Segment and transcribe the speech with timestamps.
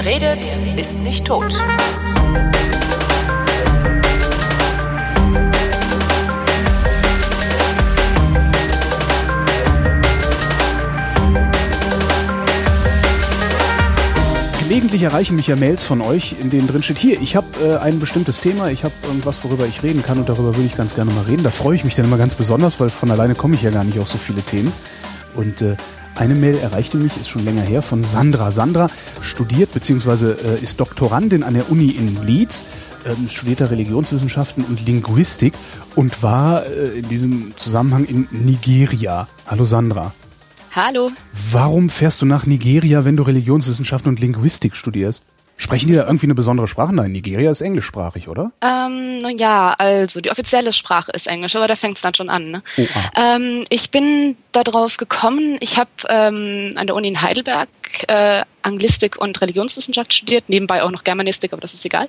[0.00, 1.52] Wer redet, ist nicht tot.
[14.60, 17.78] Gelegentlich erreichen mich ja Mails von euch, in denen drin steht, hier, ich habe äh,
[17.78, 20.94] ein bestimmtes Thema, ich habe irgendwas, worüber ich reden kann und darüber würde ich ganz
[20.94, 21.42] gerne mal reden.
[21.42, 23.82] Da freue ich mich dann immer ganz besonders, weil von alleine komme ich ja gar
[23.82, 24.72] nicht auf so viele Themen.
[25.34, 25.76] Und äh,
[26.18, 28.50] eine Mail erreichte mich, ist schon länger her, von Sandra.
[28.50, 28.90] Sandra
[29.22, 30.32] studiert bzw.
[30.32, 32.64] Äh, ist Doktorandin an der Uni in Leeds,
[33.06, 35.54] ähm, studierte Religionswissenschaften und Linguistik
[35.94, 39.28] und war äh, in diesem Zusammenhang in Nigeria.
[39.46, 40.12] Hallo Sandra.
[40.74, 41.12] Hallo.
[41.52, 45.24] Warum fährst du nach Nigeria, wenn du Religionswissenschaften und Linguistik studierst?
[45.60, 46.94] Sprechen die da irgendwie eine besondere Sprache?
[46.94, 48.52] Nein, Nigeria ist englischsprachig, oder?
[48.62, 52.52] Ähm, ja, also die offizielle Sprache ist Englisch, aber da fängt es dann schon an.
[52.52, 52.62] Ne?
[52.76, 53.34] Oh, ah.
[53.34, 57.68] ähm, ich bin darauf gekommen, ich habe ähm, an der Uni in Heidelberg
[58.06, 62.08] äh, Anglistik und Religionswissenschaft studiert, nebenbei auch noch Germanistik, aber das ist egal.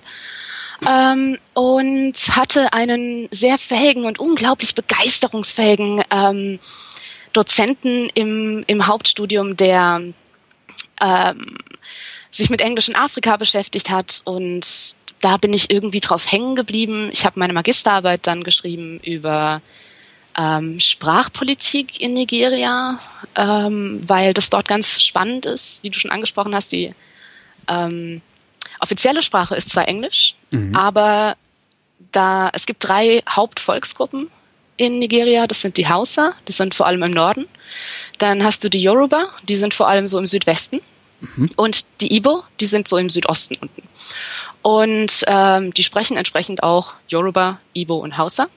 [0.87, 6.59] Ähm, und hatte einen sehr fähigen und unglaublich begeisterungsfähigen ähm,
[7.33, 10.03] Dozenten im, im Hauptstudium, der
[11.01, 11.57] ähm,
[12.31, 17.09] sich mit Englisch in Afrika beschäftigt hat und da bin ich irgendwie drauf hängen geblieben.
[17.11, 19.61] Ich habe meine Magisterarbeit dann geschrieben über
[20.37, 22.99] ähm, Sprachpolitik in Nigeria,
[23.35, 26.71] ähm, weil das dort ganz spannend ist, wie du schon angesprochen hast.
[26.71, 26.93] Die
[27.67, 28.21] ähm,
[28.79, 30.75] offizielle Sprache ist zwar Englisch, mhm.
[30.75, 31.35] aber
[32.11, 34.29] da es gibt drei Hauptvolksgruppen
[34.77, 35.47] in Nigeria.
[35.47, 37.47] Das sind die Hausa, die sind vor allem im Norden.
[38.17, 40.79] Dann hast du die Yoruba, die sind vor allem so im Südwesten.
[41.21, 41.51] Mhm.
[41.55, 43.83] Und die Ibo, die sind so im Südosten unten.
[44.61, 48.47] Und ähm, die sprechen entsprechend auch Yoruba, Ibo und Hausa.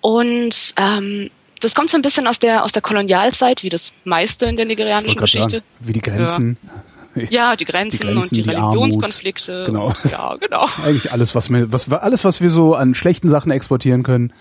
[0.00, 1.30] Und ähm,
[1.60, 4.64] das kommt so ein bisschen aus der aus der Kolonialzeit, wie das meiste in der
[4.64, 5.58] nigerianischen Geschichte.
[5.58, 6.58] Sagen, wie die Grenzen.
[6.62, 6.70] Ja.
[7.14, 9.66] Ja, die Grenzen, die Grenzen und die, die Religionskonflikte.
[9.66, 9.96] Armut.
[10.02, 10.10] Genau.
[10.10, 10.66] Ja, genau.
[10.82, 14.32] Eigentlich alles, was wir, was, alles, was wir so an schlechten Sachen exportieren können.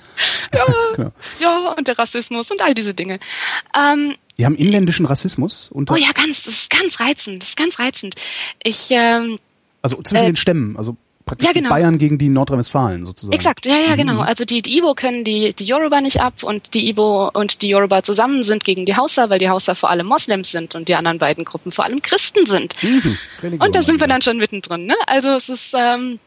[0.53, 0.65] Ja,
[0.95, 1.11] genau.
[1.39, 3.19] ja und der Rassismus und all diese Dinge.
[3.77, 5.93] Ähm, die haben inländischen Rassismus unter.
[5.93, 8.15] Oh ja, ganz, das ist ganz reizend, das ist ganz reizend.
[8.63, 9.37] Ich, ähm,
[9.83, 11.69] also zwischen äh, den Stämmen, also praktisch ja, genau.
[11.69, 13.35] Bayern gegen die Nordrhein-Westfalen sozusagen.
[13.35, 14.15] Exakt, ja, ja, genau.
[14.15, 14.21] Mhm.
[14.21, 17.69] Also die, die Ibo können die, die Yoruba nicht ab und die Ibo und die
[17.69, 20.95] Yoruba zusammen sind gegen die Hausa, weil die Hausa vor allem Moslems sind und die
[20.95, 22.73] anderen beiden Gruppen vor allem Christen sind.
[22.81, 23.17] Mhm.
[23.59, 24.95] und da sind wir dann schon mittendrin, ne?
[25.05, 26.17] Also es ist, ähm,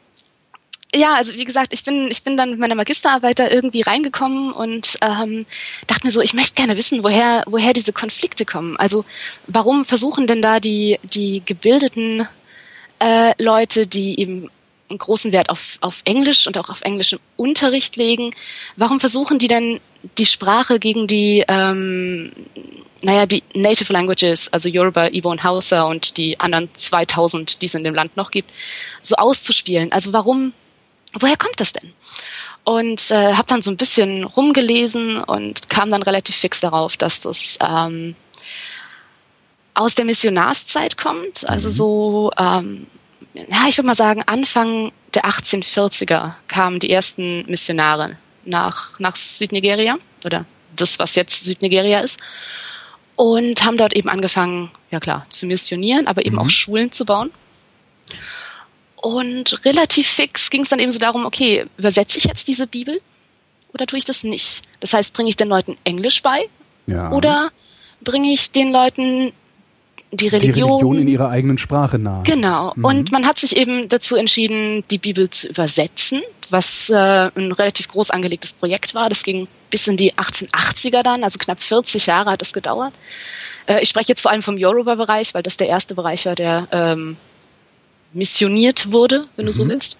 [0.94, 4.53] ja, also wie gesagt, ich bin, ich bin dann mit meiner Magisterarbeit da irgendwie reingekommen
[4.53, 5.44] und ähm,
[5.87, 8.77] dachte mir so, ich möchte gerne wissen, woher, woher diese Konflikte kommen.
[8.77, 9.05] Also
[9.47, 12.28] warum versuchen denn da die, die gebildeten
[13.00, 14.50] äh, Leute, die eben
[14.88, 18.31] einen großen Wert auf, auf Englisch und auch auf englischem Unterricht legen.
[18.76, 19.81] Warum versuchen die denn
[20.19, 22.32] die Sprache gegen die, ähm,
[23.03, 27.75] naja, die Native Languages, also Yoruba, Ibo und Hausa und die anderen 2000, die es
[27.75, 28.50] in dem Land noch gibt,
[29.03, 29.91] so auszuspielen?
[29.93, 30.53] Also warum,
[31.19, 31.92] woher kommt das denn?
[32.64, 37.20] Und äh, habe dann so ein bisschen rumgelesen und kam dann relativ fix darauf, dass
[37.20, 38.16] das ähm,
[39.75, 41.72] aus der Missionarszeit kommt, also mhm.
[41.72, 42.86] so ähm,
[43.34, 49.98] ja, ich würde mal sagen, Anfang der 1840er kamen die ersten Missionare nach, nach Südnigeria
[50.25, 50.44] oder
[50.76, 52.19] das, was jetzt Südnigeria ist.
[53.16, 56.42] Und haben dort eben angefangen, ja klar, zu missionieren, aber eben mhm.
[56.42, 57.31] auch Schulen zu bauen.
[59.04, 63.03] Und relativ fix ging es dann eben so darum, okay, übersetze ich jetzt diese Bibel
[63.75, 64.62] oder tue ich das nicht?
[64.81, 66.48] Das heißt, bringe ich den Leuten Englisch bei
[66.87, 67.10] ja.
[67.10, 67.50] oder
[68.00, 69.32] bringe ich den Leuten
[70.10, 72.22] die Religion, die Religion in ihrer eigenen Sprache nahe.
[72.22, 72.72] Genau.
[72.76, 72.84] Mhm.
[72.87, 77.88] Und man hat sich eben dazu entschieden, die Bibel zu übersetzen, was äh, ein relativ
[77.88, 79.10] groß angelegtes Projekt war.
[79.10, 82.94] Das ging bis in die 1880er dann, also knapp 40 Jahre hat es gedauert.
[83.66, 86.69] Äh, ich spreche jetzt vor allem vom Yoruba-Bereich, weil das der erste Bereich war, der
[86.72, 87.19] ähm,
[88.14, 89.50] missioniert wurde, wenn mhm.
[89.50, 89.70] du so mhm.
[89.70, 89.97] willst.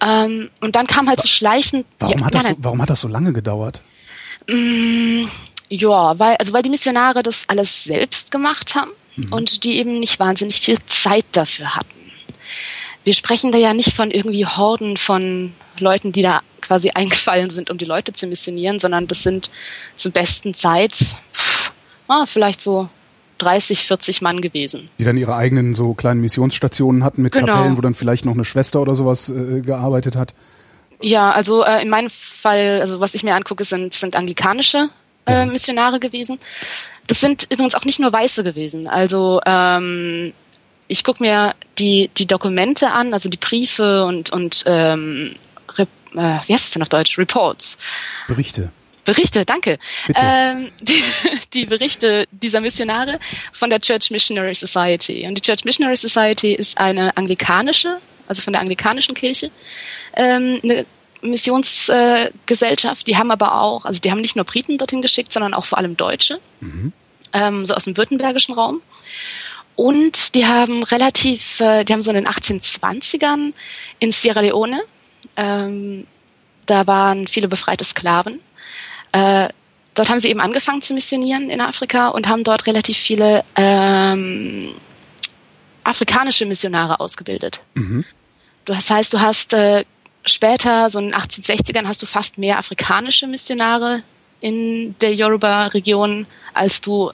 [0.00, 1.86] Ähm, und dann kam halt so schleichend.
[1.98, 3.82] Warum, ja, hat das so, warum hat das so lange gedauert?
[4.48, 5.26] Mm,
[5.68, 9.32] ja, weil, also weil die Missionare das alles selbst gemacht haben mhm.
[9.32, 12.10] und die eben nicht wahnsinnig viel Zeit dafür hatten.
[13.04, 17.70] Wir sprechen da ja nicht von irgendwie Horden von Leuten, die da quasi eingefallen sind,
[17.70, 19.50] um die Leute zu missionieren, sondern das sind
[19.96, 21.72] zur besten Zeit pff,
[22.08, 22.88] ah, vielleicht so
[23.42, 24.88] 30, 40 Mann gewesen.
[24.98, 27.46] Die dann ihre eigenen so kleinen Missionsstationen hatten mit genau.
[27.46, 30.34] Kapellen, wo dann vielleicht noch eine Schwester oder sowas äh, gearbeitet hat.
[31.00, 34.90] Ja, also äh, in meinem Fall, also was ich mir angucke, sind, sind anglikanische
[35.26, 36.38] äh, Missionare gewesen.
[37.06, 38.86] Das sind übrigens auch nicht nur Weiße gewesen.
[38.86, 40.32] Also ähm,
[40.88, 45.36] ich gucke mir die, die Dokumente an, also die Briefe und, und ähm,
[45.76, 45.86] äh,
[46.46, 47.18] wie heißt es denn auf Deutsch?
[47.18, 47.78] Reports.
[48.28, 48.70] Berichte.
[49.04, 49.78] Berichte, danke.
[50.14, 51.02] Ähm, die,
[51.54, 53.18] die, Berichte dieser Missionare
[53.52, 55.26] von der Church Missionary Society.
[55.26, 59.50] Und die Church Missionary Society ist eine anglikanische, also von der anglikanischen Kirche,
[60.14, 60.86] ähm, eine
[61.22, 63.02] Missionsgesellschaft.
[63.02, 65.64] Äh, die haben aber auch, also die haben nicht nur Briten dorthin geschickt, sondern auch
[65.64, 66.92] vor allem Deutsche, mhm.
[67.32, 68.82] ähm, so aus dem württembergischen Raum.
[69.76, 73.54] Und die haben relativ, äh, die haben so in den 1820ern
[73.98, 74.82] in Sierra Leone,
[75.36, 76.06] ähm,
[76.66, 78.40] da waren viele befreite Sklaven.
[79.12, 79.48] Äh,
[79.94, 84.74] dort haben sie eben angefangen zu missionieren in Afrika und haben dort relativ viele ähm,
[85.84, 87.60] afrikanische Missionare ausgebildet.
[87.74, 88.04] Mhm.
[88.64, 89.84] Das heißt, du hast äh,
[90.24, 94.02] später, so in den 1860ern, hast du fast mehr afrikanische Missionare
[94.40, 97.12] in der Yoruba-Region, als du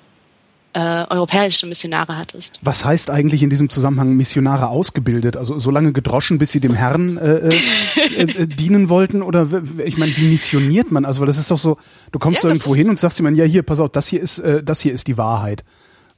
[0.76, 2.61] äh, europäische Missionare hattest.
[2.61, 5.38] Was heißt eigentlich in diesem Zusammenhang Missionare ausgebildet?
[5.38, 9.23] Also so lange gedroschen, bis sie dem Herrn äh, äh, äh, dienen wollten?
[9.23, 9.49] Oder
[9.82, 11.06] ich meine, wie missioniert man?
[11.06, 11.78] Also weil das ist doch so,
[12.12, 14.38] du kommst ja, irgendwo hin und sagst jemandem, ja hier, pass auf, das hier ist,
[14.40, 15.64] äh, das hier ist die Wahrheit.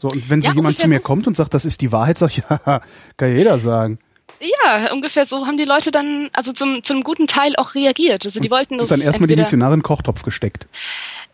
[0.00, 2.18] So, und wenn so ja, jemand zu mir kommt und sagt, das ist die Wahrheit,
[2.18, 2.80] sag ich, ja,
[3.16, 4.00] kann jeder sagen.
[4.40, 8.24] Ja, ungefähr so haben die Leute dann, also zum, zum guten Teil auch reagiert.
[8.24, 10.66] Also die wollten und dann erstmal die Missionare in den Kochtopf gesteckt.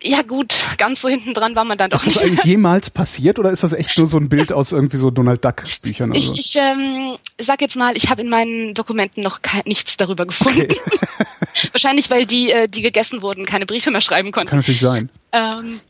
[0.02, 2.16] Ja gut, ganz so hinten dran war man dann doch ist nicht.
[2.16, 4.96] Ist das eigentlich jemals passiert oder ist das echt nur so ein Bild aus irgendwie
[4.96, 6.10] so Donald Duck Büchern?
[6.10, 6.34] Oder ich so?
[6.34, 10.62] ich ähm, sag jetzt mal, ich habe in meinen Dokumenten noch nichts darüber gefunden.
[10.62, 10.78] Okay.
[11.72, 14.50] Wahrscheinlich, weil die, äh, die gegessen wurden, keine Briefe mehr schreiben konnten.
[14.50, 15.08] Kann natürlich sein.
[15.32, 15.80] Ähm,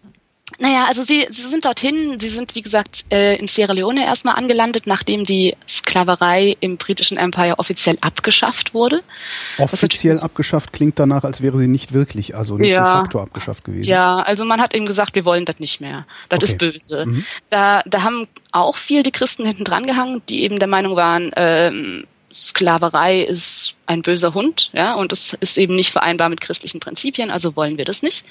[0.58, 4.34] naja, also sie, sie sind dorthin, sie sind wie gesagt äh, in Sierra Leone erstmal
[4.34, 9.02] angelandet, nachdem die Sklaverei im britischen Empire offiziell abgeschafft wurde.
[9.56, 13.64] Offiziell abgeschafft klingt danach, als wäre sie nicht wirklich, also nicht ja, de facto abgeschafft
[13.64, 13.84] gewesen.
[13.84, 16.06] Ja, also man hat eben gesagt, wir wollen das nicht mehr.
[16.28, 16.52] Das okay.
[16.52, 17.06] ist böse.
[17.06, 17.24] Mhm.
[17.48, 21.32] Da, da haben auch viel die Christen hinten dran gehangen, die eben der Meinung waren,
[21.36, 26.80] ähm, Sklaverei ist ein böser Hund, ja, und es ist eben nicht vereinbar mit christlichen
[26.80, 28.24] Prinzipien, also wollen wir das nicht.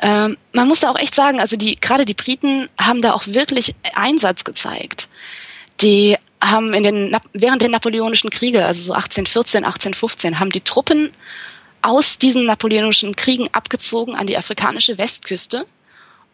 [0.00, 3.26] Ähm, man muss da auch echt sagen, also die, gerade die Briten haben da auch
[3.26, 5.08] wirklich Einsatz gezeigt.
[5.80, 11.12] Die haben in den, während der Napoleonischen Kriege, also so 1814, 1815, haben die Truppen
[11.82, 15.66] aus diesen napoleonischen Kriegen abgezogen an die afrikanische Westküste,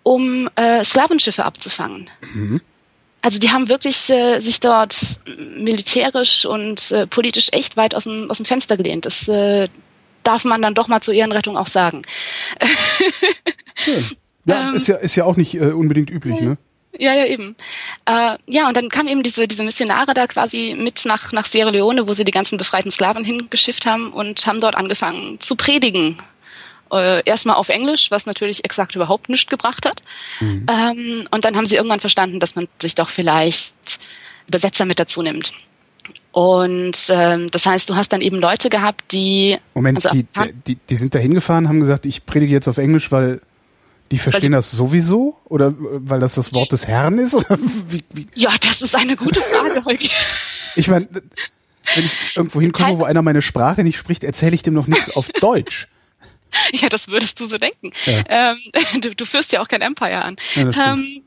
[0.02, 2.10] um äh, Sklavenschiffe abzufangen.
[2.34, 2.60] Mhm.
[3.20, 5.20] Also die haben wirklich äh, sich dort
[5.56, 9.06] militärisch und äh, politisch echt weit aus dem, aus dem Fenster gelehnt.
[9.06, 9.68] Das, äh,
[10.22, 12.02] darf man dann doch mal zur Ehrenrettung auch sagen.
[13.74, 14.04] Schön.
[14.44, 16.58] Ja, ähm, ist ja ist ja auch nicht äh, unbedingt üblich, ne?
[16.98, 17.56] Ja, ja, eben.
[18.04, 21.70] Äh, ja, und dann kamen eben diese, diese Missionare da quasi mit nach, nach Sierra
[21.70, 26.18] Leone, wo sie die ganzen befreiten Sklaven hingeschifft haben und haben dort angefangen zu predigen.
[26.92, 30.02] Äh, erstmal auf Englisch, was natürlich exakt überhaupt nichts gebracht hat.
[30.40, 30.66] Mhm.
[30.70, 33.98] Ähm, und dann haben sie irgendwann verstanden, dass man sich doch vielleicht
[34.46, 35.52] Übersetzer mit dazu nimmt.
[36.32, 39.58] Und ähm, das heißt, du hast dann eben Leute gehabt, die.
[39.74, 40.26] Moment, also, die,
[40.66, 43.40] die, die sind da hingefahren, haben gesagt, ich predige jetzt auf Englisch, weil
[44.12, 45.38] die verstehen das sowieso?
[45.44, 47.34] Oder äh, weil das das Wort des Herrn ist?
[47.50, 47.58] Oder
[47.88, 48.28] wie, wie?
[48.34, 50.08] Ja, das ist eine gute Frage, Holger.
[50.76, 54.74] ich meine, wenn ich irgendwo hinkomme, wo einer meine Sprache nicht spricht, erzähle ich dem
[54.74, 55.88] noch nichts auf Deutsch.
[56.72, 57.92] Ja, das würdest du so denken.
[58.04, 58.24] Ja.
[58.28, 58.58] Ähm,
[59.00, 60.36] du, du führst ja auch kein Empire an.
[60.54, 61.22] Ja, ähm,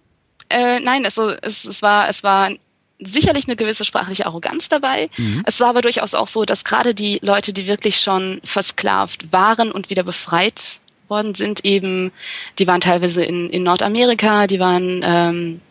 [0.49, 2.51] äh, nein, also es, es war es war
[2.99, 5.09] sicherlich eine gewisse sprachliche Arroganz dabei.
[5.17, 5.43] Mhm.
[5.45, 9.71] Es war aber durchaus auch so, dass gerade die Leute, die wirklich schon versklavt waren
[9.71, 12.11] und wieder befreit worden sind, eben,
[12.57, 15.61] die waren teilweise in, in Nordamerika, die waren ähm,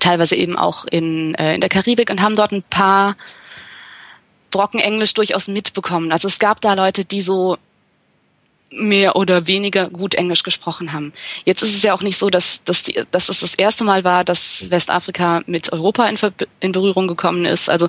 [0.00, 3.16] teilweise eben auch in, äh, in der Karibik und haben dort ein paar
[4.50, 6.12] Brocken Englisch durchaus mitbekommen.
[6.12, 7.58] Also es gab da Leute, die so
[8.72, 11.12] mehr oder weniger gut Englisch gesprochen haben.
[11.44, 14.04] Jetzt ist es ja auch nicht so, dass, dass, die, dass es das erste Mal
[14.04, 17.68] war, dass Westafrika mit Europa in, Ver in Berührung gekommen ist.
[17.68, 17.88] Also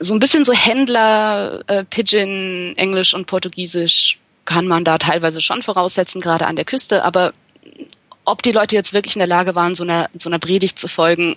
[0.00, 5.62] so ein bisschen so Händler, äh, Pidgin, Englisch und Portugiesisch kann man da teilweise schon
[5.62, 7.04] voraussetzen, gerade an der Küste.
[7.04, 7.32] Aber
[8.24, 10.88] ob die Leute jetzt wirklich in der Lage waren, so einer, so einer Predigt zu
[10.88, 11.36] folgen,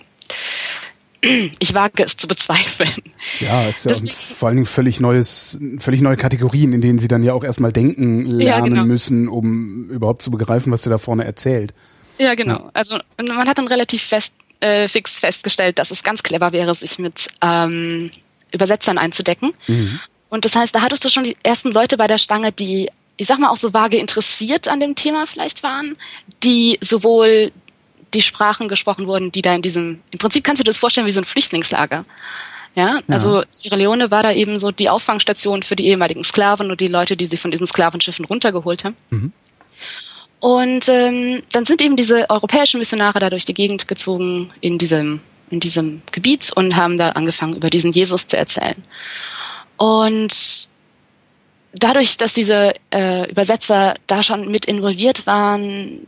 [1.58, 2.90] ich wage es zu bezweifeln.
[3.38, 7.08] Ja, ist ja Deswegen, vor allen Dingen völlig neues, völlig neue Kategorien, in denen sie
[7.08, 8.84] dann ja auch erstmal denken lernen ja, genau.
[8.84, 11.72] müssen, um überhaupt zu begreifen, was sie da vorne erzählt.
[12.18, 12.58] Ja, genau.
[12.58, 12.70] Ja.
[12.74, 16.98] Also man hat dann relativ fest, äh, fix festgestellt, dass es ganz clever wäre, sich
[16.98, 18.10] mit ähm,
[18.50, 19.52] Übersetzern einzudecken.
[19.68, 20.00] Mhm.
[20.28, 23.26] Und das heißt, da hattest du schon die ersten Leute bei der Stange, die ich
[23.26, 25.96] sag mal auch so vage interessiert an dem Thema vielleicht waren,
[26.42, 27.52] die sowohl
[28.14, 31.06] die Sprachen gesprochen wurden, die da in diesem, im Prinzip kannst du dir das vorstellen
[31.06, 32.04] wie so ein Flüchtlingslager.
[32.74, 33.46] Ja, also ja.
[33.50, 37.16] Sierra Leone war da eben so die Auffangstation für die ehemaligen Sklaven und die Leute,
[37.16, 38.96] die sie von diesen Sklavenschiffen runtergeholt haben.
[39.10, 39.32] Mhm.
[40.40, 45.20] Und ähm, dann sind eben diese europäischen Missionare da durch die Gegend gezogen in diesem,
[45.50, 48.82] in diesem Gebiet und haben da angefangen, über diesen Jesus zu erzählen.
[49.76, 50.68] Und
[51.74, 56.06] dadurch, dass diese äh, Übersetzer da schon mit involviert waren,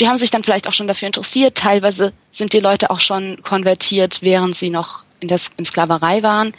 [0.00, 1.56] die haben sich dann vielleicht auch schon dafür interessiert.
[1.56, 6.52] Teilweise sind die Leute auch schon konvertiert, während sie noch in der in Sklaverei waren,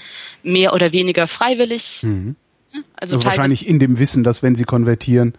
[0.44, 2.00] mehr oder weniger freiwillig.
[2.04, 2.36] Mhm.
[2.98, 5.34] Also, also wahrscheinlich in dem Wissen, dass wenn sie konvertieren,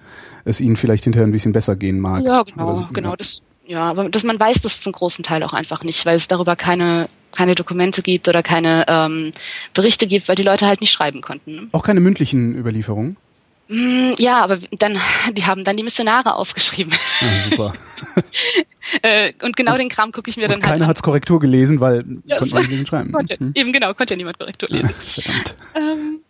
[0.44, 2.24] es ihnen vielleicht hinterher ein bisschen besser gehen mag.
[2.24, 2.88] Ja, genau, so.
[2.92, 3.14] genau.
[3.16, 6.28] Das, ja, aber dass man weiß das zum großen Teil auch einfach nicht, weil es
[6.28, 9.30] darüber keine keine Dokumente gibt oder keine ähm,
[9.74, 11.54] Berichte gibt, weil die Leute halt nicht schreiben konnten.
[11.54, 11.68] Ne?
[11.72, 13.18] Auch keine mündlichen Überlieferungen?
[13.68, 14.99] Mm, ja, aber dann,
[15.32, 16.94] die haben dann die Missionare aufgeschrieben.
[17.20, 17.75] Ah, super.
[19.02, 21.80] Äh, und genau und, den Kram gucke ich mir dann halt Keiner hat's Korrektur gelesen,
[21.80, 23.11] weil ja, konnte man nicht schreiben.
[23.11, 23.50] Konnte, hm?
[23.52, 24.90] Eben genau, konnte ja niemand Korrektur lesen.
[24.90, 25.56] Ja, verdammt.
[25.75, 26.20] Ähm,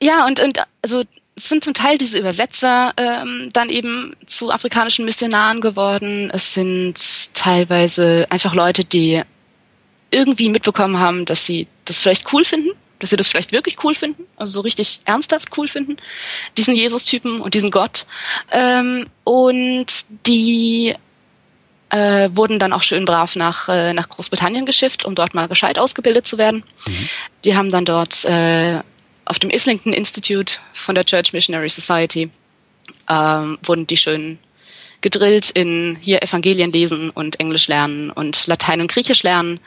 [0.00, 1.04] ja, und, und also
[1.36, 6.30] es sind zum Teil diese Übersetzer ähm, dann eben zu afrikanischen Missionaren geworden.
[6.32, 6.96] Es sind
[7.34, 9.22] teilweise einfach Leute, die
[10.10, 13.94] irgendwie mitbekommen haben, dass sie das vielleicht cool finden, dass sie das vielleicht wirklich cool
[13.94, 15.96] finden, also so richtig ernsthaft cool finden,
[16.56, 18.06] diesen Jesus-Typen und diesen Gott.
[18.50, 19.86] Ähm, und
[20.26, 20.94] die
[21.90, 25.78] äh, wurden dann auch schön brav nach, äh, nach Großbritannien geschifft, um dort mal gescheit
[25.78, 26.64] ausgebildet zu werden.
[26.86, 27.08] Mhm.
[27.44, 28.80] Die haben dann dort äh,
[29.24, 32.30] auf dem Islington Institute von der Church Missionary Society
[33.08, 34.38] ähm, wurden die schön
[35.00, 39.60] gedrillt in hier Evangelien lesen und Englisch lernen und Latein und Griechisch lernen.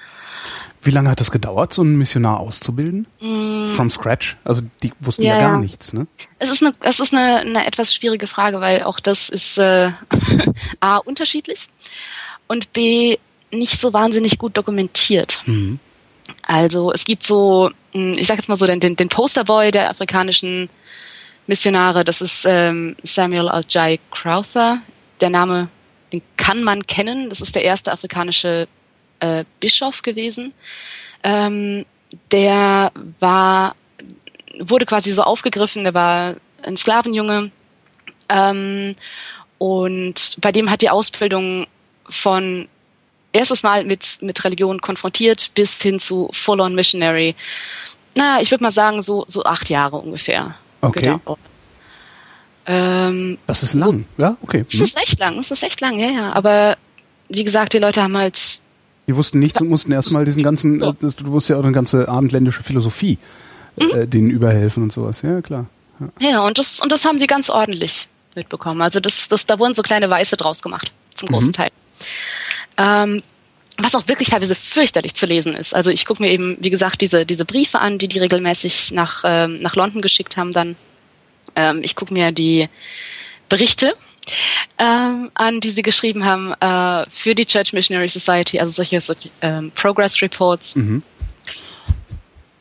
[0.83, 3.05] Wie lange hat es gedauert, so einen Missionar auszubilden?
[3.19, 3.67] Mm.
[3.67, 4.37] From scratch?
[4.43, 5.57] Also die wussten ja, ja gar ja.
[5.59, 6.07] nichts, ne?
[6.39, 9.91] Es ist eine, es ist eine, eine etwas schwierige Frage, weil auch das ist äh,
[10.79, 11.67] a unterschiedlich
[12.47, 13.17] und b
[13.51, 15.41] nicht so wahnsinnig gut dokumentiert.
[15.45, 15.79] Mhm.
[16.43, 19.89] Also es gibt so, hm, ich sag jetzt mal so, den, den, den Posterboy der
[19.89, 20.69] afrikanischen
[21.47, 24.79] Missionare, das ist ähm, Samuel Al-Jai Crowther.
[25.19, 25.69] Der Name,
[26.11, 27.29] den kann man kennen.
[27.29, 28.67] Das ist der erste afrikanische
[29.21, 30.53] äh, Bischof gewesen.
[31.23, 31.85] Ähm,
[32.31, 33.75] der war,
[34.59, 37.51] wurde quasi so aufgegriffen, der war ein Sklavenjunge.
[38.27, 38.95] Ähm,
[39.57, 41.67] und bei dem hat die Ausbildung
[42.09, 42.67] von
[43.31, 47.35] erstes Mal mit, mit Religion konfrontiert bis hin zu Full-on Missionary.
[48.15, 50.55] Naja, ich würde mal sagen, so, so acht Jahre ungefähr.
[50.81, 51.17] Okay.
[52.65, 54.35] Ähm, das ist lang, ja?
[54.41, 54.59] Okay.
[54.59, 56.33] Das ist echt lang, das ist echt lang, ja, ja.
[56.33, 56.77] Aber
[57.29, 58.59] wie gesagt, die Leute haben halt.
[59.07, 60.91] Die wussten nichts und mussten erstmal diesen ganzen, ja.
[60.91, 63.17] du wusstest ja auch eine ganze abendländische Philosophie,
[63.75, 63.89] mhm.
[63.93, 65.65] äh, denen überhelfen und sowas, ja, klar.
[65.99, 66.29] Ja.
[66.29, 68.81] ja, und das, und das haben die ganz ordentlich mitbekommen.
[68.81, 71.53] Also das, das, da wurden so kleine Weiße draus gemacht, zum großen mhm.
[71.53, 71.69] Teil.
[72.77, 73.23] Ähm,
[73.77, 75.73] was auch wirklich teilweise fürchterlich zu lesen ist.
[75.73, 79.23] Also ich gucke mir eben, wie gesagt, diese, diese Briefe an, die die regelmäßig nach,
[79.25, 80.75] ähm, nach London geschickt haben dann.
[81.55, 82.69] Ähm, ich gucke mir die
[83.49, 83.93] Berichte
[84.77, 89.29] ähm, an, die sie geschrieben haben äh, für die Church Missionary Society, also solche, solche
[89.41, 90.75] ähm, Progress Reports.
[90.75, 91.03] Mhm.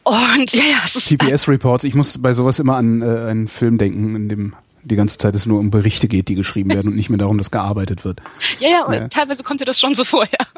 [0.02, 1.84] Und ja, ja, es ist TPS Reports.
[1.84, 5.34] Ich muss bei sowas immer an äh, einen Film denken, in dem die ganze Zeit
[5.34, 8.20] es nur um Berichte geht, die geschrieben werden und nicht mehr darum, dass gearbeitet wird.
[8.60, 9.08] Ja, ja, ja.
[9.08, 10.46] teilweise kommt dir das schon so vor, ja.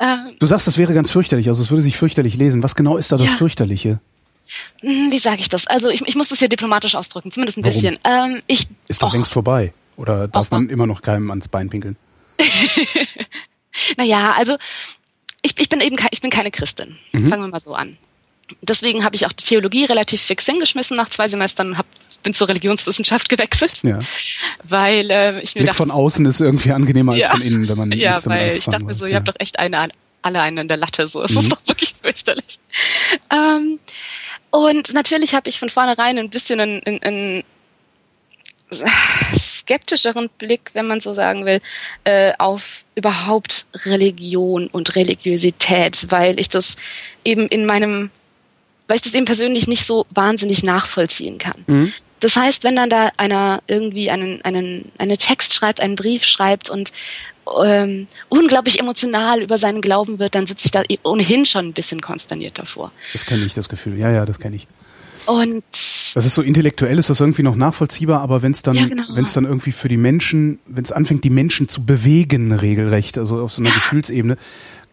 [0.00, 2.64] Ähm, du sagst, das wäre ganz fürchterlich, also es würde sich fürchterlich lesen.
[2.64, 3.36] Was genau ist da das ja.
[3.36, 4.00] Fürchterliche?
[4.80, 5.68] Hm, wie sage ich das?
[5.68, 7.74] Also ich, ich muss das hier diplomatisch ausdrücken, zumindest ein Warum?
[7.74, 7.98] bisschen.
[8.02, 9.12] Ähm, ich, ist doch oh.
[9.12, 9.72] längst vorbei.
[9.96, 11.96] Oder darf man immer noch keinem ans Bein pinkeln?
[13.96, 14.56] naja, also
[15.42, 16.96] ich, ich bin eben ich bin keine Christin.
[17.12, 17.30] Mhm.
[17.30, 17.96] Fangen wir mal so an
[18.62, 21.86] deswegen habe ich auch die Theologie relativ fix hingeschmissen nach zwei Semestern und hab,
[22.22, 23.82] bin zur Religionswissenschaft gewechselt.
[23.82, 23.98] Ja.
[24.64, 27.68] Weil äh, ich mir Blick dachte, von außen ist irgendwie angenehmer als ja, von innen,
[27.68, 29.12] wenn man Ja, weil ich dachte mir so, ja.
[29.12, 29.88] ihr habt doch echt eine,
[30.22, 31.22] alle einen in der Latte, so.
[31.22, 31.38] Es mhm.
[31.38, 32.58] ist doch wirklich fürchterlich.
[33.30, 33.78] Ähm,
[34.50, 37.44] und natürlich habe ich von vornherein ein bisschen einen, einen, einen
[39.66, 41.60] skeptischeren Blick, wenn man so sagen will,
[42.04, 46.76] äh, auf überhaupt Religion und Religiosität, weil ich das
[47.24, 48.10] eben in meinem
[48.88, 51.64] weil ich das eben persönlich nicht so wahnsinnig nachvollziehen kann.
[51.66, 51.92] Mhm.
[52.20, 56.70] Das heißt, wenn dann da einer irgendwie einen, einen, einen Text schreibt, einen Brief schreibt
[56.70, 56.92] und
[57.64, 62.00] ähm, unglaublich emotional über seinen Glauben wird, dann sitze ich da ohnehin schon ein bisschen
[62.00, 62.92] konsterniert davor.
[63.12, 63.98] Das kenne ich, das Gefühl.
[63.98, 64.68] Ja, ja, das kenne ich.
[65.26, 65.64] Und
[66.14, 69.04] das ist so intellektuell, ist das irgendwie noch nachvollziehbar, aber wenn es dann, ja, genau.
[69.14, 73.18] wenn es dann irgendwie für die Menschen, wenn es anfängt, die Menschen zu bewegen, regelrecht,
[73.18, 74.38] also auf so einer Gefühlsebene,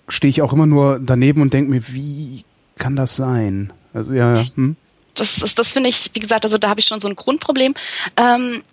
[0.10, 2.44] stehe ich auch immer nur daneben und denke mir, wie
[2.78, 3.72] kann das sein?
[3.94, 4.46] Also ja, ja.
[4.56, 4.76] Hm?
[5.16, 7.76] Das ist, das finde ich, wie gesagt, also da habe ich schon so ein Grundproblem.
[8.18, 8.64] Ähm,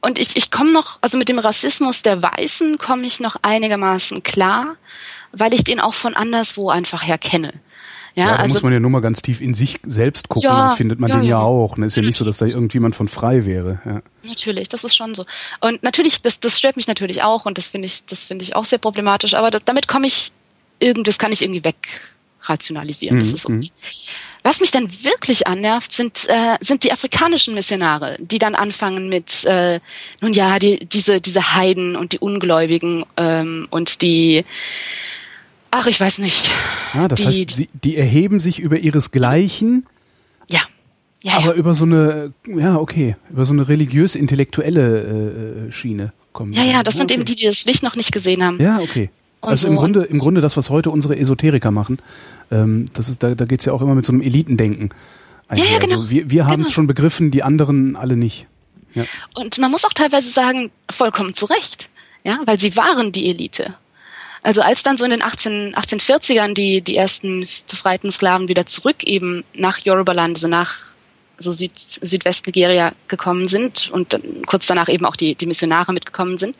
[0.00, 4.22] und ich, ich komme noch, also mit dem Rassismus der Weißen komme ich noch einigermaßen
[4.22, 4.76] klar,
[5.32, 7.54] weil ich den auch von anderswo einfach her kenne.
[8.16, 10.48] Ja, ja da also, muss man ja nur mal ganz tief in sich selbst gucken,
[10.48, 11.76] ja, dann findet man ja, den ja, auch.
[11.76, 11.86] Ne?
[11.86, 13.80] Ist ja nicht so, dass da irgendjemand von frei wäre.
[13.84, 14.02] Ja.
[14.26, 15.26] Natürlich, das ist schon so.
[15.60, 18.56] Und natürlich, das, das stört mich natürlich auch und das finde ich, das finde ich
[18.56, 19.34] auch sehr problematisch.
[19.34, 20.32] Aber das, damit komme ich
[20.80, 21.76] irgend, das kann ich irgendwie weg
[22.42, 23.18] rationalisieren.
[23.18, 23.20] Mhm.
[23.20, 23.70] Das ist okay.
[24.42, 29.44] Was mich dann wirklich annervt, sind, äh, sind die afrikanischen Missionare, die dann anfangen mit,
[29.44, 29.80] äh,
[30.20, 34.44] nun ja, die, diese, diese Heiden und die Ungläubigen ähm, und die,
[35.70, 36.50] ach, ich weiß nicht.
[36.92, 39.86] Ah, das die, heißt, sie, die erheben sich über ihresgleichen,
[40.48, 40.60] ja.
[41.22, 41.52] Ja, aber ja.
[41.54, 46.52] über so eine, ja, okay, über so eine religiös-intellektuelle äh, Schiene kommen.
[46.52, 47.14] ja, ja, das sind okay.
[47.14, 48.60] eben die, die das Licht noch nicht gesehen haben.
[48.60, 49.10] Ja, okay.
[49.40, 51.98] Und Also so, im Grunde, und- im Grunde das, was heute unsere Esoteriker machen,
[52.50, 54.90] ähm, das ist, da, da geht's ja auch immer mit so einem Elitendenken.
[55.48, 55.64] einher.
[55.72, 56.00] ja, genau.
[56.00, 56.74] Also wir wir haben es Genau.
[56.74, 58.46] schon begriffen, die anderen alle nicht.
[58.94, 59.04] Ja.
[59.34, 61.88] Und man muss auch teilweise sagen, vollkommen zu Recht.
[62.24, 63.74] Ja, weil sie waren die Elite.
[64.46, 69.02] Also als dann so in den 18, 1840ern die, die ersten befreiten Sklaven wieder zurück
[69.02, 70.76] eben nach Yorubaland, also nach
[71.36, 76.38] so Süd, Südwest-Nigeria gekommen sind und dann kurz danach eben auch die, die Missionare mitgekommen
[76.38, 76.54] sind,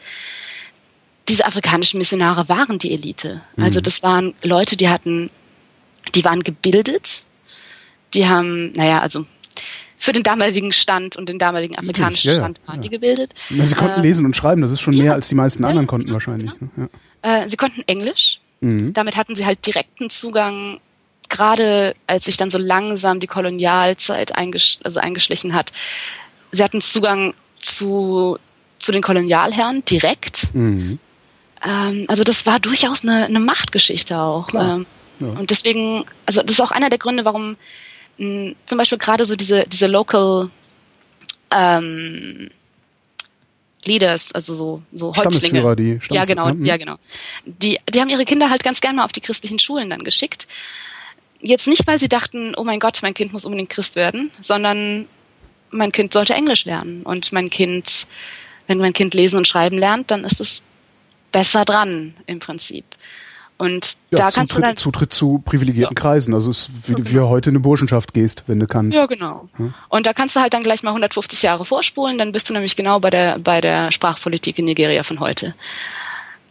[1.29, 3.43] diese afrikanischen Missionare waren die Elite.
[3.57, 5.31] Also das waren Leute, die hatten,
[6.17, 7.25] die waren gebildet,
[8.15, 9.27] die haben, naja, also
[9.97, 12.83] für den damaligen Stand und den damaligen afrikanischen ja, ja, Stand waren ja.
[12.83, 13.33] die gebildet.
[13.49, 15.05] Sie konnten Äh, lesen und schreiben, das ist schon ja.
[15.05, 16.51] mehr als die meisten Ja, anderen ja, konnten genau, wahrscheinlich.
[16.77, 16.91] Ne?
[17.27, 18.39] Äh, sie konnten Englisch.
[18.61, 18.95] Mhm.
[18.95, 20.81] Damit hatten sie halt direkten Zugang,
[21.29, 25.73] gerade als sich dann so langsam die Kolonialzeit eingesch also eingeschlichen hat.
[26.53, 28.39] Sie hatten Zugang zu,
[28.79, 30.55] zu den Kolonialherren direkt.
[30.55, 31.01] Mhm.
[31.65, 34.49] Ähm, also das war durchaus eine, eine Machtgeschichte auch.
[34.55, 34.87] Ähm,
[35.19, 35.27] ja.
[35.27, 37.57] Und deswegen, also das ist auch einer der Gründe, warum
[38.19, 40.51] mh, zum Beispiel gerade so diese, diese Local
[41.51, 42.51] ähm,
[43.87, 45.39] Leaders, also so, so Häuptlinge.
[45.39, 46.65] Stammesführer, die Stammes- ja, genau, ja, mhm.
[46.65, 46.97] ja, genau.
[47.45, 50.47] Die, die haben ihre Kinder halt ganz gern mal auf die christlichen Schulen dann geschickt.
[51.41, 55.07] Jetzt nicht, weil sie dachten, oh mein Gott, mein Kind muss unbedingt Christ werden, sondern
[55.71, 57.03] mein Kind sollte Englisch lernen.
[57.03, 58.07] Und mein Kind,
[58.67, 60.63] wenn mein Kind lesen und schreiben lernt, dann ist es
[61.33, 62.85] besser dran im Prinzip.
[63.59, 64.77] Und Ja, da kannst du Zutritt, dann.
[64.77, 66.01] Zutritt zu privilegierten Ja.
[66.01, 66.35] Kreisen.
[66.35, 67.25] Also es ist wie, Ja, wie genau.
[67.25, 68.99] du heute in eine Burschenschaft gehst, wenn du kannst.
[68.99, 69.49] Ja, genau.
[69.89, 72.77] Und da kannst du halt dann gleich mal 150 Jahre vorspulen, dann bist du nämlich
[72.77, 75.55] genau bei der, bei der Sprachpolitik in Nigeria von heute.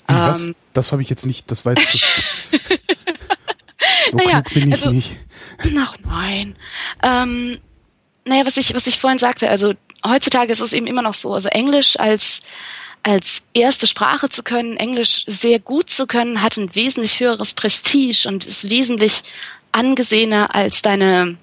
[0.08, 0.48] Wie, was?
[0.48, 1.98] ähm, Das habe ich jetzt nicht, das war jetzt so,
[4.14, 5.16] Naja, klug bin ich also- nicht.
[5.78, 6.56] Ach nein.
[7.04, 7.58] Ähm,
[8.26, 9.74] naja, was ich, was ich vorhin sagte, also
[10.06, 12.40] heutzutage ist es eben immer noch so, also Englisch als,
[13.08, 18.28] als erste Sprache zu können, Englisch sehr gut zu können, hat ein wesentlich höheres Prestige
[18.28, 19.22] und ist wesentlich
[19.72, 21.38] angesehener als deine,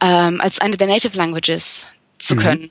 [0.00, 1.86] ähm, als eine der Native Languages
[2.18, 2.70] zu können.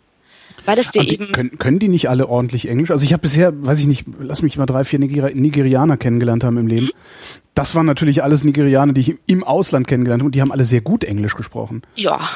[0.63, 1.32] Weil es dir eben.
[1.32, 2.91] können, können die nicht alle ordentlich Englisch?
[2.91, 6.44] Also ich habe bisher, weiß ich nicht, lass mich mal drei, vier Nigeri Nigerianer kennengelernt
[6.44, 6.86] haben im Leben.
[6.86, 6.91] Mhm.
[7.56, 10.52] Das waren natürlich alles Nigerianer, die ich im- im Ausland kennengelernt habe und die haben
[10.52, 11.82] alle sehr gut Englisch gesprochen.
[11.96, 12.30] Ja.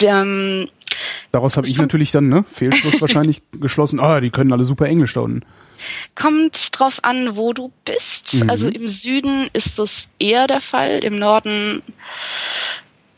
[0.00, 0.70] Ähm,
[1.30, 5.14] Daraus habe ich natürlich dann, ne, Fehlschluss wahrscheinlich geschlossen, ah, die können alle super Englisch
[5.14, 5.42] da unten.
[6.14, 8.36] Kommt drauf an, wo du bist.
[8.48, 11.82] Also im Süden ist das eher der Fall, im Norden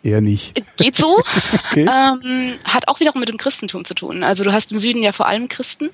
[0.02, 0.60] Eher nicht.
[0.76, 1.22] geht so.
[1.70, 1.82] Okay.
[1.88, 4.24] ähm, hat auch wiederum mit dem Christentum zu tun.
[4.24, 5.90] Also du hast im Süden ja vor allem Christen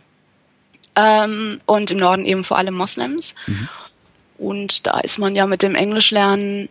[0.94, 3.34] ähm, und im Norden eben vor allem Moslems.
[4.38, 6.70] Und da ist man ja mit dem Englischlernen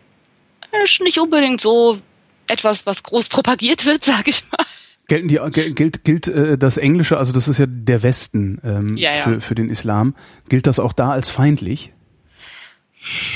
[0.84, 1.98] ist nicht unbedingt so
[2.46, 4.66] etwas, was groß propagiert wird, sag ich mal.
[5.08, 5.38] Gelten die,
[5.74, 9.22] gilt, gilt äh, das Englische, also das ist ja der Westen ähm, Ja, ja.
[9.22, 10.14] Für, für den Islam,
[10.48, 11.92] gilt das auch da als feindlich?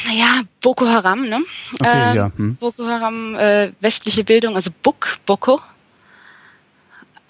[0.05, 1.43] Naja, Boko Haram, ne?
[1.79, 2.57] Okay, ja, hm.
[2.57, 5.61] Boko Haram, äh, westliche Bildung, also Buk, Boko,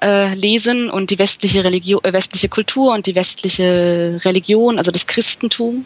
[0.01, 5.07] äh, lesen und die westliche Religion, äh, westliche Kultur und die westliche Religion, also das
[5.07, 5.85] Christentum,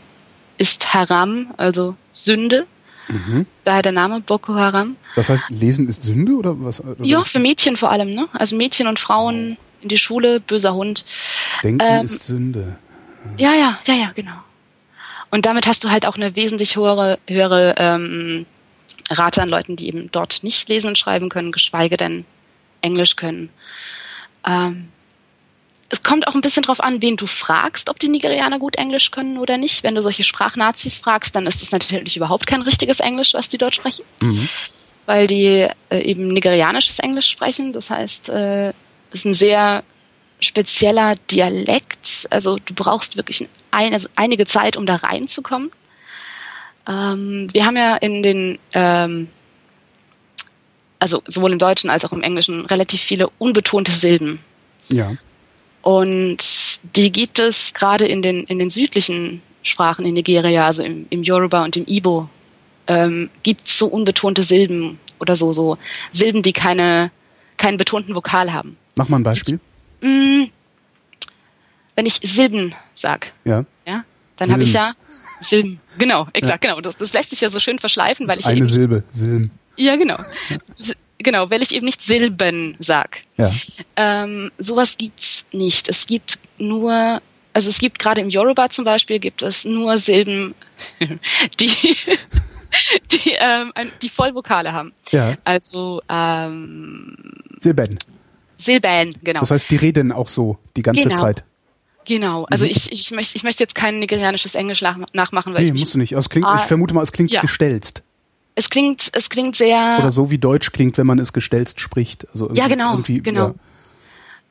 [0.57, 2.67] ist Haram, also Sünde.
[3.09, 3.47] Mhm.
[3.65, 4.97] Daher der Name Boko Haram.
[5.17, 6.83] Das heißt, Lesen ist Sünde oder was?
[6.83, 8.29] Oder Ja, für Mädchen vor allem, ne?
[8.33, 11.05] Also Mädchen und Frauen in die Schule, böser Hund.
[11.63, 12.77] Denken ähm, ist Sünde.
[13.37, 14.37] Ja, ja, ja, ja, genau.
[15.31, 18.47] Und damit hast du halt auch eine wesentlich höhere, höhere ähm,
[19.11, 22.25] Rate an Leuten, die eben dort nicht lesen und schreiben können, geschweige denn
[22.81, 23.51] Englisch können.
[24.47, 24.89] Ähm,
[25.95, 29.13] es kommt auch ein bisschen drauf an, wen du fragst, ob die Nigerianer gut Englisch
[29.13, 29.85] können oder nicht.
[29.85, 33.59] Wenn du solche Sprachnazis fragst, dann ist es natürlich überhaupt kein richtiges Englisch, was die
[33.59, 34.05] dort sprechen,
[35.07, 37.73] weil die äh, eben nigerianisches Englisch sprechen.
[37.73, 38.75] Das heißt, äh, es
[39.13, 39.85] ist ein sehr
[40.41, 42.27] spezieller Dialekt.
[42.31, 45.71] Also du brauchst wirklich ein, also einige Zeit, um da reinzukommen.
[46.89, 49.29] Ähm, wir haben ja in den, ähm,
[50.99, 54.41] also sowohl im Deutschen als auch im Englischen, relativ viele unbetonte Silben.
[54.89, 55.15] Ja.
[55.85, 61.07] Und die gibt es gerade in den, in den südlichen Sprachen in Nigeria, also im,
[61.11, 62.31] im Yoruba und im Igbo,
[62.87, 65.77] ähm, gibt es so unbetonte Silben oder so, so
[66.11, 67.11] Silben, die keine,
[67.59, 68.79] keinen betonten Vokal haben.
[68.95, 69.61] Mach mal ein Beispiel.
[70.01, 70.45] Mm,
[71.97, 73.67] wenn ich Silben sag, Ja.
[73.87, 74.05] ja,
[74.39, 74.95] dann habe ich ja
[75.43, 75.81] Silben.
[75.99, 76.81] Genau, exakt, genau.
[76.81, 79.05] Das, das lässt sich ja so schön verschleifen, weil Das ich ja eine eben Silbe.
[79.09, 79.51] Silben.
[79.77, 80.17] Ja, genau.
[81.25, 83.23] Genau, weil ich eben nicht Silben sag.
[83.37, 83.51] Ja.
[83.97, 85.89] Ähm, sowas gibt's nicht.
[85.89, 87.21] Es gibt nur,
[87.53, 90.55] also es gibt gerade im Yoruba zum Beispiel gibt es nur Silben,
[91.61, 91.71] die
[93.13, 94.93] die, ähm, die Vollvokale haben.
[95.11, 95.37] Ja.
[95.45, 97.17] Also ähm,
[97.61, 97.99] Silben.
[98.59, 99.41] Silben, genau.
[99.41, 101.17] Das heißt, die reden auch so die ganze Genau.
[101.17, 101.45] Zeit.
[102.07, 102.45] Genau.
[102.51, 102.71] Also Mhm.
[102.71, 105.81] ich, ich, möchte, ich möchte jetzt kein nigerianisches Englisch nach, nachmachen, weil Nee, ich mich,
[105.83, 106.15] musst du nicht.
[106.15, 107.41] Also es klingt, Ah, ich vermute mal, es klingt ja.
[107.41, 108.03] gestelzt.
[108.55, 112.29] Es klingt, es klingt sehr Oder so wie Deutsch klingt, wenn man es gestelzt spricht.
[112.31, 113.49] Also Ja, genau, genau.
[113.49, 113.55] Ja.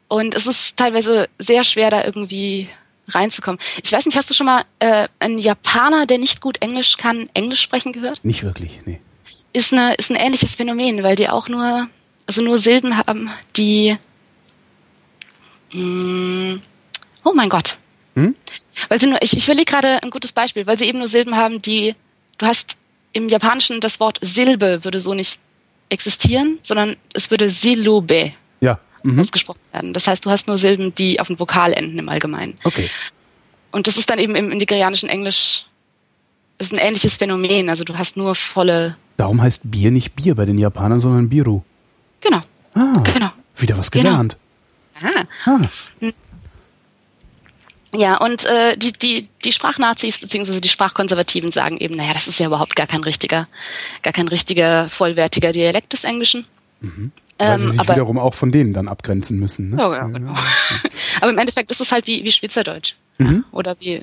[0.10, 2.70] Und es ist teilweise sehr schwer, da irgendwie
[3.08, 3.60] reinzukommen.
[3.84, 7.30] Ich weiß nicht, hast du schon mal äh, einen Japaner, der nicht gut Englisch kann,
[7.34, 8.24] Englisch sprechen gehört?
[8.24, 9.00] Nicht wirklich, nee.
[9.54, 11.88] Ist, eine, ist ein ähnliches Phänomen, weil die auch nur,
[12.26, 13.98] also nur Silben haben, die.
[15.72, 16.60] Mh,
[17.24, 17.78] oh mein Gott.
[18.16, 18.36] Hm?
[18.90, 21.36] Weil sie nur, ich, ich überlege gerade ein gutes Beispiel, weil sie eben nur Silben
[21.36, 21.96] haben, die.
[22.38, 22.76] Du hast
[23.14, 25.40] im Japanischen das Wort Silbe würde so nicht
[25.90, 28.80] existieren, sondern es würde Silube Ja.
[29.04, 29.20] Mhm.
[29.20, 29.94] ausgesprochen werden.
[29.94, 32.58] Das heißt, du hast nur Silben, die auf ein Vokal enden im Allgemeinen.
[32.64, 32.90] Okay.
[33.72, 35.66] Und das ist dann eben im nigerianischen Englisch
[36.60, 37.70] ist ein ähnliches Phänomen.
[37.70, 38.96] Also du hast nur volle.
[39.18, 41.62] Darum heißt Bier nicht Bier bei den Japanern, sondern Biru.
[42.22, 42.42] Genau.
[42.76, 43.32] Ah, Genau.
[43.58, 44.10] wieder was Genau.
[44.10, 44.38] gelernt.
[45.02, 45.26] Ah.
[45.46, 45.60] Ah,
[47.96, 50.60] Ja, und äh, die, die, die Sprachnazis bzw.
[50.60, 53.48] die Sprachkonservativen sagen eben, naja, das ist ja überhaupt gar kein richtiger,
[54.02, 56.46] gar kein richtiger, vollwertiger Dialekt des Englischen.
[56.82, 57.12] Mhm.
[57.38, 59.70] weil sie Ähm, sich aber, wiederum auch von denen dann abgrenzen müssen.
[59.72, 59.78] Ne?
[59.78, 60.34] ja, ja, genau.
[61.22, 62.96] aber im Endeffekt ist es halt wie, wie Schweizerdeutsch.
[63.20, 63.46] Mhm.
[63.52, 64.02] Oder wie äh,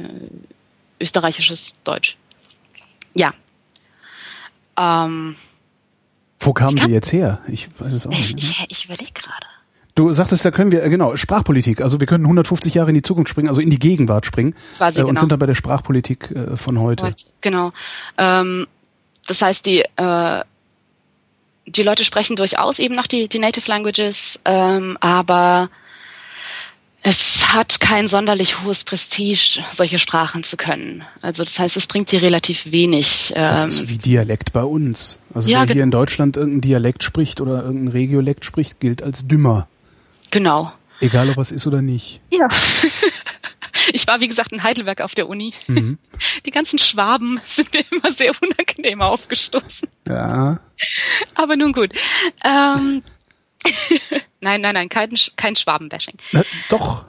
[1.01, 2.17] österreichisches Deutsch.
[3.15, 3.35] Ja.
[4.79, 5.35] Ähm,
[6.39, 7.41] Wo kamen Ich die jetzt her?
[7.49, 8.61] Ich weiß es auch ich nicht.
[8.61, 8.67] ne?
[8.69, 9.47] ich, ich überlege gerade.
[10.01, 11.83] Du sagtest, da können wir, äh, genau, Sprachpolitik.
[11.83, 14.55] Also wir können 150 Jahre in die Zukunft springen, also in die Gegenwart springen.
[14.79, 15.21] Quasi, äh, und genau.
[15.21, 17.15] sind dann bei der Sprachpolitik äh, von heute.
[17.43, 17.73] Genau.
[18.17, 18.67] Ähm,
[19.27, 20.45] das heißt, die, äh,
[21.67, 25.69] die Leute sprechen durchaus eben noch die, die Native Languages, ähm, aber
[27.03, 31.05] es hat kein sonderlich hohes Prestige, solche Sprachen zu können.
[31.21, 33.35] Also das heißt, es bringt dir relativ wenig.
[33.35, 35.19] Das Ähm, ist wie Dialekt bei uns.
[35.35, 39.29] Also Ja, wer hier in Deutschland irgendein Dialekt spricht oder irgendein Regiolekt spricht, gilt als
[39.29, 39.69] dümmer.
[40.31, 40.73] Genau.
[41.01, 42.21] Egal ob was ist oder nicht.
[42.31, 42.49] Ja.
[43.93, 45.55] Ich war, wie gesagt, in Heidelberg auf der Uni.
[45.67, 45.99] Mhm.
[46.47, 49.89] Die ganzen Schwaben sind mir immer sehr unangenehm aufgestoßen.
[50.07, 50.61] Ja.
[51.35, 51.93] Aber nun gut.
[52.45, 53.03] Ähm,
[54.41, 56.17] nein, nein, nein, kein, kein Schwabenbashing.
[56.33, 57.05] Na, doch.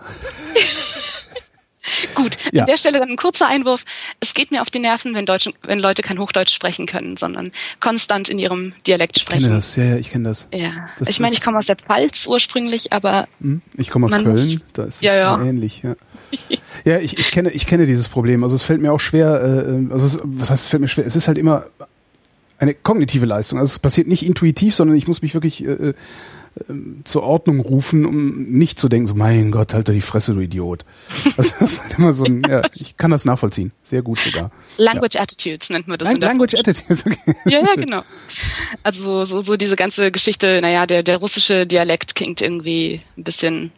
[2.15, 2.61] Gut, Ja.
[2.63, 3.83] an der Stelle dann ein kurzer Einwurf.
[4.19, 7.51] Es geht mir auf die Nerven, wenn, Deutschen, wenn Leute kein Hochdeutsch sprechen können, sondern
[7.79, 9.55] konstant in ihrem Dialekt Ich kenne sprechen.
[9.55, 10.47] das, ja, ja, ich kenne das.
[10.53, 10.71] Ja.
[10.99, 13.61] Das ich meine, ich komme aus der Pfalz ursprünglich, aber Hm?
[13.77, 15.41] Ich komme aus Köln, muss- da ist es Ja, ja.
[15.43, 15.95] ähnlich, ja.
[16.85, 18.43] Ja, ich, ich kenne, ich kenne dieses Problem.
[18.43, 21.05] Also es fällt mir auch schwer, äh, also es, was heißt, es fällt mir schwer?
[21.05, 21.65] Es ist halt immer
[22.57, 23.59] eine kognitive Leistung.
[23.59, 25.93] Also es passiert nicht intuitiv, sondern ich muss mich wirklich äh, äh,
[27.05, 30.41] zur Ordnung rufen, um nicht zu denken, so mein Gott, halt doch die Fresse, du
[30.41, 30.83] Idiot.
[31.37, 33.71] Also das ist halt immer so ein, ja, ich kann das nachvollziehen.
[33.83, 34.51] Sehr gut sogar.
[34.77, 36.09] Language Attitudes nennt man das.
[36.09, 37.35] Lang Language Attitudes, okay.
[37.45, 38.01] Ja, ja, genau.
[38.83, 43.71] Also so, so, diese ganze Geschichte, naja, der, der russische Dialekt klingt irgendwie ein bisschen,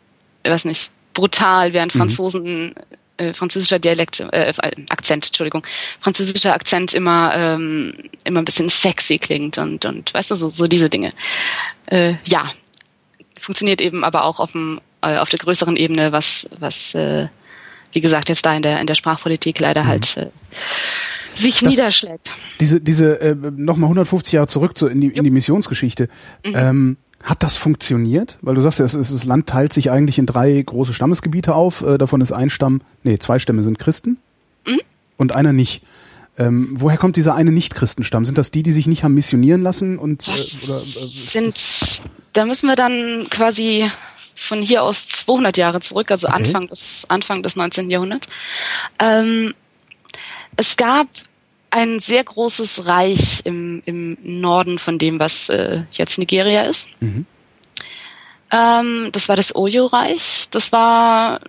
[0.43, 2.73] ich weiß nicht, brutal, während Franzosen,
[3.17, 4.51] äh, französischer Dialekt, äh,
[4.89, 5.65] Akzent, Entschuldigung,
[5.99, 10.65] französischer Akzent immer, ähm, immer ein bisschen sexy klingt und, und weißt du, so, so
[10.65, 11.13] diese Dinge.
[11.86, 12.51] Äh, ja.
[13.43, 17.27] Funktioniert eben aber auch auf dem, äh, auf der größeren Ebene, was, was, äh,
[17.91, 20.27] wie gesagt, jetzt da in der, in der Sprachpolitik leider halt äh,
[21.36, 22.32] sich Das- niederschlägt.
[22.60, 26.08] Diese, diese äh, nochmal 150 Jahre zurück zu, in, die, in die Missionsgeschichte.
[26.45, 26.53] Mhm.
[26.56, 28.38] Ähm, hat das funktioniert?
[28.41, 31.53] Weil du sagst ja, es ist, das Land teilt sich eigentlich in drei große Stammesgebiete
[31.56, 31.82] auf.
[31.82, 34.17] Äh, davon ist ein Stamm, nee, zwei Stämme sind Christen
[34.65, 34.79] Mhm.
[35.17, 35.84] und einer nicht.
[36.38, 38.25] Ähm, woher kommt dieser eine Nicht-Christenstamm?
[38.25, 39.99] Sind das die, die sich nicht haben missionieren lassen?
[39.99, 42.01] Und, Das äh, oder, äh, sind,
[42.34, 43.89] da müssen wir dann quasi
[44.36, 46.38] von hier aus 200 Jahre zurück, also Okay.
[46.38, 47.89] Anfang des Anfang des 19.
[47.89, 48.28] Jahrhunderts.
[49.00, 49.54] Ähm,
[50.56, 51.08] es gab
[51.69, 56.88] ein sehr großes Reich im, im Norden von dem, was äh, jetzt Nigeria ist.
[57.00, 57.26] Mhm.
[58.52, 60.48] Ähm, das war das Oyo-Reich.
[60.52, 61.39] Das war,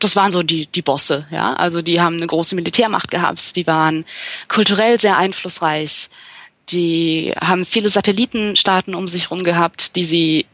[0.00, 1.54] das waren so die, die Bosse, ja.
[1.54, 3.54] Also die haben eine große Militärmacht gehabt.
[3.54, 4.04] Die waren
[4.48, 6.10] kulturell sehr einflussreich.
[6.70, 10.46] Die haben viele Satellitenstaaten um sich rum gehabt, die sie,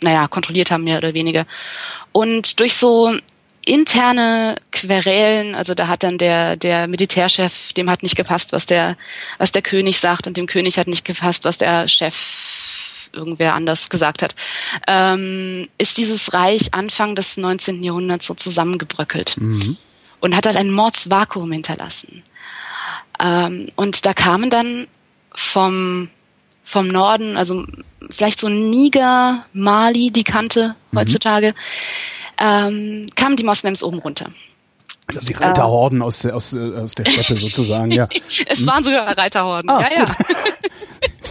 [0.00, 1.46] naja, kontrolliert haben, mehr oder weniger.
[2.12, 3.14] Und durch so
[3.64, 8.96] interne Querelen, also da hat dann der, der Militärchef, dem hat nicht gepasst, was der,
[9.38, 12.14] was der König sagt und dem König hat nicht gepasst, was der Chef
[13.12, 14.34] irgendwer anders gesagt hat,
[14.86, 17.82] ähm, ist dieses Reich Anfang des 19.
[17.82, 19.76] Jahrhunderts so zusammengebröckelt Mhm.
[20.20, 22.22] und hat halt ein Mordsvakuum hinterlassen.
[23.20, 24.86] Ähm, und da kamen dann
[25.34, 26.08] vom,
[26.64, 27.64] vom Norden, also
[28.10, 30.98] vielleicht so Niger, Mali, die Kante mhm.
[30.98, 31.54] heutzutage,
[32.38, 34.30] ähm, kamen die Moslems oben runter.
[35.08, 38.08] Also die Reiterhorden äh, aus, der, aus, äh, aus der Steppe sozusagen, ja.
[38.46, 38.66] es hm?
[38.66, 40.06] waren sogar Reiterhorden, ah, ja, ja.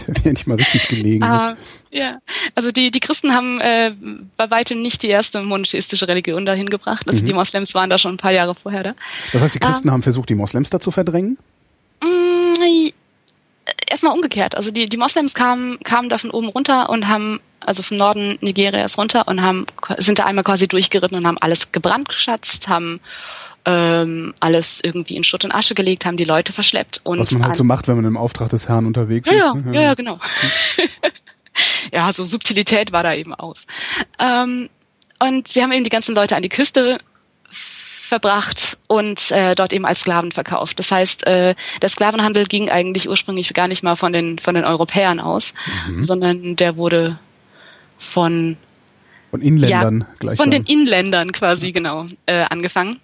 [0.06, 1.22] Wäre nicht mal richtig gelegen.
[1.22, 1.56] Ah,
[1.90, 2.18] ja,
[2.54, 3.92] also die, die Christen haben äh,
[4.36, 7.06] bei weitem nicht die erste monotheistische Religion dahin gebracht.
[7.08, 7.26] Also mhm.
[7.26, 8.94] die Moslems waren da schon ein paar Jahre vorher da.
[9.32, 11.36] Das heißt, die Christen ah, haben versucht, die Moslems da zu verdrängen?
[12.02, 12.90] Mm,
[13.88, 14.54] erstmal umgekehrt.
[14.54, 18.38] Also die, die Moslems kamen, kamen da von oben runter und haben, also vom Norden
[18.40, 19.66] Nigerias runter und haben,
[19.98, 23.00] sind da einmal quasi durchgeritten und haben alles gebrandgeschatzt, haben
[23.64, 27.00] ähm, alles irgendwie in Schutt und Asche gelegt, haben die Leute verschleppt.
[27.02, 29.44] Und Was man halt so macht, wenn man im Auftrag des Herrn unterwegs ja, ist.
[29.44, 29.74] Ja, ne?
[29.74, 30.20] ja, ja genau.
[31.92, 33.66] ja, so Subtilität war da eben aus.
[34.18, 34.68] Ähm,
[35.18, 36.98] und sie haben eben die ganzen Leute an die Küste
[38.06, 40.78] verbracht und äh, dort eben als Sklaven verkauft.
[40.78, 44.64] Das heißt, äh, der Sklavenhandel ging eigentlich ursprünglich gar nicht mal von den von den
[44.64, 45.52] Europäern aus,
[45.88, 46.04] mhm.
[46.04, 47.18] sondern der wurde
[47.98, 48.56] von
[49.30, 53.00] von Inländern ja, gleich von den Inländern quasi genau äh, angefangen.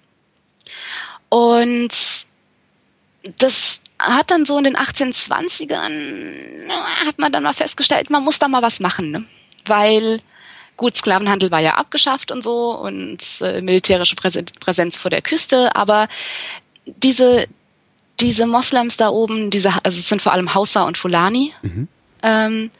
[1.29, 1.91] Und
[3.39, 6.69] das hat dann so in den 1820ern,
[7.07, 9.25] hat man dann mal festgestellt, man muss da mal was machen, ne?
[9.67, 10.21] weil
[10.83, 16.09] gut, Sklavenhandel war ja abgeschafft und so und äh, militärische Präsenz vor der Küste, aber
[16.85, 17.47] diese,
[18.19, 21.89] diese Moslems da oben, diese, also es sind vor allem Hausa und Fulani mhm.
[22.25, 22.71] ähm,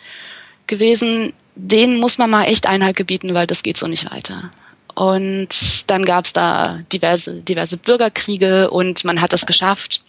[0.67, 4.51] gewesen, denen muss man mal echt Einhalt gebieten, weil das geht so nicht weiter.
[4.95, 10.03] Und dann gab es da diverse, diverse Bürgerkriege und man hat es geschafft,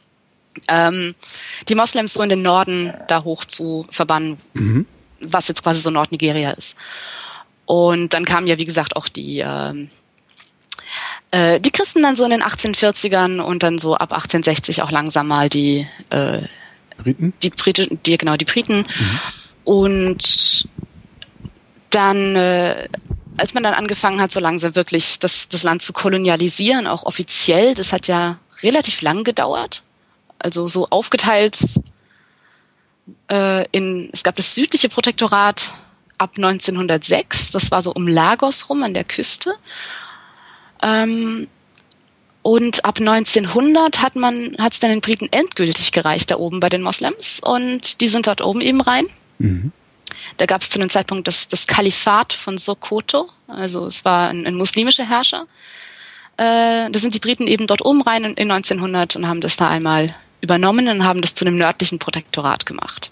[0.67, 1.13] ähm,
[1.69, 4.87] die Moslems so in den Norden da hoch zu verbannen, mhm.
[5.19, 6.75] was jetzt quasi so Nordnigeria ist.
[7.73, 9.89] Und dann kamen ja, wie gesagt, auch die, ähm,
[11.31, 15.27] äh, die Christen dann so in den 1840ern und dann so ab 1860 auch langsam
[15.27, 16.43] mal die äh,
[16.99, 17.33] Briten?
[17.41, 18.77] Die Briten, die, genau, die Briten.
[18.77, 19.19] Mhm.
[19.63, 20.67] Und
[21.89, 22.87] dann äh,
[23.37, 27.73] als man dann angefangen hat, so langsam wirklich das, das Land zu kolonialisieren, auch offiziell,
[27.73, 29.81] das hat ja relativ lang gedauert.
[30.37, 31.57] Also so aufgeteilt
[33.31, 35.73] äh, in, es gab das südliche Protektorat
[36.23, 39.53] ab 1906, das war so um Lagos rum an der Küste.
[40.81, 41.47] Ähm,
[42.41, 46.69] und ab 1900 hat man, hat es dann den Briten endgültig gereicht da oben bei
[46.69, 49.07] den Moslems und die sind dort oben eben rein.
[49.39, 49.71] Mhm.
[50.37, 54.45] Da gab es zu dem Zeitpunkt das, das Kalifat von Sokoto, also es war ein,
[54.45, 55.47] ein muslimischer Herrscher.
[56.37, 59.55] Äh, da sind die Briten eben dort oben rein in, in 1900 und haben das
[59.55, 63.11] da einmal übernommen und haben das zu einem nördlichen Protektorat gemacht.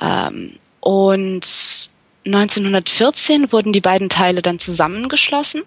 [0.00, 1.88] Ähm, und
[2.26, 5.62] 1914 wurden die beiden Teile dann zusammengeschlossen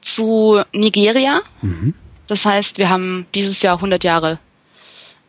[0.00, 1.42] zu Nigeria.
[1.60, 1.92] Mhm.
[2.26, 4.38] Das heißt, wir haben dieses Jahr 100 Jahre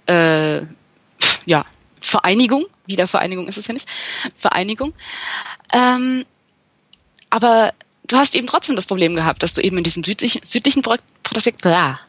[0.06, 0.62] äh,
[1.46, 1.66] ja,
[2.00, 2.66] Vereinigung.
[2.86, 3.90] Wiedervereinigung ist es ja nicht.
[4.38, 4.94] Vereinigung.
[5.74, 6.24] Ähm,
[7.30, 7.74] aber
[8.08, 10.82] du hast eben trotzdem das Problem gehabt, dass du eben in diesem südlichen, südlichen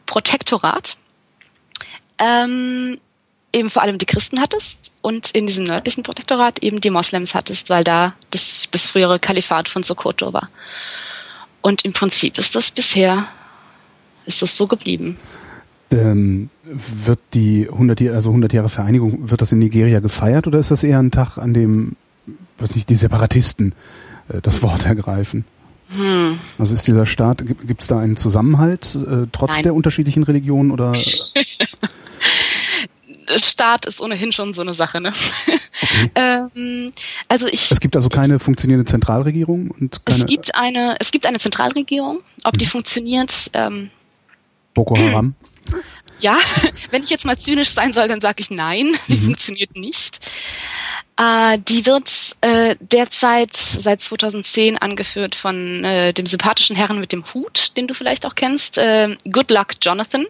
[0.05, 0.95] Protektorat,
[2.19, 3.01] ähm,
[3.51, 7.69] eben vor allem die Christen hattest und in diesem nördlichen Protektorat eben die Moslems hattest,
[7.69, 10.49] weil da das, das frühere Kalifat von Sokoto war.
[11.61, 13.29] Und im Prinzip ist das bisher,
[14.25, 15.15] ist das so geblieben.
[15.91, 20.59] Ähm, wird die 100 Jahre, also 100 Jahre Vereinigung, wird das in Nigeria gefeiert oder
[20.59, 21.95] ist das eher ein Tag, an dem,
[22.57, 23.75] was nicht, die Separatisten
[24.27, 25.45] äh, das Wort ergreifen?
[25.87, 26.37] Hm.
[26.57, 29.63] Also ist dieser Staat, gibt es da einen Zusammenhalt äh, trotz Nein.
[29.63, 30.91] der unterschiedlichen Religionen oder?
[33.35, 35.13] Staat ist ohnehin schon so eine Sache, ne?
[35.81, 36.11] Okay.
[36.15, 36.93] ähm,
[37.27, 37.71] also ich.
[37.71, 40.19] Es gibt also keine ich, funktionierende Zentralregierung und keine.
[40.19, 42.21] Es gibt eine, es gibt eine Zentralregierung.
[42.43, 42.59] Ob hm.
[42.59, 43.49] die funktioniert?
[43.53, 43.89] Ähm,
[44.73, 45.35] Boko Haram.
[46.19, 46.39] Ja,
[46.89, 49.25] wenn ich jetzt mal zynisch sein soll, dann sage ich nein, die mhm.
[49.25, 50.17] funktioniert nicht.
[51.15, 57.23] Äh, die wird äh, derzeit seit 2010 angeführt von äh, dem sympathischen Herrn mit dem
[57.33, 60.25] Hut, den du vielleicht auch kennst, äh, Good Luck Jonathan.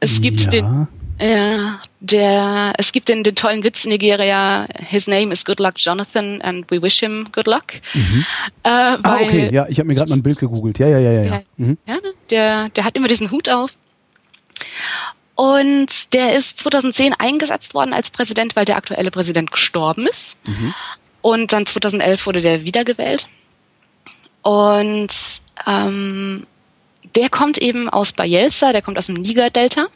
[0.00, 0.48] Es gibt ja.
[0.48, 0.88] den
[1.20, 5.74] ja, der, es gibt den, den tollen Witz in Nigeria, his name is Good Luck
[5.76, 7.74] Jonathan and we wish him good luck.
[7.94, 8.26] Mhm.
[8.62, 10.78] Äh, ah, okay, ja, ich habe mir gerade mal ein Bild gegoogelt.
[10.78, 11.24] Ja, ja, ja, ja.
[11.24, 11.42] ja.
[11.56, 11.78] Mhm.
[11.86, 11.98] ja
[12.30, 13.70] der, der hat immer diesen Hut auf.
[15.34, 20.36] Und der ist 2010 eingesetzt worden als Präsident, weil der aktuelle Präsident gestorben ist.
[20.46, 20.74] Mhm.
[21.20, 23.28] Und dann 2011 wurde der wiedergewählt.
[24.42, 25.12] Und
[25.66, 26.46] ähm,
[27.14, 29.88] der kommt eben aus Bayelsa, der kommt aus dem Niger-Delta.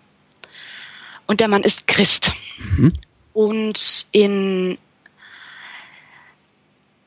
[1.31, 2.33] Und der Mann ist Christ.
[2.59, 2.93] Mhm.
[3.33, 4.79] Und in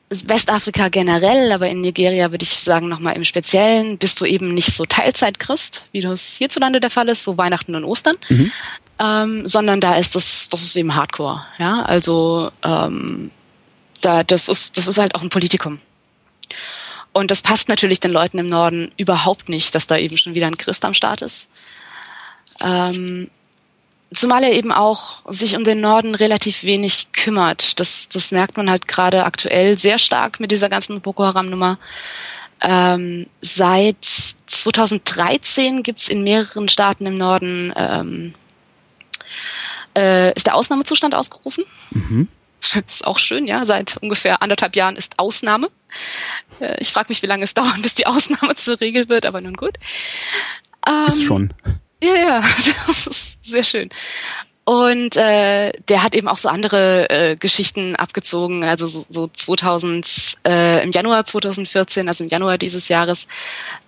[0.08, 4.72] Westafrika generell, aber in Nigeria würde ich sagen nochmal im Speziellen, bist du eben nicht
[4.72, 8.50] so Teilzeit-Christ, wie das hierzulande der Fall ist, so Weihnachten und Ostern, mhm.
[8.98, 13.30] ähm, sondern da ist das, das ist eben Hardcore, ja, also ähm,
[14.00, 15.80] da, das ist, das ist halt auch ein Politikum.
[17.12, 20.46] Und das passt natürlich den Leuten im Norden überhaupt nicht, dass da eben schon wieder
[20.46, 21.46] ein Christ am Start ist.
[22.62, 23.28] Ähm,
[24.14, 27.78] zumal er eben auch sich um den Norden relativ wenig kümmert.
[27.80, 31.78] Das, das merkt man halt gerade aktuell sehr stark mit dieser ganzen Boko Haram-Nummer.
[32.60, 34.04] Ähm, seit
[34.46, 38.32] 2013 gibt's in mehreren Staaten im Norden ähm,
[39.96, 41.64] äh, ist der Ausnahmezustand ausgerufen.
[41.90, 42.28] Mhm.
[42.88, 43.66] ist auch schön, ja.
[43.66, 45.68] Seit ungefähr anderthalb Jahren ist Ausnahme.
[46.60, 49.40] Äh, ich frage mich, wie lange es dauert, bis die Ausnahme zur Regel wird, aber
[49.40, 49.76] nun gut.
[50.86, 51.54] Ähm, ist schon.
[52.04, 52.40] Ja, ja,
[52.86, 53.88] das ist sehr schön.
[54.64, 58.64] Und äh, der hat eben auch so andere äh, Geschichten abgezogen.
[58.64, 63.26] Also so, so 2000 äh, im Januar 2014, also im Januar dieses Jahres,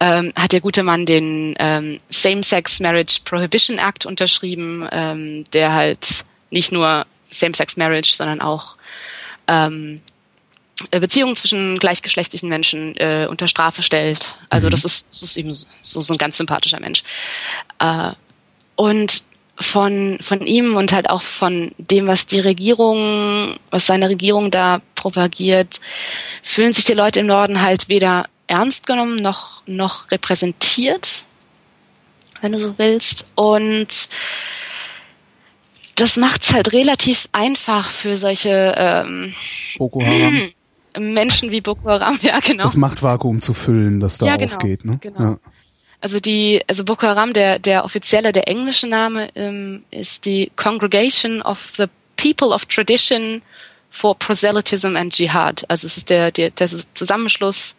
[0.01, 6.25] ähm, hat der gute Mann den ähm, Same-Sex Marriage Prohibition Act unterschrieben, ähm, der halt
[6.51, 8.77] nicht nur Same-Sex Marriage, sondern auch
[9.49, 10.03] ähm,
[10.91, 14.37] Beziehungen zwischen gleichgeschlechtlichen Menschen äh, unter Strafe stellt.
[14.51, 14.73] Also mhm.
[14.73, 15.67] das, ist, das ist eben so,
[16.01, 17.03] so ein ganz sympathischer Mensch.
[17.79, 18.13] Äh,
[18.77, 19.23] und
[19.59, 24.83] von, von ihm und halt auch von dem, was die Regierung, was seine Regierung da
[24.95, 25.81] propagiert,
[26.43, 31.25] fühlen sich die Leute im Norden halt weder ernst genommen noch, noch repräsentiert,
[32.43, 33.25] wenn du so willst.
[33.35, 34.11] Und
[35.95, 39.35] das macht es halt relativ einfach für solche ähm,
[39.79, 40.51] Boko Haram.
[40.99, 42.63] Menschen wie Boko Haram, ja genau.
[42.63, 44.85] Das Machtvakuum zu füllen, das da ja, genau, aufgeht.
[44.85, 44.99] Ne?
[45.01, 45.21] Genau.
[45.21, 45.39] Ja.
[46.01, 51.43] Also die, also Boko Haram, der, der offizielle, der englische Name ähm, ist die Congregation
[51.43, 53.43] of the People of Tradition
[53.91, 55.65] for Proselytism and Jihad.
[55.69, 57.75] Also es ist der, der, der Zusammenschluss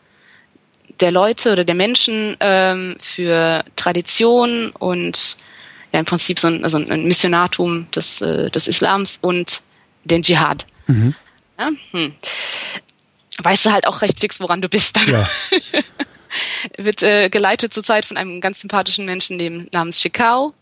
[0.99, 5.37] der Leute oder der Menschen ähm, für Tradition und
[5.93, 9.61] ja im Prinzip so ein, also ein Missionatum des, äh, des Islams und
[10.05, 10.65] den Dschihad.
[10.87, 11.15] Mhm.
[11.59, 11.69] Ja?
[11.91, 12.13] Hm.
[13.41, 15.07] Weißt du halt auch recht fix, woran du bist dann.
[15.07, 15.29] Ja.
[16.77, 20.53] wird äh, geleitet zurzeit von einem ganz sympathischen Menschen namens Shikao,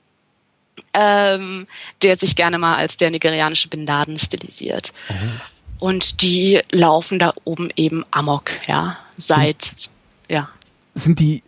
[0.93, 1.67] ähm,
[2.01, 4.93] der sich gerne mal als der nigerianische Bin Laden stilisiert.
[5.09, 5.41] Mhm.
[5.79, 9.89] Und die laufen da oben eben amok, ja, seit, sind,
[10.29, 10.49] ja.
[10.93, 11.43] Sind die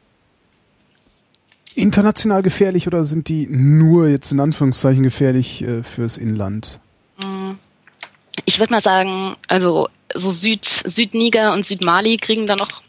[1.75, 6.79] international gefährlich oder sind die nur jetzt in Anführungszeichen gefährlich äh, fürs Inland?
[7.17, 7.51] Mm.
[8.45, 12.81] Ich würde mal sagen, also so Süd, Südniger und Südmali kriegen da noch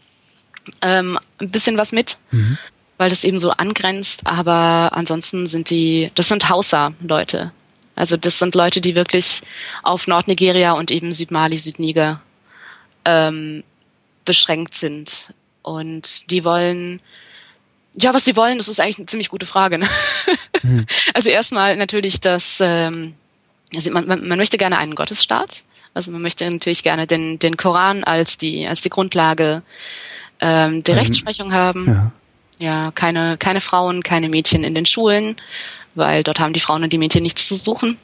[0.83, 2.59] ähm, ein bisschen was mit, mhm.
[2.97, 4.27] weil das eben so angrenzt.
[4.27, 7.53] Aber ansonsten sind die, das sind Hausa-Leute.
[7.95, 9.43] Also das sind Leute, die wirklich
[9.83, 12.21] auf Nordnigeria und eben Südmali, Südniger
[13.05, 13.65] ähm,
[14.25, 15.33] beschränkt sind.
[15.63, 17.01] Und die wollen,
[17.95, 19.79] ja, was sie wollen, das ist eigentlich eine ziemlich gute Frage.
[19.79, 19.89] Ne?
[20.63, 20.87] Mhm.
[21.15, 23.15] Also erstmal natürlich, dass ähm,
[23.75, 25.65] also man, man, man möchte gerne einen Gottesstaat.
[25.99, 29.63] Also man möchte natürlich gerne den, den Koran als die, als die Grundlage
[30.39, 31.89] ähm, der ähm, Rechtsprechung haben.
[31.89, 32.13] Ja.
[32.61, 35.35] ja, keine, keine Frauen, keine Mädchen in den Schulen,
[35.97, 37.99] weil dort haben die Frauen und die Mädchen nichts zu suchen.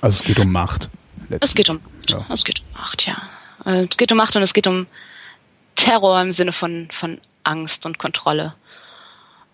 [0.00, 0.90] Also es geht um Macht.
[1.38, 2.26] Es geht um, ja.
[2.28, 3.22] es geht um Macht, ja.
[3.64, 4.88] Äh, es geht um Macht und es geht um
[5.76, 8.54] Terror im Sinne von, von Angst und Kontrolle.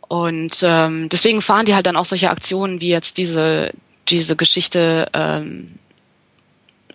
[0.08, 3.74] Und ähm, deswegen fahren die halt dann auch solche Aktionen wie jetzt diese,
[4.08, 5.74] diese Geschichte, ähm,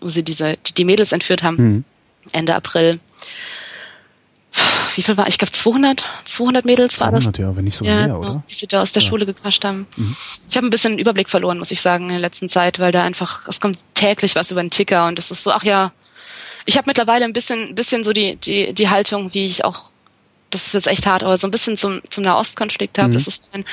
[0.01, 1.83] wo sie diese, die, die Mädels entführt haben, mhm.
[2.31, 2.99] Ende April
[4.95, 7.39] wie viel war, ich glaube 200, 200 Mädels 200, war das.
[7.39, 8.43] ja, wenn nicht sogar ja, mehr, genau, oder?
[8.49, 9.07] Die sie da aus der ja.
[9.07, 9.87] Schule gekrascht haben.
[9.95, 10.15] Mhm.
[10.49, 12.91] Ich habe ein bisschen den Überblick verloren, muss ich sagen, in der letzten Zeit, weil
[12.91, 15.91] da einfach, es kommt täglich was über den Ticker und es ist so, ach ja,
[16.65, 19.89] ich habe mittlerweile ein bisschen, bisschen so die, die, die Haltung, wie ich auch,
[20.49, 23.09] das ist jetzt echt hart, aber so ein bisschen zum, zum Nahostkonflikt habe.
[23.09, 23.13] Mhm.
[23.13, 23.65] Das ist ein,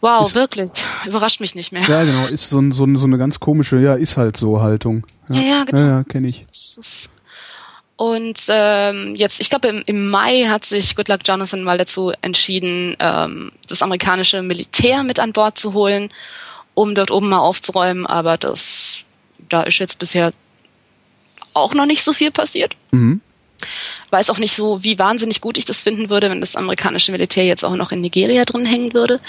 [0.00, 0.70] wow, ist, wirklich,
[1.06, 1.82] überrascht mich nicht mehr.
[1.82, 5.06] Ja, genau, ist so, so, so eine ganz komische, ja, ist halt so Haltung.
[5.28, 5.78] Ja, ja, ja genau.
[5.78, 6.46] Ja, ja kenne ich.
[7.96, 12.94] Und ähm, jetzt, ich glaube, im, im Mai hat sich Goodluck Jonathan mal dazu entschieden,
[13.00, 16.10] ähm, das amerikanische Militär mit an Bord zu holen,
[16.74, 18.06] um dort oben mal aufzuräumen.
[18.06, 18.98] Aber das,
[19.48, 20.34] da ist jetzt bisher
[21.54, 22.76] auch noch nicht so viel passiert.
[22.90, 23.22] Mhm.
[24.10, 27.44] Weiß auch nicht so, wie wahnsinnig gut ich das finden würde, wenn das amerikanische Militär
[27.44, 29.20] jetzt auch noch in Nigeria drin hängen würde.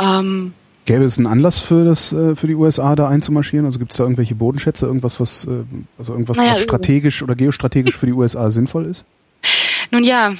[0.00, 3.66] Ähm, Gäbe es einen Anlass für das äh, für die USA da einzumarschieren?
[3.66, 5.62] Also gibt es da irgendwelche Bodenschätze, irgendwas was äh,
[5.96, 9.04] also irgendwas naja, was strategisch oder geostrategisch für die USA sinnvoll ist?
[9.92, 10.34] Nun ja,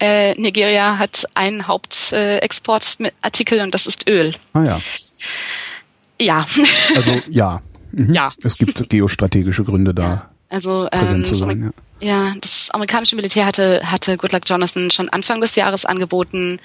[0.00, 4.34] äh, Nigeria hat einen Hauptexportartikel äh, und das ist Öl.
[4.52, 4.80] Ah ja.
[6.20, 6.46] Ja.
[6.94, 7.62] Also ja.
[7.92, 8.12] Mhm.
[8.12, 8.32] Ja.
[8.42, 10.02] Es gibt geostrategische Gründe da.
[10.02, 10.30] Ja.
[10.48, 11.70] Also ähm, präsent zu sein, ja.
[12.00, 16.60] Ja, das amerikanische Militär hatte hatte Goodluck Jonathan schon Anfang des Jahres angeboten,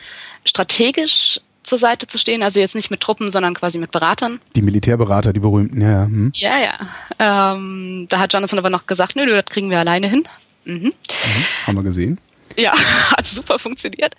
[0.46, 2.44] strategisch zur Seite zu stehen.
[2.44, 4.40] Also jetzt nicht mit Truppen, sondern quasi mit Beratern.
[4.56, 6.06] Die Militärberater, die berühmten, ja.
[6.06, 6.32] Hm.
[6.36, 7.54] Ja, ja.
[7.54, 10.24] Ähm, da hat Jonathan aber noch gesagt, nö, das kriegen wir alleine hin.
[10.66, 10.74] Mhm.
[10.74, 10.94] Mhm.
[11.68, 12.20] Haben wir gesehen.
[12.58, 12.74] Ja,
[13.18, 14.16] hat super funktioniert.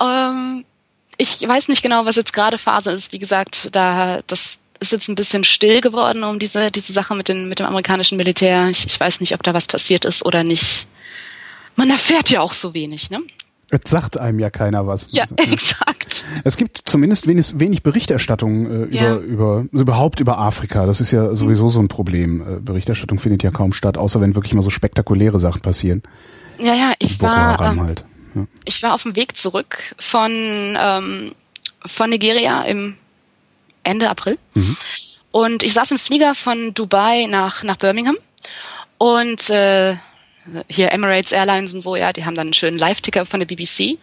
[0.00, 0.64] Ähm,
[1.16, 3.12] ich weiß nicht genau, was jetzt gerade Phase ist.
[3.12, 7.28] Wie gesagt, da das ist jetzt ein bisschen still geworden um diese diese Sache mit
[7.28, 8.68] den mit dem amerikanischen Militär.
[8.68, 10.86] Ich, ich weiß nicht, ob da was passiert ist oder nicht.
[11.76, 13.20] Man erfährt ja auch so wenig, ne?
[13.72, 15.06] Es sagt einem ja keiner was.
[15.12, 16.24] Ja, exakt.
[16.42, 19.16] Es gibt zumindest wenig, wenig Berichterstattung äh, über, Ja.
[19.16, 20.86] über, also überhaupt über Afrika.
[20.86, 22.40] Das ist ja sowieso so ein Problem.
[22.40, 26.02] Äh, Berichterstattung findet ja kaum statt, außer wenn wirklich mal so spektakuläre Sachen passieren.
[26.58, 28.04] Ja, ja, ich war Haram äh, halt.
[28.34, 28.46] Ja.
[28.64, 31.32] ich war auf dem Weg zurück von ähm,
[31.86, 32.96] von Nigeria im
[33.82, 34.38] Ende April
[35.32, 38.16] und ich saß im Flieger von Dubai nach nach Birmingham
[38.98, 39.96] und äh,
[40.68, 43.98] hier Emirates Airlines und so, ja, die haben dann einen schönen Live-Ticker von der BBC.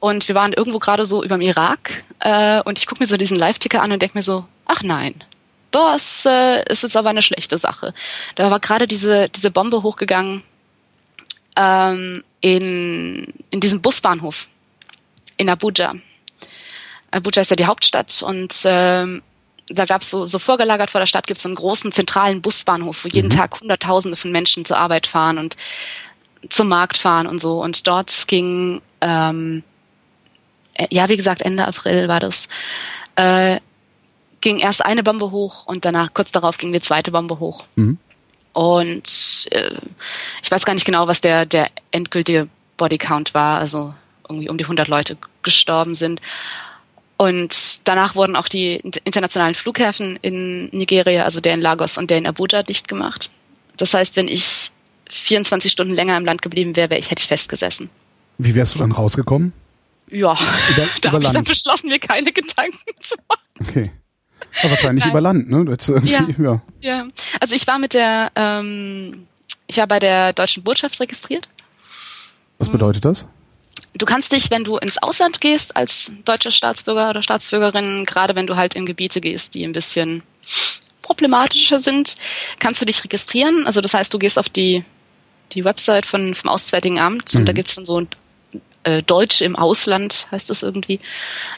[0.00, 3.16] Und wir waren irgendwo gerade so über dem Irak äh, und ich gucke mir so
[3.16, 5.22] diesen Live-Ticker an und denke mir so, ach nein,
[5.70, 7.94] das äh, ist jetzt aber eine schlechte Sache.
[8.34, 10.42] Da war gerade diese, diese Bombe hochgegangen
[11.56, 14.48] ähm, in, in diesem Busbahnhof
[15.36, 15.94] in Abuja.
[17.12, 19.22] Abuja ist ja die Hauptstadt und ähm,
[19.68, 22.42] da gab es so, so vorgelagert vor der Stadt gibt es so einen großen zentralen
[22.42, 25.56] Busbahnhof, wo jeden Tag Hunderttausende von Menschen zur Arbeit fahren und
[26.48, 27.62] zum Markt fahren und so.
[27.62, 29.62] Und dort ging, ähm,
[30.74, 32.48] äh, ja, wie gesagt, Ende April war das,
[33.16, 33.60] äh,
[34.40, 37.64] ging erst eine Bombe hoch und danach, kurz darauf, ging die zweite Bombe hoch.
[37.76, 37.98] Mhm.
[38.52, 39.76] Und äh,
[40.42, 43.94] ich weiß gar nicht genau, was der, der endgültige Bodycount war, also
[44.28, 46.20] irgendwie um die 100 Leute gestorben sind.
[47.22, 52.18] Und danach wurden auch die internationalen Flughäfen in Nigeria, also der in Lagos und der
[52.18, 53.30] in Abuja, dicht gemacht.
[53.76, 54.72] Das heißt, wenn ich
[55.08, 57.90] 24 Stunden länger im Land geblieben wäre, wäre ich, hätte ich festgesessen.
[58.38, 59.52] Wie wärst du dann rausgekommen?
[60.10, 63.42] Ja, Über, da habe ich dann beschlossen, mir keine Gedanken zu machen.
[63.60, 63.92] Okay.
[64.60, 65.12] Aber wahrscheinlich Nein.
[65.12, 65.72] über Land, ne?
[65.72, 66.60] Ist irgendwie, ja.
[66.80, 67.06] Ja,
[67.38, 69.28] also ich war mit der, ähm,
[69.68, 71.48] ich war bei der deutschen Botschaft registriert.
[72.58, 73.26] Was bedeutet das?
[73.94, 78.46] Du kannst dich, wenn du ins Ausland gehst, als deutscher Staatsbürger oder Staatsbürgerin, gerade wenn
[78.46, 80.22] du halt in Gebiete gehst, die ein bisschen
[81.02, 82.16] problematischer sind,
[82.58, 83.66] kannst du dich registrieren.
[83.66, 84.84] Also das heißt, du gehst auf die,
[85.52, 88.06] die Website von, vom Auswärtigen Amt und da gibt's dann so
[88.84, 91.00] äh, Deutsch im Ausland, heißt das irgendwie.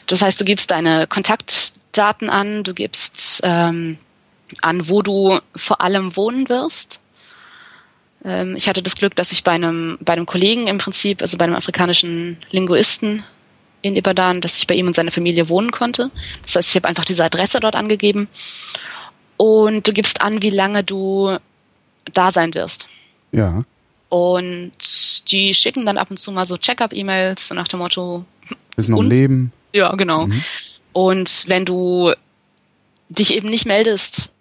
[0.07, 3.97] Das heißt, du gibst deine Kontaktdaten an, du gibst ähm,
[4.61, 6.99] an, wo du vor allem wohnen wirst.
[8.25, 11.37] Ähm, ich hatte das Glück, dass ich bei einem, bei einem Kollegen im Prinzip, also
[11.37, 13.23] bei einem afrikanischen Linguisten
[13.81, 16.09] in Ibadan, dass ich bei ihm und seiner Familie wohnen konnte.
[16.43, 18.27] Das heißt, ich habe einfach diese Adresse dort angegeben.
[19.37, 21.37] Und du gibst an, wie lange du
[22.13, 22.87] da sein wirst.
[23.31, 23.63] Ja.
[24.09, 24.71] Und
[25.31, 28.25] die schicken dann ab und zu mal so Check-up-E-Mails, so nach dem Motto,
[28.75, 29.09] Bist noch Und?
[29.09, 29.51] Leben.
[29.73, 30.27] ja, genau.
[30.93, 32.13] Und wenn du
[33.09, 34.31] dich eben nicht meldest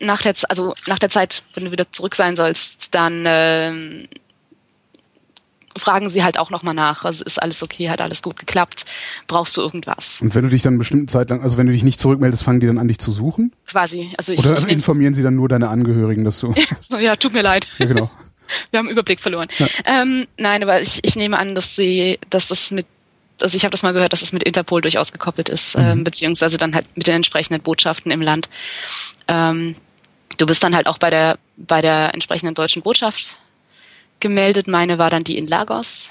[0.00, 4.08] nach der, also nach der Zeit, wenn du wieder zurück sein sollst, dann ähm,
[5.76, 7.04] fragen sie halt auch nochmal nach.
[7.04, 8.84] Also ist alles okay, hat alles gut geklappt,
[9.26, 10.18] brauchst du irgendwas?
[10.20, 12.42] Und wenn du dich dann eine bestimmte Zeit lang, also wenn du dich nicht zurückmeldest,
[12.42, 13.52] fangen die dann an, dich zu suchen?
[13.66, 14.12] Quasi.
[14.16, 16.54] Also ich, Oder ich informieren sie dann nur deine Angehörigen, dass du.
[16.80, 17.68] so, ja, tut mir leid.
[17.78, 18.10] ja, genau.
[18.72, 19.46] Wir haben Überblick verloren.
[19.84, 22.84] Ähm, nein, aber ich, ich nehme an, dass sie, dass das mit,
[23.40, 26.58] also ich habe das mal gehört, dass es mit Interpol durchaus gekoppelt ist, ähm, beziehungsweise
[26.58, 28.48] dann halt mit den entsprechenden Botschaften im Land.
[29.28, 29.76] Ähm,
[30.36, 33.36] du bist dann halt auch bei der bei der entsprechenden deutschen Botschaft
[34.20, 34.68] gemeldet.
[34.68, 36.10] Meine war dann die in Lagos,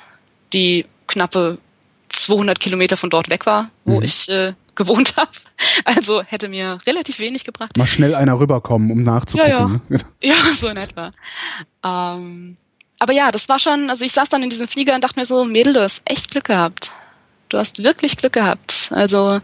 [0.54, 1.58] die knappe
[2.10, 5.32] 200 Kilometer von dort weg war, wo ich äh, gewohnt habe.
[5.86, 7.78] Also hätte mir relativ wenig gebracht.
[7.78, 9.52] Mal schnell einer rüberkommen, um nachzugucken.
[9.52, 9.68] Ja, ja.
[9.68, 10.00] ne?
[10.22, 11.12] Ja, so in etwa.
[11.84, 12.58] Ähm,
[13.00, 15.26] aber ja, das war schon, also ich saß dann in diesem Flieger und dachte mir
[15.26, 16.92] so, Mädel, du hast echt Glück gehabt.
[17.50, 18.90] Du hast wirklich Glück gehabt.
[18.92, 19.42] Also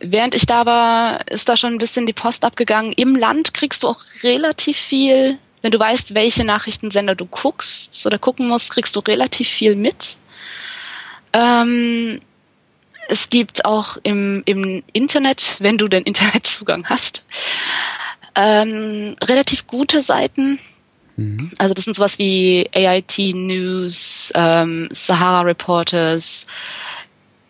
[0.00, 2.92] während ich da war, ist da schon ein bisschen die Post abgegangen.
[2.92, 8.18] Im Land kriegst du auch relativ viel, wenn du weißt, welche Nachrichtensender du guckst oder
[8.18, 10.16] gucken musst, kriegst du relativ viel mit.
[11.32, 12.20] Ähm,
[13.08, 17.24] es gibt auch im, im Internet, wenn du den Internetzugang hast,
[18.34, 20.58] ähm, relativ gute Seiten.
[21.58, 26.46] Also das sind sowas wie AIT News, ähm, Sahara Reporters.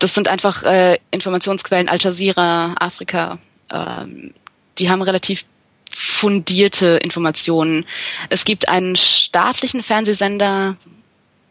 [0.01, 3.37] Das sind einfach äh, Informationsquellen, Al Jazeera, Afrika.
[3.69, 4.33] Ähm,
[4.79, 5.45] die haben relativ
[5.91, 7.85] fundierte Informationen.
[8.29, 10.75] Es gibt einen staatlichen Fernsehsender,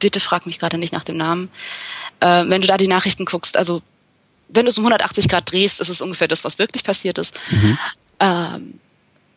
[0.01, 1.49] bitte frag mich gerade nicht nach dem Namen,
[2.19, 3.83] äh, wenn du da die Nachrichten guckst, also
[4.49, 7.39] wenn du es um 180 Grad drehst, ist es ungefähr das, was wirklich passiert ist.
[8.19, 8.81] Ähm,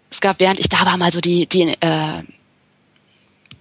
[0.10, 2.24] es gab, während ich da war, mal so die, die äh,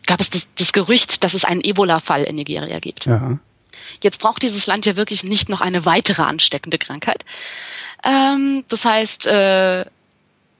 [0.07, 3.05] gab es das, das Gerücht, dass es einen Ebola-Fall in Nigeria gibt.
[3.05, 3.39] Ja.
[4.03, 7.25] Jetzt braucht dieses Land ja wirklich nicht noch eine weitere ansteckende Krankheit.
[8.05, 9.85] Ähm, das heißt, äh,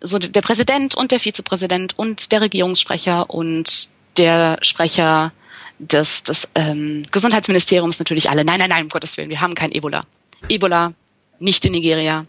[0.01, 5.33] so der Präsident und der Vizepräsident und der Regierungssprecher und der Sprecher
[5.79, 8.45] des, des ähm, Gesundheitsministeriums natürlich alle.
[8.45, 10.05] Nein, nein, nein, um Gottes Willen, wir haben kein Ebola.
[10.49, 10.93] Ebola,
[11.39, 12.27] nicht in Nigeria.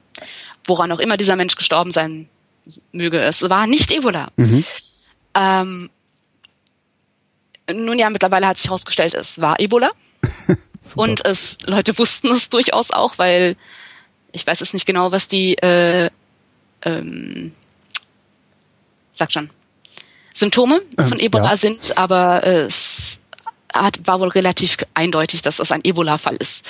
[0.65, 2.29] Woran auch immer dieser Mensch gestorben sein
[2.91, 4.29] möge, es war nicht Ebola.
[4.37, 4.63] Mhm.
[5.35, 5.89] Ähm,
[7.71, 9.91] nun ja, mittlerweile hat sich herausgestellt, es war Ebola.
[10.95, 13.55] und es, Leute wussten es durchaus auch, weil
[14.31, 16.09] ich weiß es nicht genau, was die, äh,
[16.81, 17.53] ähm,
[19.13, 19.49] sag schon,
[20.33, 21.57] Symptome ähm, von Ebola ja.
[21.57, 23.19] sind, aber es
[23.73, 26.65] hat, war wohl relativ eindeutig, dass das ein Ebola-Fall ist.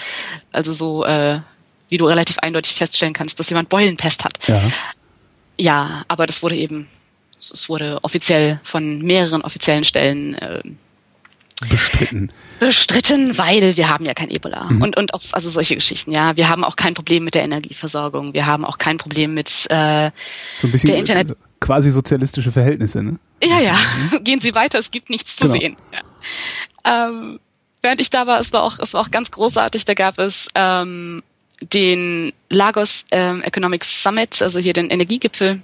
[0.51, 1.39] Also so, äh,
[1.89, 4.39] wie du relativ eindeutig feststellen kannst, dass jemand Beulenpest hat.
[4.47, 4.61] Ja.
[5.57, 6.89] Ja, aber das wurde eben,
[7.37, 10.63] es wurde offiziell von mehreren offiziellen Stellen äh,
[11.69, 12.31] bestritten.
[12.59, 14.65] Bestritten, weil wir haben ja kein Ebola.
[14.65, 14.81] Mhm.
[14.81, 16.35] Und, und auch, also solche Geschichten, ja.
[16.35, 18.33] Wir haben auch kein Problem mit der Energieversorgung.
[18.33, 20.11] Wir haben auch kein Problem mit äh,
[20.57, 21.29] so ein bisschen der Internet.
[21.29, 23.19] Also quasi sozialistische Verhältnisse, ne?
[23.43, 23.77] Ja, ja.
[24.11, 24.23] Mhm.
[24.23, 25.59] Gehen Sie weiter, es gibt nichts zu genau.
[25.59, 25.77] sehen.
[25.93, 27.07] Ja.
[27.07, 27.39] Ähm,
[27.81, 30.47] während ich da war, es war auch, es war auch ganz großartig, da gab es
[30.55, 31.23] ähm,
[31.61, 35.61] den Lagos ähm, Economics Summit, also hier den Energiegipfel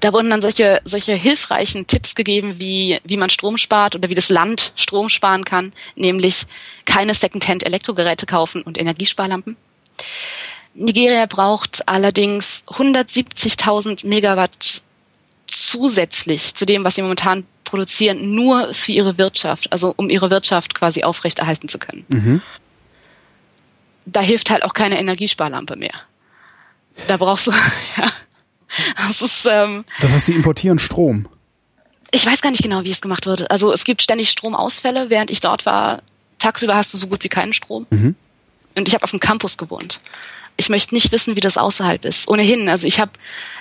[0.00, 4.14] da wurden dann solche, solche hilfreichen Tipps gegeben, wie, wie man Strom spart oder wie
[4.14, 6.46] das Land Strom sparen kann, nämlich
[6.84, 9.56] keine Secondhand-Elektrogeräte kaufen und Energiesparlampen.
[10.74, 14.82] Nigeria braucht allerdings 170.000 Megawatt
[15.46, 20.74] zusätzlich zu dem, was sie momentan produzieren, nur für ihre Wirtschaft, also um ihre Wirtschaft
[20.74, 22.04] quasi aufrechterhalten zu können.
[22.08, 22.42] Mhm.
[24.06, 25.94] Da hilft halt auch keine Energiesparlampe mehr.
[27.06, 27.50] Da brauchst du,
[27.96, 28.12] ja,
[28.96, 31.28] Das ist, ähm, das heißt, sie importieren Strom.
[32.10, 33.50] Ich weiß gar nicht genau, wie es gemacht wird.
[33.50, 35.08] Also es gibt ständig Stromausfälle.
[35.08, 36.02] Während ich dort war,
[36.38, 37.86] tagsüber hast du so gut wie keinen Strom.
[37.90, 38.14] Mhm.
[38.74, 40.00] Und ich habe auf dem Campus gewohnt.
[40.56, 42.28] Ich möchte nicht wissen, wie das außerhalb ist.
[42.28, 43.12] Ohnehin, also ich habe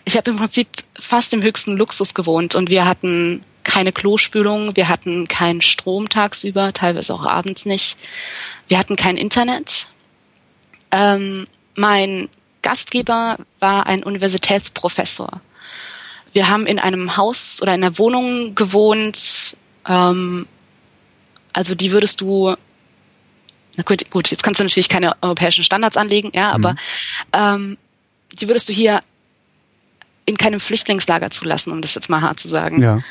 [0.03, 0.67] ich hab im Prinzip
[0.99, 6.73] fast im höchsten Luxus gewohnt und wir hatten keine Klospülung, wir hatten keinen Strom tagsüber,
[6.73, 7.97] teilweise auch abends nicht.
[8.67, 9.87] Wir hatten kein Internet.
[10.91, 12.27] Ähm, mein
[12.61, 15.41] Gastgeber war ein Universitätsprofessor.
[16.33, 19.57] Wir haben in einem Haus oder in einer Wohnung gewohnt.
[19.87, 20.47] Ähm,
[21.53, 22.55] also die würdest du
[23.77, 26.77] na gut, gut, jetzt kannst du natürlich keine europäischen Standards anlegen, ja, aber mhm.
[27.33, 27.77] ähm,
[28.33, 29.01] die würdest du hier
[30.25, 32.81] in keinem Flüchtlingslager zulassen, um das jetzt mal hart zu sagen.
[32.81, 33.01] Ja.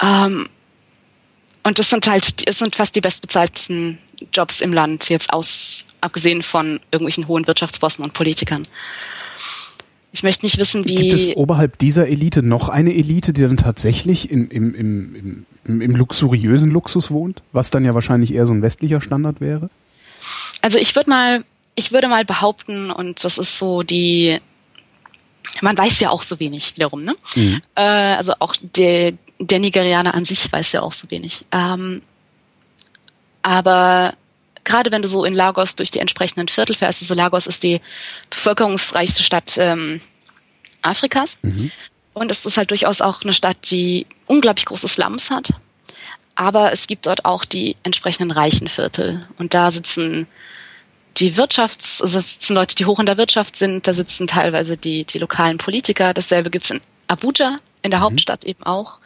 [0.00, 0.48] Ähm,
[1.62, 3.98] und das sind halt, es sind fast die bestbezahlten
[4.32, 8.66] Jobs im Land, jetzt aus abgesehen von irgendwelchen hohen Wirtschaftsbossen und Politikern.
[10.12, 10.94] Ich möchte nicht wissen, wie.
[10.94, 15.80] Gibt es oberhalb dieser Elite noch eine Elite, die dann tatsächlich in, im, im, im,
[15.82, 17.42] im luxuriösen Luxus wohnt?
[17.52, 19.68] Was dann ja wahrscheinlich eher so ein westlicher Standard wäre?
[20.62, 21.44] Also ich würde mal,
[21.74, 24.40] ich würde mal behaupten, und das ist so die,
[25.60, 27.14] man weiß ja auch so wenig wiederum, ne?
[27.34, 27.60] Mhm.
[27.74, 31.44] Äh, also auch der, der Nigerianer an sich weiß ja auch so wenig.
[31.52, 32.00] Ähm,
[33.42, 34.14] aber
[34.66, 37.80] gerade wenn du so in Lagos durch die entsprechenden Viertel fährst, also Lagos ist die
[38.28, 40.02] bevölkerungsreichste Stadt ähm,
[40.82, 41.38] Afrikas.
[41.40, 41.70] Mhm.
[42.12, 45.50] Und es ist halt durchaus auch eine Stadt, die unglaublich große Slums hat.
[46.34, 49.26] Aber es gibt dort auch die entsprechenden reichen Viertel.
[49.38, 50.26] Und da sitzen
[51.16, 55.04] die Wirtschafts-, also sitzen Leute, die hoch in der Wirtschaft sind, da sitzen teilweise die,
[55.04, 56.12] die lokalen Politiker.
[56.12, 58.04] Dasselbe gibt's in Abuja, in der mhm.
[58.04, 58.98] Hauptstadt eben auch.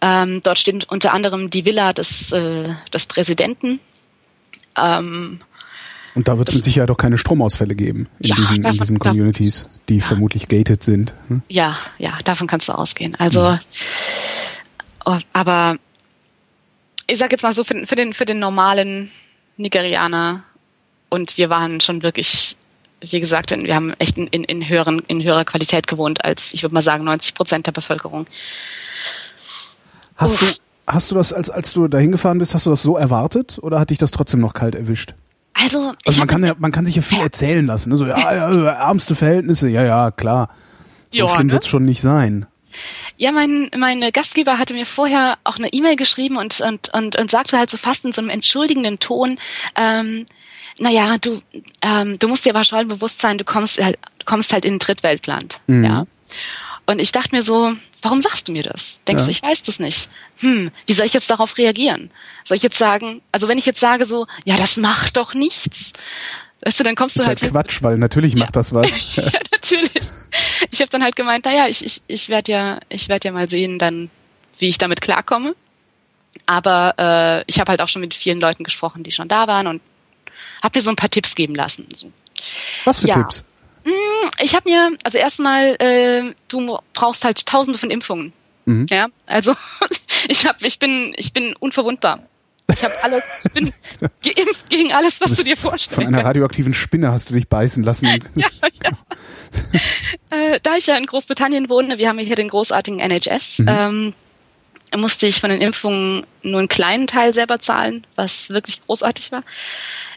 [0.00, 3.80] Ähm, dort steht unter anderem die Villa des, äh, des Präsidenten,
[4.76, 5.40] ähm,
[6.14, 8.80] und da wird es mit Sicherheit auch keine Stromausfälle geben in ja, diesen, davon, in
[8.80, 10.04] diesen Communities, davon, die ja.
[10.04, 11.14] vermutlich gated sind.
[11.28, 11.42] Hm?
[11.48, 13.16] Ja, ja, davon kannst du ausgehen.
[13.16, 13.60] Also, ja.
[15.04, 15.76] oh, aber
[17.06, 19.10] ich sag jetzt mal so, für, für, den, für den normalen
[19.56, 20.44] Nigerianer
[21.08, 22.56] und wir waren schon wirklich,
[23.00, 26.54] wie gesagt, in, wir haben echt in, in, in, höheren, in höherer Qualität gewohnt als,
[26.54, 28.26] ich würde mal sagen, 90 Prozent der Bevölkerung.
[30.16, 30.54] Hast Uff.
[30.54, 33.58] du, Hast du das, als, als du dahin gefahren bist, hast du das so erwartet
[33.62, 35.14] oder hat dich das trotzdem noch kalt erwischt?
[35.54, 37.90] Also, also man kann ja, man kann sich ja viel erzählen lassen.
[37.90, 37.96] Ne?
[37.96, 38.18] So, ja,
[38.52, 40.50] ja, ärmste Verhältnisse, ja, ja, klar.
[41.10, 41.52] So ja, schlimm ne?
[41.54, 42.46] wird's schon nicht sein.
[43.16, 47.30] Ja, mein, mein Gastgeber hatte mir vorher auch eine E-Mail geschrieben und, und, und, und
[47.30, 49.38] sagte halt so fast in so einem entschuldigenden Ton,
[49.76, 50.26] ähm,
[50.80, 51.40] naja, du,
[51.82, 54.78] ähm, du musst dir aber schon bewusst sein, du kommst halt, kommst halt in ein
[54.80, 55.60] Drittweltland.
[55.68, 55.84] Mhm.
[55.84, 56.06] Ja.
[56.86, 57.72] Und ich dachte mir so,
[58.04, 59.00] warum sagst du mir das?
[59.08, 59.24] Denkst ja.
[59.24, 60.10] du, ich weiß das nicht?
[60.38, 62.10] Hm, wie soll ich jetzt darauf reagieren?
[62.44, 65.92] Soll ich jetzt sagen, also wenn ich jetzt sage so, ja, das macht doch nichts.
[66.60, 67.38] Weißt du, dann kommst du das halt.
[67.38, 69.16] Ist halt Quatsch, weil natürlich macht das was.
[69.16, 70.02] ja, natürlich.
[70.70, 73.48] Ich habe dann halt gemeint, naja, ich, ich, ich werde ja, ich werde ja mal
[73.48, 74.10] sehen, dann,
[74.58, 75.56] wie ich damit klarkomme.
[76.44, 79.66] Aber äh, ich habe halt auch schon mit vielen Leuten gesprochen, die schon da waren
[79.66, 79.80] und
[80.62, 81.88] habe mir so ein paar Tipps geben lassen.
[81.94, 82.12] So.
[82.84, 83.14] Was für ja.
[83.14, 83.46] Tipps?
[83.84, 88.32] Hm, ich habe mir, also erstmal, äh, du brauchst halt tausende von Impfungen.
[88.64, 88.86] Mhm.
[88.90, 89.54] Ja, also
[90.28, 92.20] ich habe, ich bin, ich bin unverwundbar.
[92.72, 93.72] Ich habe alles, ich bin
[94.22, 95.94] geimpft gegen alles, was du, du dir vorstellst.
[95.94, 98.06] Von einer radioaktiven Spinne hast du dich beißen lassen.
[98.34, 98.46] ja,
[98.82, 98.90] ja.
[100.30, 103.68] äh, da ich ja in Großbritannien wohne, wir haben hier den großartigen NHS, mhm.
[103.68, 104.14] ähm,
[104.96, 109.42] musste ich von den Impfungen nur einen kleinen Teil selber zahlen, was wirklich großartig war.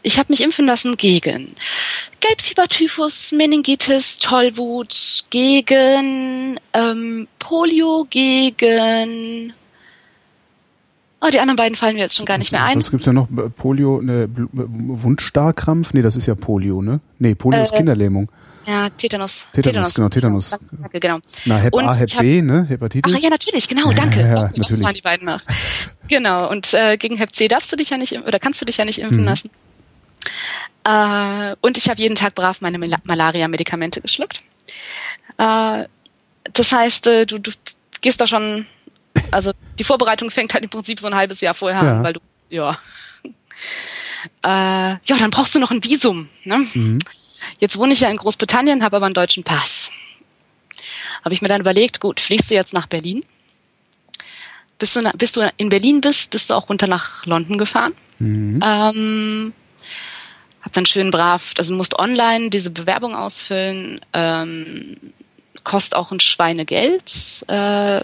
[0.03, 1.55] Ich habe mich impfen lassen gegen
[2.19, 9.53] Gelbfieber, Typhus, Meningitis, Tollwut, gegen ähm, Polio, gegen
[11.19, 12.77] Oh, die anderen beiden fallen mir jetzt schon gar nicht mehr ein.
[12.77, 13.27] Was gibt's ja noch?
[13.55, 15.93] Polio, ne, Wundstarkrampf?
[15.93, 16.99] Nee, das ist ja Polio, ne?
[17.17, 18.29] Nee, Polio äh, ist Kinderlähmung.
[18.67, 19.45] Ja, Tetanus.
[19.53, 19.93] Tetanus, Tetanus.
[19.93, 20.49] genau, Tetanus.
[20.71, 21.19] Danke, genau.
[21.45, 22.65] Na, Hep und A, Hep B, ne?
[22.69, 23.13] Hepatitis.
[23.15, 24.19] Ach ja, natürlich, genau, danke.
[24.19, 25.41] Ja, ja, ja, das waren die beiden nach.
[26.07, 28.77] genau, und äh, gegen Hep C darfst du dich ja nicht, oder kannst du dich
[28.77, 29.25] ja nicht impfen mhm.
[29.25, 29.49] lassen.
[30.83, 34.41] Äh, und ich habe jeden Tag brav meine Mal Malaria-Medikamente geschluckt.
[35.37, 35.85] Äh,
[36.53, 37.51] das heißt, äh, du, du
[38.01, 38.67] gehst da schon,
[39.31, 41.97] also die Vorbereitung fängt halt im Prinzip so ein halbes Jahr vorher ja.
[41.97, 42.19] an, weil du,
[42.49, 42.77] ja.
[44.41, 46.27] Äh, ja, dann brauchst du noch ein Visum.
[46.43, 46.67] Ne?
[46.73, 46.99] Mhm.
[47.59, 49.91] Jetzt wohne ich ja in Großbritannien, habe aber einen deutschen Pass.
[51.23, 53.23] Habe ich mir dann überlegt, gut, fliegst du jetzt nach Berlin?
[54.79, 57.93] Bis du, bis du in Berlin bist, bist du auch runter nach London gefahren.
[58.19, 58.59] Mhm.
[58.63, 59.53] Ähm,
[60.61, 64.97] hab dann schön brav, also du musst online diese Bewerbung ausfüllen, ähm,
[65.63, 67.45] kostet auch ein Schweinegeld.
[67.47, 68.01] Äh,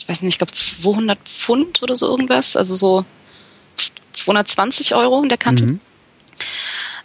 [0.00, 3.04] ich weiß nicht, ich glaube 200 Pfund oder so irgendwas, also so
[4.14, 5.64] 220 Euro in der Kante.
[5.64, 5.80] Mhm.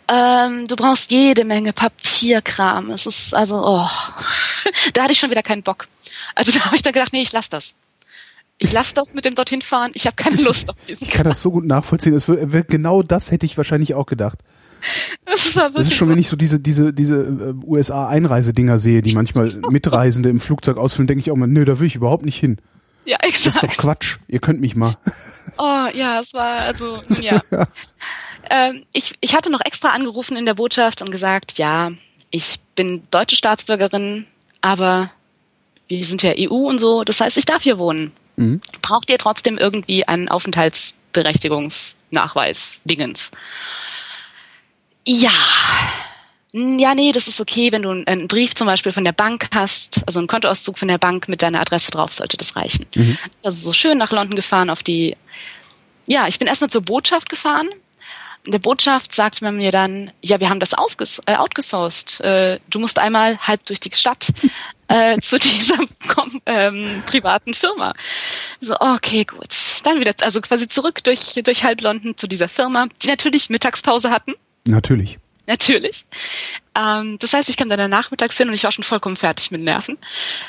[0.07, 2.91] Ähm, du brauchst jede Menge Papierkram.
[2.91, 3.89] Es ist also, oh,
[4.93, 5.87] da hatte ich schon wieder keinen Bock.
[6.35, 7.75] Also da habe ich dann gedacht, nee, ich lass das.
[8.57, 9.91] Ich lass das mit dem dorthin fahren.
[9.95, 11.03] Ich habe keine Lust auf diesen.
[11.03, 12.13] Ich kann das so gut nachvollziehen.
[12.13, 14.39] Das wird, genau das hätte ich wahrscheinlich auch gedacht.
[15.25, 19.13] Das, war das ist schon, wenn ich so diese, diese, diese äh, USA-Einreisedinger sehe, die
[19.13, 22.39] manchmal Mitreisende im Flugzeug ausfüllen, denke ich auch mal, nö, da will ich überhaupt nicht
[22.39, 22.57] hin.
[23.07, 23.47] Ja, exakt.
[23.47, 24.17] Das ist doch Quatsch.
[24.27, 24.97] Ihr könnt mich mal.
[25.57, 27.39] Oh, ja, es war, also, ja.
[28.49, 31.91] ähm, ich, ich hatte noch extra angerufen in der Botschaft und gesagt, ja,
[32.29, 34.27] ich bin deutsche Staatsbürgerin,
[34.59, 35.11] aber
[35.87, 38.11] wir sind ja EU und so, das heißt, ich darf hier wohnen.
[38.35, 38.59] Mhm.
[38.81, 43.31] Braucht ihr trotzdem irgendwie einen Aufenthaltsberechtigungsnachweis, Dingens?
[45.05, 45.31] Ja.
[46.57, 50.01] Ja, nee, das ist okay, wenn du einen Brief zum Beispiel von der Bank hast,
[50.07, 52.85] also einen Kontoauszug von der Bank mit deiner Adresse drauf, sollte das reichen.
[52.95, 53.17] Mhm.
[53.43, 55.17] Also so schön nach London gefahren auf die,
[56.07, 57.67] ja, ich bin erstmal zur Botschaft gefahren.
[58.45, 62.21] In der Botschaft sagte man mir dann, ja, wir haben das ausges äh, outgesourced.
[62.21, 64.27] Äh, du musst einmal halb durch die Stadt
[64.87, 65.79] äh, zu dieser
[66.45, 67.93] ähm, privaten Firma.
[68.61, 69.53] So, okay, gut.
[69.83, 74.09] Dann wieder, also quasi zurück durch, durch halb London zu dieser Firma, die natürlich Mittagspause
[74.09, 74.35] hatten.
[74.65, 75.19] Natürlich.
[75.47, 76.05] Natürlich.
[76.75, 79.61] Ähm, das heißt, ich kam dann nachmittags hin und ich war schon vollkommen fertig mit
[79.61, 79.97] Nerven.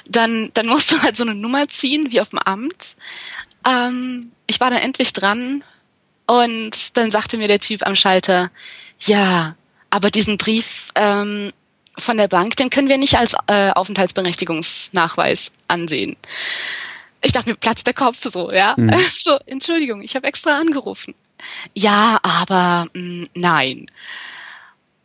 [0.06, 2.96] Dann, dann musst du halt so eine Nummer ziehen, wie auf dem Amt.
[3.66, 5.62] Ähm, ich war dann endlich dran
[6.26, 8.50] und dann sagte mir der Typ am Schalter,
[9.00, 9.56] ja,
[9.90, 11.52] aber diesen Brief ähm,
[11.98, 16.16] von der Bank, den können wir nicht als äh, Aufenthaltsberechtigungsnachweis ansehen.
[17.22, 18.74] Ich dachte mir, platzt der Kopf so, ja.
[18.76, 18.94] Mhm.
[19.12, 21.14] So, Entschuldigung, ich habe extra angerufen.
[21.74, 23.90] Ja, aber mh, mm, nein.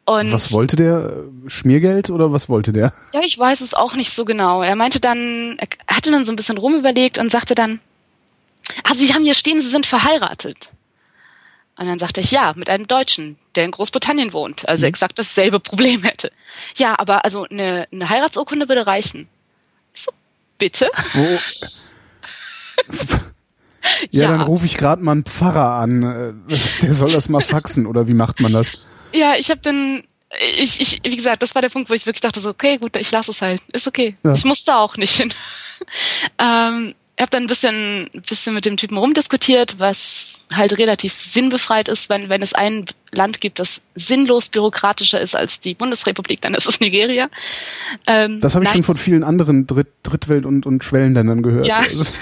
[0.06, 1.24] Und was wollte der?
[1.48, 2.94] Schmiergeld oder was wollte der?
[3.14, 4.62] Ja, ich weiß es auch nicht so genau.
[4.62, 7.80] Er meinte dann, er hatte dann so ein bisschen rumüberlegt und sagte dann,
[8.84, 10.70] ah, Sie haben hier stehen, Sie sind verheiratet.
[11.78, 14.90] Und dann sagte ich, ja, mit einem Deutschen, der in Großbritannien wohnt, also mhm.
[14.90, 16.32] exakt dasselbe Problem hätte.
[16.76, 19.28] Ja, aber also eine, eine Heiratsurkunde würde reichen.
[19.94, 20.12] Ich so,
[20.58, 20.90] bitte?
[21.14, 21.40] Wo?
[22.90, 23.20] Ja,
[24.24, 26.04] ja, dann rufe ich gerade mal einen Pfarrer an.
[26.50, 28.72] Äh, der soll das mal faxen oder wie macht man das?
[29.14, 30.04] Ja, ich habe dann
[30.58, 32.96] ich, ich, wie gesagt, das war der Punkt, wo ich wirklich dachte so, okay, gut,
[32.96, 34.16] ich lasse es halt, ist okay.
[34.24, 34.34] Ja.
[34.34, 35.34] Ich muss da auch nicht hin.
[36.40, 41.88] ähm, ich habe dann ein bisschen, bisschen mit dem Typen rumdiskutiert, was halt relativ sinnbefreit
[41.88, 46.54] ist, wenn, wenn es ein Land gibt, das sinnlos bürokratischer ist als die Bundesrepublik, dann
[46.54, 47.30] ist es Nigeria.
[48.08, 51.68] Ähm, das habe ich schon von vielen anderen Dritt, Drittwelt- und, und Schwellenländern gehört.
[51.68, 51.78] Ja.
[51.78, 52.04] Also,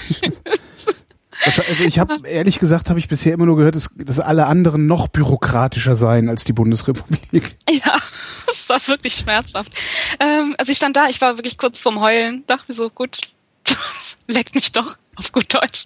[1.44, 4.86] Also ich habe ehrlich gesagt, habe ich bisher immer nur gehört, dass, dass alle anderen
[4.86, 7.56] noch bürokratischer seien als die Bundesrepublik.
[7.70, 7.98] Ja,
[8.46, 9.72] das war wirklich schmerzhaft.
[10.18, 13.18] Ähm, also ich stand da, ich war wirklich kurz vorm Heulen, dachte mir so, gut,
[14.26, 15.84] leckt mich doch auf gut Deutsch.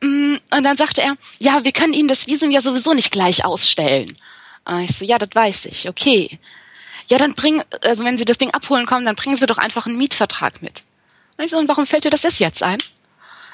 [0.00, 3.44] Mm, und dann sagte er, ja, wir können Ihnen das Visum ja sowieso nicht gleich
[3.44, 4.16] ausstellen.
[4.64, 6.38] Und ich so, ja, das weiß ich, okay.
[7.08, 9.86] Ja, dann bringen, also wenn Sie das Ding abholen kommen, dann bringen Sie doch einfach
[9.86, 10.82] einen Mietvertrag mit.
[11.36, 12.78] Und ich so, und warum fällt dir das erst jetzt ein?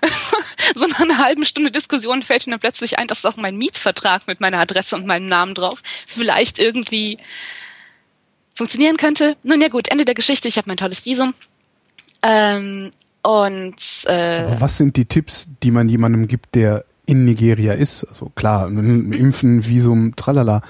[0.75, 4.27] so nach einer halben Stunde Diskussion fällt ihnen dann plötzlich ein, dass auch mein Mietvertrag
[4.27, 7.19] mit meiner Adresse und meinem Namen drauf vielleicht irgendwie
[8.55, 9.37] funktionieren könnte.
[9.43, 11.35] Nun ja gut, Ende der Geschichte, ich habe mein tolles Visum.
[12.23, 12.93] Ähm,
[13.23, 13.77] und
[14.07, 18.05] äh, Aber was sind die Tipps, die man jemandem gibt, der in Nigeria ist?
[18.05, 20.63] Also klar, Impfen, Visum, tralala.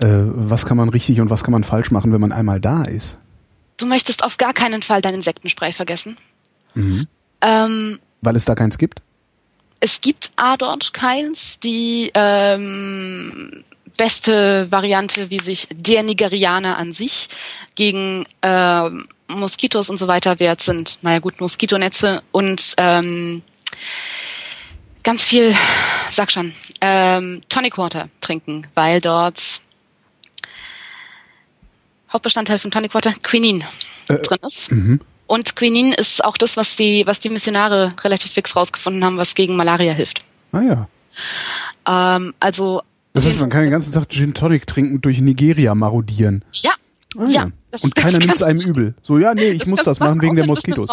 [0.00, 2.84] Äh, was kann man richtig und was kann man falsch machen, wenn man einmal da
[2.84, 3.18] ist?
[3.76, 6.16] Du möchtest auf gar keinen Fall dein Insektenspray vergessen.
[6.74, 7.06] Mhm.
[7.40, 9.02] Ähm, Weil es da keins gibt?
[9.80, 11.60] Es gibt A dort keins.
[11.60, 13.64] Die ähm,
[13.96, 17.28] beste Variante, wie sich der Nigerianer an sich
[17.74, 18.90] gegen äh,
[19.28, 20.98] Moskitos und so weiter wert sind.
[21.02, 23.42] Naja gut, Moskitonetze und ähm,
[25.02, 25.54] ganz viel,
[26.10, 29.60] sag schon, ähm, Tonic Water trinken, weil dort
[32.12, 33.64] Hauptbestandteil von Tonic Water Quinin
[34.08, 34.72] äh, drin ist.
[34.72, 35.00] Mhm.
[35.28, 39.34] Und Quinin ist auch das, was die, was die Missionare relativ fix rausgefunden haben, was
[39.34, 40.24] gegen Malaria hilft.
[40.52, 40.88] Ah ja.
[42.16, 42.82] Ähm, also.
[43.12, 46.44] Das heißt, man kann den ganzen Tag Gin Tonic trinken, durch Nigeria marodieren.
[46.52, 46.72] Ja.
[47.16, 47.30] Ah, ja.
[47.30, 47.78] ja.
[47.82, 48.94] Und keiner nimmt es einem übel.
[49.02, 50.88] So, ja, nee, ich muss das machen wegen der Moskitos.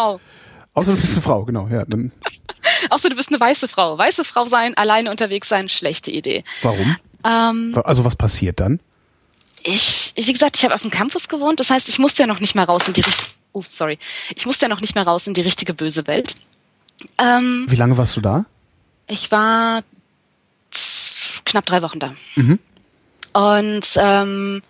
[0.74, 1.86] Außer du bist eine Frau, genau, ja.
[1.86, 2.12] Dann.
[2.90, 3.96] Außer du bist eine weiße Frau.
[3.96, 6.44] Weiße Frau sein, alleine unterwegs sein, schlechte Idee.
[6.60, 6.96] Warum?
[7.24, 8.80] Ähm, also was passiert dann?
[9.62, 12.40] Ich, wie gesagt, ich habe auf dem Campus gewohnt, das heißt, ich musste ja noch
[12.40, 13.98] nicht mehr raus in die richtige, oh, sorry,
[14.34, 16.36] ich musste ja noch nicht mehr raus in die richtige böse Welt.
[17.18, 18.44] Ähm, wie lange warst du da?
[19.06, 19.82] Ich war
[21.44, 22.14] knapp drei Wochen da.
[22.34, 22.58] Mhm.
[23.32, 24.62] Und ähm,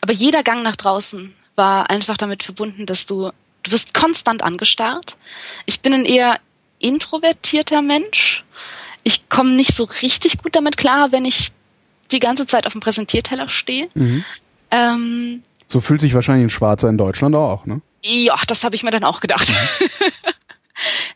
[0.00, 3.30] aber jeder Gang nach draußen war einfach damit verbunden, dass du
[3.62, 5.16] du wirst konstant angestarrt.
[5.66, 6.38] Ich bin ein eher
[6.78, 8.44] introvertierter Mensch.
[9.02, 11.52] Ich komme nicht so richtig gut damit klar, wenn ich
[12.10, 13.88] die ganze Zeit auf dem Präsentierteller stehe.
[13.94, 14.24] Mhm.
[14.70, 17.80] Ähm, so fühlt sich wahrscheinlich ein Schwarzer in Deutschland auch, ne?
[18.02, 19.52] Ja, das habe ich mir dann auch gedacht.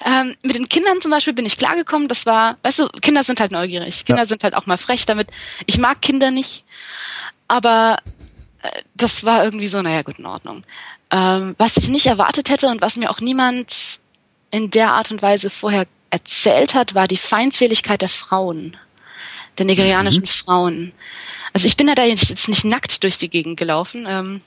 [0.04, 2.08] Ähm, mit den Kindern zum Beispiel bin ich klargekommen.
[2.08, 4.04] Das war, weißt du, Kinder sind halt neugierig.
[4.04, 4.26] Kinder ja.
[4.26, 5.28] sind halt auch mal frech damit.
[5.64, 6.64] Ich mag Kinder nicht,
[7.48, 7.98] aber
[8.62, 10.64] äh, das war irgendwie so, naja, gut in Ordnung.
[11.10, 14.00] Ähm, was ich nicht erwartet hätte und was mir auch niemand
[14.50, 18.76] in der Art und Weise vorher erzählt hat, war die Feindseligkeit der Frauen
[19.58, 20.26] der nigerianischen mhm.
[20.26, 20.92] Frauen.
[21.52, 24.06] Also ich bin ja da jetzt nicht nackt durch die Gegend gelaufen.
[24.08, 24.40] Ähm,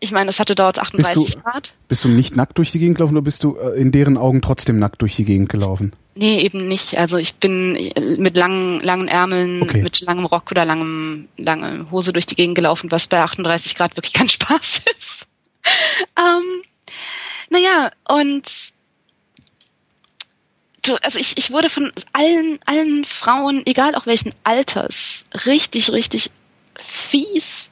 [0.00, 1.72] ich meine, es hatte dort 38 bist du, Grad.
[1.88, 4.42] Bist du nicht nackt durch die Gegend gelaufen oder bist du äh, in deren Augen
[4.42, 5.94] trotzdem nackt durch die Gegend gelaufen?
[6.16, 6.96] Nee, eben nicht.
[6.96, 9.82] Also ich bin äh, mit langen, langen Ärmeln, okay.
[9.82, 13.96] mit langem Rock oder langem, lange Hose durch die Gegend gelaufen, was bei 38 Grad
[13.96, 15.26] wirklich kein Spaß ist.
[16.16, 16.62] ähm,
[17.50, 18.72] naja, und
[20.82, 26.30] du, also ich, ich wurde von allen, allen Frauen, egal auch welchen Alters, richtig, richtig
[26.80, 27.70] fies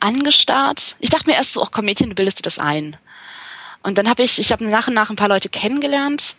[0.00, 0.96] angestarrt.
[1.00, 2.96] Ich dachte mir erst so, ach komm Mädchen, du bildest dir das ein.
[3.82, 6.34] Und dann habe ich, ich habe nach und nach ein paar Leute kennengelernt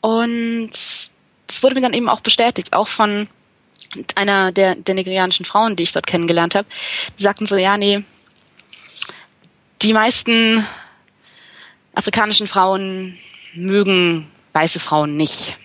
[0.00, 3.28] und das wurde mir dann eben auch bestätigt, auch von
[4.14, 6.68] einer der, der nigerianischen Frauen, die ich dort kennengelernt habe.
[7.18, 8.04] Die sagten so, ja, nee,
[9.82, 10.66] die meisten
[11.94, 13.18] afrikanischen Frauen
[13.54, 15.56] mögen weiße Frauen nicht.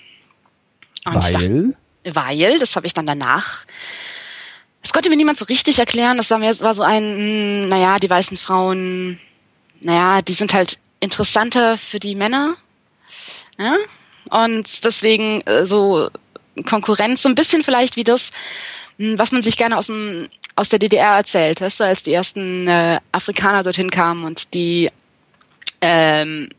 [1.06, 1.34] Und weil?
[1.34, 1.76] Dachte,
[2.16, 3.66] weil, das habe ich dann danach.
[4.82, 6.18] Das konnte mir niemand so richtig erklären.
[6.18, 9.20] Das war mir war so ein, hm, naja, die weißen Frauen,
[9.80, 12.56] naja, die sind halt interessanter für die Männer.
[13.58, 13.76] Ja?
[14.30, 16.10] Und deswegen äh, so
[16.66, 18.32] Konkurrenz, so ein bisschen vielleicht wie das,
[18.98, 22.12] hm, was man sich gerne aus dem aus der DDR erzählt, weißt du, als die
[22.12, 24.90] ersten äh, Afrikaner dorthin kamen und die
[25.80, 26.50] ähm,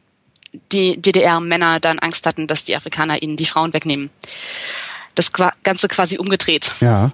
[0.73, 4.11] die DDR-Männer dann Angst hatten, dass die Afrikaner ihnen die Frauen wegnehmen.
[5.15, 5.31] Das
[5.63, 6.73] Ganze quasi umgedreht.
[6.81, 7.13] Ja.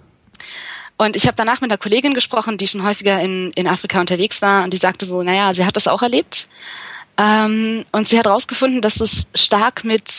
[0.98, 4.42] Und ich habe danach mit einer Kollegin gesprochen, die schon häufiger in, in Afrika unterwegs
[4.42, 6.48] war und die sagte so, naja, sie hat das auch erlebt.
[7.16, 10.10] Ähm, und sie hat herausgefunden, dass es stark mit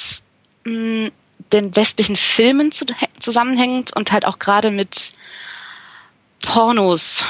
[0.64, 1.12] mh, mm,
[1.52, 2.86] den westlichen Filmen zu,
[3.20, 5.12] zusammenhängt und halt auch gerade mit
[6.42, 7.26] Pornos,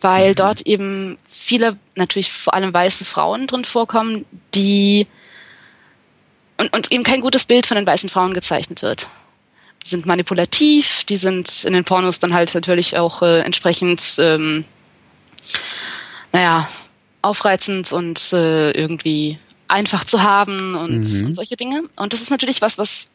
[0.00, 0.34] weil mhm.
[0.36, 4.24] dort eben viele, natürlich vor allem weiße Frauen drin vorkommen,
[4.54, 5.06] die
[6.56, 9.08] und, und eben kein gutes Bild von den weißen Frauen gezeichnet wird.
[9.84, 14.64] Die sind manipulativ, die sind in den Pornos dann halt natürlich auch äh, entsprechend, ähm,
[16.32, 16.68] naja,
[17.22, 21.26] aufreizend und äh, irgendwie einfach zu haben und, mhm.
[21.26, 21.84] und solche Dinge.
[21.96, 23.08] Und das ist natürlich was, was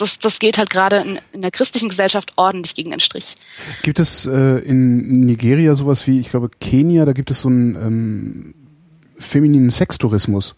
[0.00, 3.36] das, das geht halt gerade in, in, der christlichen Gesellschaft ordentlich gegen den Strich.
[3.82, 7.76] Gibt es äh, in Nigeria sowas wie, ich glaube, Kenia, da gibt es so einen
[7.76, 8.54] ähm,
[9.18, 10.56] femininen Sextourismus?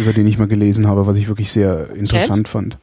[0.00, 2.52] Über den ich mal gelesen habe, was ich wirklich sehr interessant erzähl?
[2.52, 2.78] fand.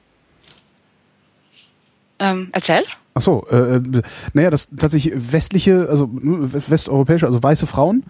[2.20, 2.84] Ähm, erzähl?
[3.16, 4.02] Ach so, äh, äh
[4.34, 8.04] naja, das tatsächlich westliche, also westeuropäische, also weiße Frauen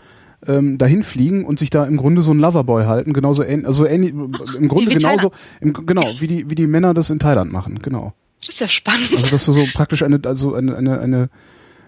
[0.47, 3.85] ähm, dahin fliegen und sich da im Grunde so ein Loverboy halten, genauso ähnlich, also
[3.85, 5.31] ähnlich, im Grunde genauso,
[5.61, 8.13] im, genau, wie die, wie die Männer das in Thailand machen, genau.
[8.41, 9.09] Das ist ja spannend.
[9.11, 11.29] Also dass du so praktisch eine, also eine, eine, eine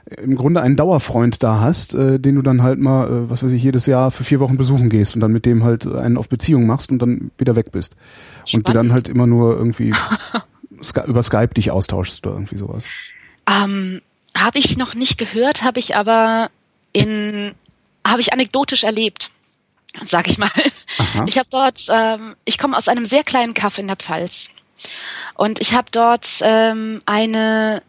[0.06, 3.52] im Grunde einen Dauerfreund da hast, äh, den du dann halt mal, äh, was weiß
[3.52, 6.30] ich, jedes Jahr für vier Wochen besuchen gehst und dann mit dem halt einen auf
[6.30, 7.96] Beziehung machst und dann wieder weg bist.
[8.46, 8.54] Spannend.
[8.54, 9.94] Und du dann halt immer nur irgendwie
[11.08, 12.86] über Skype dich austauschst oder irgendwie sowas.
[13.48, 14.02] Ähm,
[14.38, 16.50] habe ich noch nicht gehört, habe ich aber
[16.94, 17.56] in
[18.06, 19.32] habe ich anekdotisch erlebt,
[20.06, 20.52] sag ich mal.
[21.00, 21.26] Aha.
[21.28, 24.50] Ich habe dort, ähm, ich komme aus einem sehr kleinen Kaff in der Pfalz
[25.34, 27.82] und ich habe dort ähm, eine,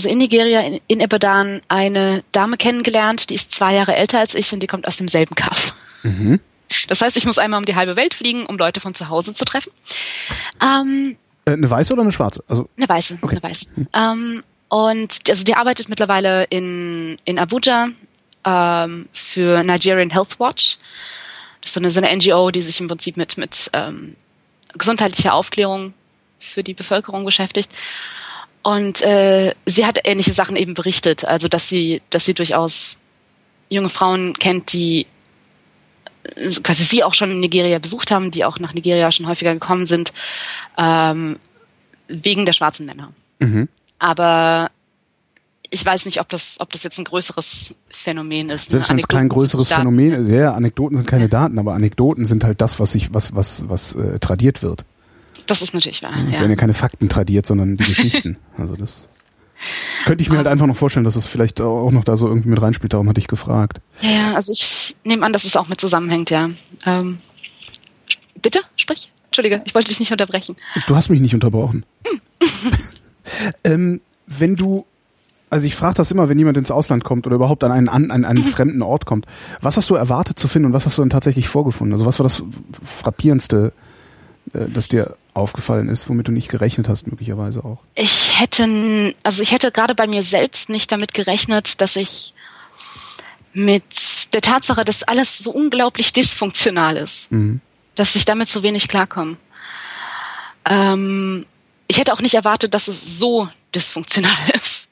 [0.00, 4.34] also in Nigeria, in, in Ibadan, eine Dame kennengelernt, die ist zwei Jahre älter als
[4.34, 5.74] ich und die kommt aus demselben Kaff.
[6.02, 6.40] Mhm.
[6.88, 9.34] Das heißt, ich muss einmal um die halbe Welt fliegen, um Leute von zu Hause
[9.34, 9.72] zu treffen.
[10.62, 12.42] Ähm, äh, eine weiße oder eine schwarze?
[12.48, 13.36] Also eine weiße, okay.
[13.36, 13.66] eine weiße.
[13.76, 13.88] Mhm.
[13.92, 17.88] Ähm, und also die arbeitet mittlerweile in, in Abuja
[18.44, 20.78] ähm, für Nigerian Health Watch.
[21.60, 24.16] Das ist so eine, so eine NGO, die sich im Prinzip mit, mit ähm,
[24.78, 25.92] gesundheitlicher Aufklärung
[26.38, 27.70] für die Bevölkerung beschäftigt.
[28.62, 32.98] Und äh, sie hat ähnliche Sachen eben berichtet, also dass sie, dass sie durchaus
[33.68, 35.06] junge Frauen kennt, die
[36.24, 39.54] äh, quasi sie auch schon in Nigeria besucht haben, die auch nach Nigeria schon häufiger
[39.54, 40.12] gekommen sind,
[40.76, 41.38] ähm,
[42.08, 43.12] wegen der schwarzen Männer.
[43.38, 43.68] Mhm.
[43.98, 44.70] Aber
[45.70, 48.70] ich weiß nicht, ob das, ob das jetzt ein größeres Phänomen ist.
[48.70, 52.44] Selbst wenn es kein größeres Phänomen ist, ja, Anekdoten sind keine Daten, aber Anekdoten sind
[52.44, 54.84] halt das, was sich, was, was, was äh, tradiert wird.
[55.46, 56.12] Das ist natürlich wahr.
[56.28, 56.40] Es ja.
[56.40, 58.36] werden ja keine Fakten tradiert, sondern die Geschichten.
[58.56, 59.08] also das
[60.06, 62.48] könnte ich mir halt einfach noch vorstellen, dass es vielleicht auch noch da so irgendwie
[62.48, 62.92] mit reinspielt.
[62.92, 63.80] Darum hatte ich gefragt.
[64.00, 66.50] Ja, ja also ich nehme an, dass es auch mit zusammenhängt, ja.
[66.86, 67.18] Ähm,
[68.40, 69.10] bitte, sprich.
[69.26, 70.56] Entschuldige, ich wollte dich nicht unterbrechen.
[70.86, 71.84] Du hast mich nicht unterbrochen.
[73.64, 74.86] ähm, wenn du
[75.50, 78.12] also ich frage das immer, wenn jemand ins Ausland kommt oder überhaupt an einen, an,
[78.12, 78.48] an einen mhm.
[78.48, 79.26] fremden Ort kommt.
[79.60, 81.92] Was hast du erwartet zu finden und was hast du dann tatsächlich vorgefunden?
[81.92, 82.44] Also was war das
[82.82, 83.72] frappierendste,
[84.52, 87.78] das dir aufgefallen ist, womit du nicht gerechnet hast, möglicherweise auch?
[87.94, 92.34] Ich hätte, also ich hätte gerade bei mir selbst nicht damit gerechnet, dass ich
[93.52, 97.60] mit der Tatsache, dass alles so unglaublich dysfunktional ist, mhm.
[97.94, 99.36] dass ich damit so wenig klarkomme.
[100.64, 101.46] Ähm,
[101.88, 104.88] ich hätte auch nicht erwartet, dass es so dysfunktional ist.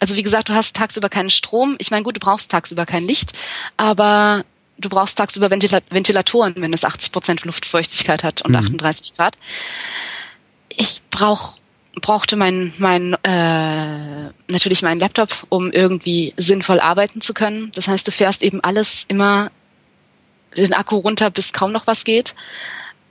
[0.00, 1.76] Also wie gesagt, du hast tagsüber keinen Strom.
[1.78, 3.32] Ich meine, gut, du brauchst tagsüber kein Licht,
[3.76, 4.44] aber
[4.78, 8.58] du brauchst tagsüber Ventilatoren, wenn es 80 Prozent Luftfeuchtigkeit hat und mhm.
[8.58, 9.36] 38 Grad.
[10.68, 11.54] Ich brauch,
[12.00, 17.70] brauchte mein, mein äh, natürlich meinen Laptop, um irgendwie sinnvoll arbeiten zu können.
[17.74, 19.50] Das heißt, du fährst eben alles immer
[20.56, 22.34] den Akku runter, bis kaum noch was geht.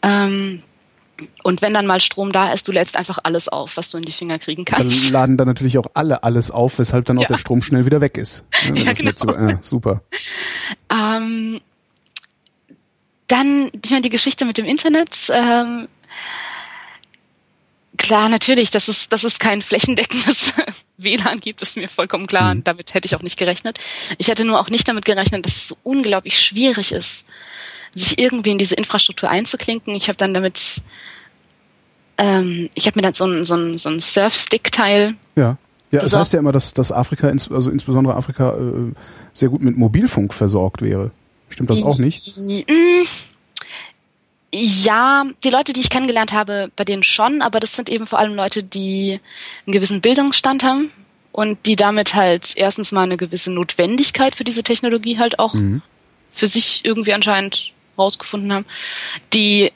[0.02, 0.64] Ähm,
[1.44, 4.04] und wenn dann mal Strom da ist, du lädst einfach alles auf, was du in
[4.04, 5.06] die Finger kriegen kannst.
[5.06, 7.28] Dann laden dann natürlich auch alle alles auf, weshalb dann auch ja.
[7.28, 8.48] der Strom schnell wieder weg ist.
[8.66, 9.12] Ja, ja genau.
[9.16, 10.02] So, äh, super.
[10.90, 11.62] Ähm,
[13.28, 15.16] dann ich meine, die Geschichte mit dem Internet.
[15.30, 15.88] Ähm,
[17.98, 20.54] klar, natürlich, dass es, dass es kein flächendeckendes
[20.98, 22.54] WLAN gibt, ist mir vollkommen klar.
[22.54, 22.60] Mhm.
[22.60, 23.78] Und damit hätte ich auch nicht gerechnet.
[24.18, 27.24] Ich hätte nur auch nicht damit gerechnet, dass es so unglaublich schwierig ist
[27.96, 29.96] sich irgendwie in diese Infrastruktur einzuklinken.
[29.96, 30.82] Ich habe dann damit,
[32.18, 35.16] ähm, ich habe mir dann so ein, so ein, so ein Surf-Stick-Teil.
[35.36, 35.58] Ja.
[35.92, 38.94] Ja, es das heißt ja immer, dass, dass Afrika, also insbesondere Afrika, äh,
[39.32, 41.12] sehr gut mit Mobilfunk versorgt wäre.
[41.50, 42.34] Stimmt das auch nicht?
[44.52, 48.18] Ja, die Leute, die ich kennengelernt habe, bei denen schon, aber das sind eben vor
[48.18, 49.20] allem Leute, die
[49.68, 50.92] einen gewissen Bildungsstand haben
[51.32, 55.82] und die damit halt erstens mal eine gewisse Notwendigkeit für diese Technologie halt auch mhm.
[56.32, 58.66] für sich irgendwie anscheinend rausgefunden haben,
[59.34, 59.72] die,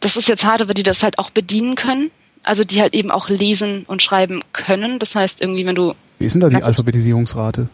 [0.00, 2.10] das ist jetzt hart, aber die das halt auch bedienen können.
[2.42, 5.00] Also die halt eben auch lesen und schreiben können.
[5.00, 5.94] Das heißt irgendwie, wenn du.
[6.20, 7.68] Wie ist denn da die Alphabetisierungsrate?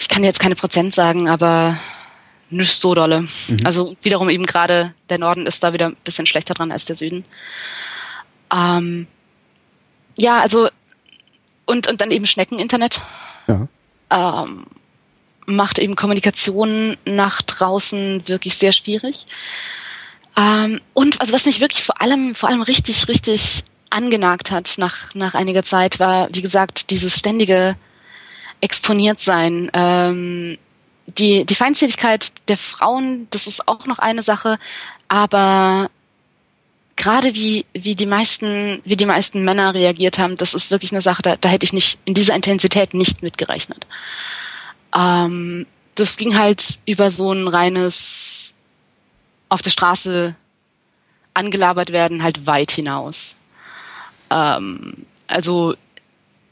[0.00, 1.78] Ich kann jetzt keine Prozent sagen, aber
[2.50, 3.28] nicht so dolle.
[3.46, 3.58] Mhm.
[3.64, 6.96] Also wiederum eben gerade der Norden ist da wieder ein bisschen schlechter dran als der
[6.96, 7.24] Süden.
[8.52, 9.06] Ähm,
[10.16, 10.68] ja, also
[11.66, 13.00] und, und dann eben Schneckeninternet.
[13.46, 13.68] Ja.
[14.10, 14.64] Ähm,
[15.48, 19.26] macht eben Kommunikation nach draußen wirklich sehr schwierig.
[20.36, 25.14] Ähm, und also was mich wirklich vor allem, vor allem richtig, richtig angenagt hat nach,
[25.14, 27.76] nach einiger Zeit, war, wie gesagt, dieses ständige
[28.60, 29.70] Exponiertsein.
[29.72, 30.58] Ähm,
[31.06, 34.58] die, die Feindseligkeit der Frauen, das ist auch noch eine Sache,
[35.08, 35.90] aber
[36.96, 41.00] gerade wie, wie die meisten, wie die meisten Männer reagiert haben, das ist wirklich eine
[41.00, 43.86] Sache, da, da hätte ich nicht in dieser Intensität nicht mitgerechnet.
[44.94, 48.54] Ähm, das ging halt über so ein reines
[49.48, 50.34] auf der Straße
[51.34, 53.34] angelabert werden halt weit hinaus.
[54.30, 55.74] Ähm, also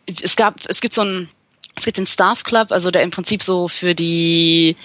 [0.06, 1.28] es gab, es gibt so ein
[1.76, 4.76] es gibt den Staff Club, also der im Prinzip so für die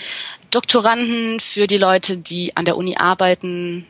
[0.51, 3.85] Doktoranden, für die Leute, die an der Uni arbeiten,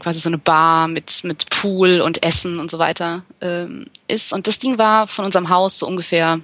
[0.00, 4.32] quasi so eine Bar mit, mit Pool und Essen und so weiter ähm, ist.
[4.32, 6.40] Und das Ding war von unserem Haus so ungefähr,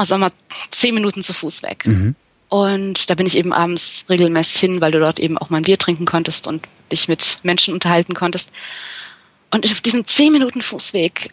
[0.00, 0.32] oh, sagen wir mal,
[0.70, 1.84] zehn Minuten zu Fuß weg.
[1.86, 2.14] Mhm.
[2.48, 5.64] Und da bin ich eben abends regelmäßig hin, weil du dort eben auch mal ein
[5.64, 8.50] Bier trinken konntest und dich mit Menschen unterhalten konntest.
[9.50, 11.30] Und auf diesem zehn Minuten Fußweg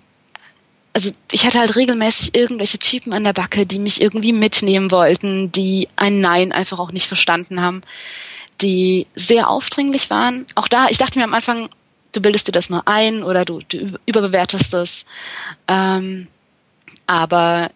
[0.96, 5.52] also ich hatte halt regelmäßig irgendwelche Typen an der Backe, die mich irgendwie mitnehmen wollten,
[5.52, 7.82] die ein Nein einfach auch nicht verstanden haben,
[8.62, 10.46] die sehr aufdringlich waren.
[10.56, 11.68] Auch da, ich dachte mir am Anfang,
[12.14, 15.06] du bildest dir das nur ein oder du, du überbewertest es.
[15.68, 16.28] Ähm,
[17.08, 17.72] aber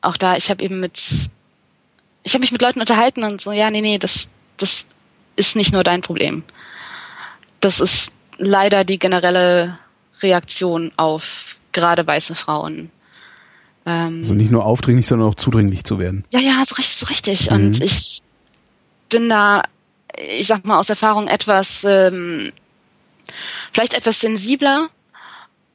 [0.00, 1.00] auch da, ich habe eben mit,
[2.22, 4.86] ich habe mich mit Leuten unterhalten und so, ja, nee, nee, das, das
[5.36, 6.42] ist nicht nur dein Problem.
[7.60, 9.78] Das ist leider die generelle
[10.20, 12.90] Reaktion auf gerade weiße Frauen.
[13.84, 16.24] Ähm, also nicht nur aufdringlich, sondern auch zudringlich zu werden.
[16.30, 16.98] Ja, ja, so richtig.
[16.98, 17.50] So richtig.
[17.50, 17.56] Mhm.
[17.56, 18.22] Und ich
[19.08, 19.62] bin da,
[20.38, 22.52] ich sag mal aus Erfahrung etwas, ähm,
[23.72, 24.88] vielleicht etwas sensibler.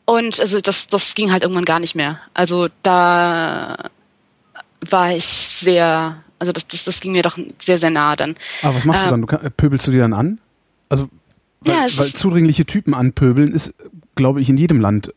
[0.05, 2.19] Und also das, das ging halt irgendwann gar nicht mehr.
[2.33, 3.89] Also da
[4.89, 8.35] war ich sehr, also das, das, das ging mir doch sehr, sehr nah dann.
[8.61, 9.43] Aber was machst ähm, du dann?
[9.43, 10.39] Du, pöbelst du dir dann an?
[10.89, 11.09] Also,
[11.61, 13.75] weil, ja, weil zudringliche Typen anpöbeln ist,
[14.15, 15.13] glaube ich, in jedem Land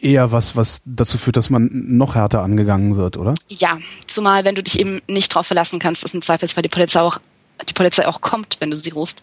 [0.00, 3.34] eher was, was dazu führt, dass man noch härter angegangen wird, oder?
[3.48, 7.00] Ja, zumal wenn du dich eben nicht drauf verlassen kannst, dass im Zweifelsfall die Polizei
[7.00, 7.20] auch
[7.68, 9.20] die Polizei auch kommt, wenn du sie rufst.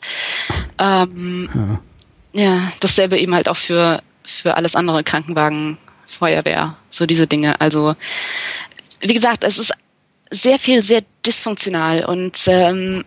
[0.77, 1.49] Ähm,
[2.33, 2.43] ja.
[2.43, 5.77] ja, dasselbe eben halt auch für für alles andere Krankenwagen,
[6.07, 7.61] Feuerwehr, so diese Dinge.
[7.61, 7.95] Also
[8.99, 9.73] wie gesagt, es ist
[10.31, 13.05] sehr viel sehr dysfunktional und ähm,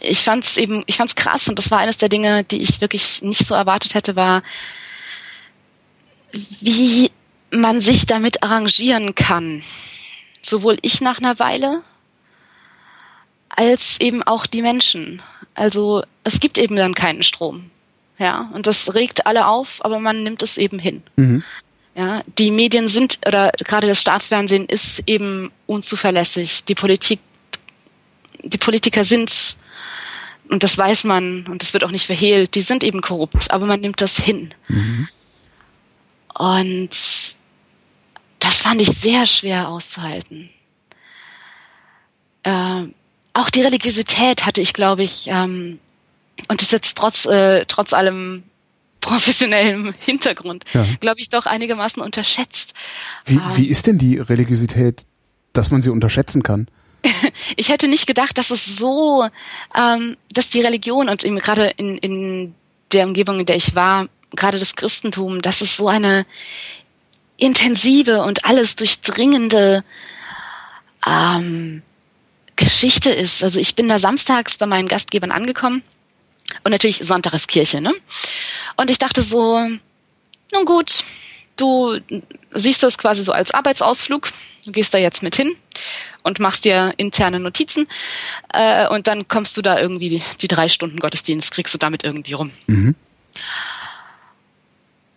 [0.00, 3.22] ich fand's eben, ich fand's krass und das war eines der Dinge, die ich wirklich
[3.22, 4.42] nicht so erwartet hätte, war
[6.60, 7.10] wie
[7.50, 9.62] man sich damit arrangieren kann.
[10.42, 11.82] Sowohl ich nach einer Weile
[13.48, 15.22] als eben auch die Menschen.
[15.54, 17.70] Also es gibt eben dann keinen Strom.
[18.18, 21.02] Ja, und das regt alle auf, aber man nimmt es eben hin.
[21.16, 21.42] Mhm.
[21.96, 26.64] Ja, die Medien sind oder gerade das Staatsfernsehen ist eben unzuverlässig.
[26.64, 27.20] Die Politik,
[28.42, 29.56] die Politiker sind
[30.48, 32.56] und das weiß man und das wird auch nicht verhehlt.
[32.56, 34.52] Die sind eben korrupt, aber man nimmt das hin.
[34.66, 35.08] Mhm.
[36.34, 36.90] Und
[38.40, 40.50] das fand ich sehr schwer auszuhalten.
[42.42, 42.82] Äh,
[43.32, 45.78] auch die Religiosität hatte ich, glaube ich, ähm,
[46.48, 48.42] und das jetzt trotz, äh, trotz allem
[49.04, 50.86] professionellem Hintergrund, ja.
[50.98, 52.72] glaube ich, doch einigermaßen unterschätzt.
[53.26, 55.04] Wie, ähm, wie ist denn die Religiosität,
[55.52, 56.68] dass man sie unterschätzen kann?
[57.56, 59.28] ich hätte nicht gedacht, dass es so,
[59.76, 62.54] ähm, dass die Religion und eben gerade in, in
[62.92, 66.24] der Umgebung, in der ich war, gerade das Christentum, dass es so eine
[67.36, 69.84] intensive und alles durchdringende
[71.06, 71.82] ähm,
[72.56, 73.42] Geschichte ist.
[73.42, 75.82] Also ich bin da samstags bei meinen Gastgebern angekommen
[76.62, 77.92] und natürlich Sonntag ist Kirche, ne?
[78.76, 79.58] Und ich dachte so,
[80.52, 81.04] nun gut,
[81.56, 81.98] du
[82.52, 84.30] siehst das quasi so als Arbeitsausflug,
[84.64, 85.56] du gehst da jetzt mit hin
[86.22, 87.86] und machst dir interne Notizen
[88.52, 92.04] äh, und dann kommst du da irgendwie die, die drei Stunden Gottesdienst, kriegst du damit
[92.04, 92.50] irgendwie rum.
[92.66, 92.94] Mhm.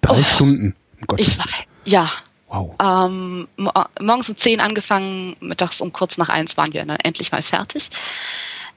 [0.01, 0.75] Drei oh, Stunden.
[1.05, 1.19] Gott.
[1.19, 1.37] Ich,
[1.85, 2.11] ja.
[2.49, 2.75] Wow.
[2.81, 7.41] Ähm, morgens um zehn angefangen, mittags um kurz nach eins waren wir dann endlich mal
[7.41, 7.89] fertig.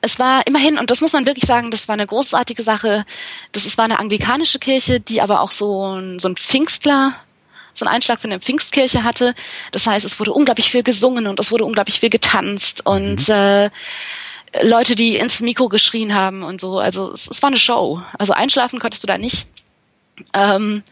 [0.02, 3.04] Es war immerhin, und das muss man wirklich sagen, das war eine großartige Sache.
[3.52, 7.16] Das ist, war eine anglikanische Kirche, die aber auch so ein, so ein Pfingstler,
[7.74, 9.34] so einen Einschlag von der Pfingstkirche hatte.
[9.72, 13.34] Das heißt, es wurde unglaublich viel gesungen und es wurde unglaublich viel getanzt und mhm.
[13.34, 13.70] äh,
[14.62, 16.78] Leute, die ins Mikro geschrien haben und so.
[16.78, 18.02] Also es, es war eine Show.
[18.18, 19.46] Also einschlafen konntest du da nicht.
[20.34, 20.82] Ähm,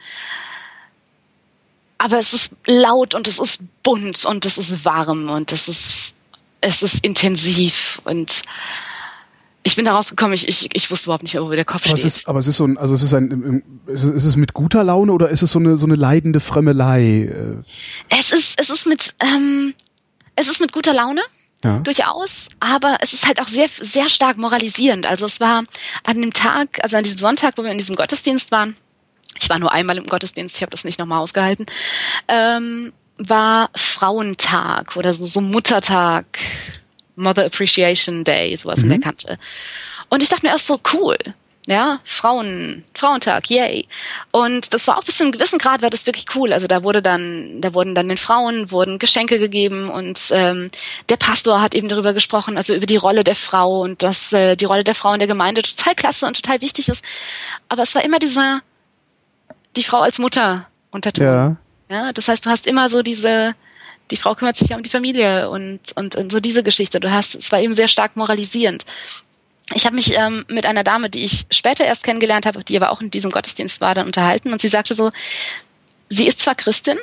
[1.99, 6.15] aber es ist laut und es ist bunt und es ist warm und es ist,
[6.61, 8.43] es ist intensiv und
[9.69, 11.97] ich bin da rausgekommen, ich, ich, ich wusste überhaupt nicht mehr, wo der Kopf aber
[11.99, 12.07] steht.
[12.07, 14.83] Es ist, aber es ist so ein, also es ist ein, ist es mit guter
[14.83, 17.31] Laune oder ist es so eine, so eine leidende Fremmelei?
[18.09, 19.75] Es ist, es ist mit, ähm,
[20.37, 21.21] es ist mit guter Laune.
[21.64, 21.81] Ja.
[21.81, 25.05] Durchaus, aber es ist halt auch sehr, sehr stark moralisierend.
[25.05, 25.64] Also es war
[26.05, 28.77] an dem Tag, also an diesem Sonntag, wo wir in diesem Gottesdienst waren,
[29.41, 31.66] ich war nur einmal im Gottesdienst, ich habe das nicht nochmal ausgehalten,
[32.29, 36.39] ähm, war Frauentag oder so, so Muttertag,
[37.19, 38.85] Mother Appreciation Day, sowas mhm.
[38.85, 39.03] in der mhm.
[39.03, 39.39] Kante.
[40.09, 41.16] Und ich dachte mir erst so, cool,
[41.69, 43.87] ja, Frauen, Frauentag, yay.
[44.31, 46.55] Und das war auch bis zu einem gewissen Grad war das wirklich cool.
[46.55, 50.71] Also da wurde dann, da wurden dann den Frauen wurden Geschenke gegeben und ähm,
[51.11, 54.57] der Pastor hat eben darüber gesprochen, also über die Rolle der Frau und dass äh,
[54.57, 57.05] die Rolle der Frau in der Gemeinde total klasse und total wichtig ist.
[57.69, 58.62] Aber es war immer dieser
[59.77, 61.25] die Frau als Mutter untertun.
[61.25, 61.57] Ja.
[61.91, 62.12] ja.
[62.14, 63.55] Das heißt, du hast immer so diese,
[64.11, 67.01] die Frau kümmert sich ja um die Familie und, und, und so diese Geschichte.
[67.01, 68.85] Du hast, es war eben sehr stark moralisierend.
[69.75, 72.91] Ich habe mich ähm, mit einer Dame, die ich später erst kennengelernt habe, die aber
[72.91, 75.13] auch in diesem Gottesdienst war, dann unterhalten und sie sagte so,
[76.09, 76.97] sie ist zwar Christin,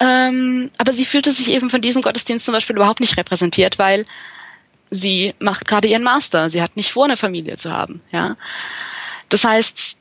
[0.00, 4.04] ähm, aber sie fühlte sich eben von diesem Gottesdienst zum Beispiel überhaupt nicht repräsentiert, weil
[4.90, 6.50] sie macht gerade ihren Master.
[6.50, 8.00] Sie hat nicht vor, eine Familie zu haben.
[8.10, 8.36] Ja,
[9.28, 9.96] das heißt,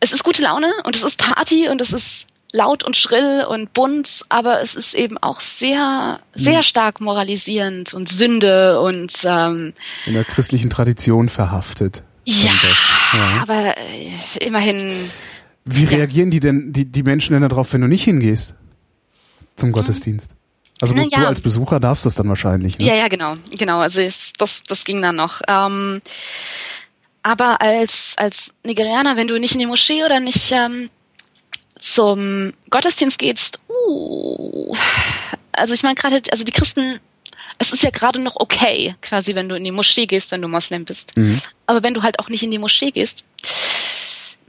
[0.00, 3.72] es ist gute Laune und es ist Party und es ist laut und schrill und
[3.72, 6.62] bunt, aber es ist eben auch sehr, sehr mhm.
[6.62, 9.72] stark moralisierend und Sünde und ähm,
[10.06, 12.04] in der christlichen Tradition verhaftet.
[12.24, 12.52] Ja,
[13.14, 13.42] ja.
[13.42, 14.92] aber äh, immerhin.
[15.64, 15.90] Wie ja.
[15.90, 18.54] reagieren die denn, die, die Menschen denn darauf, wenn du nicht hingehst
[19.56, 19.72] zum mhm.
[19.72, 20.34] Gottesdienst?
[20.80, 21.20] Also du, ja.
[21.20, 22.86] du, als Besucher darfst das dann wahrscheinlich, ne?
[22.86, 23.78] Ja, ja, genau, genau.
[23.78, 25.40] Also es, das, das ging dann noch.
[25.48, 26.02] Ähm,
[27.22, 30.90] aber als als Nigerianer, wenn du nicht in die Moschee oder nicht ähm,
[31.82, 34.74] zum Gottesdienst gehst, uh,
[35.50, 37.00] also ich meine gerade, also die Christen,
[37.58, 40.48] es ist ja gerade noch okay, quasi, wenn du in die Moschee gehst, wenn du
[40.48, 41.16] Moslem bist.
[41.16, 41.40] Mhm.
[41.66, 43.24] Aber wenn du halt auch nicht in die Moschee gehst,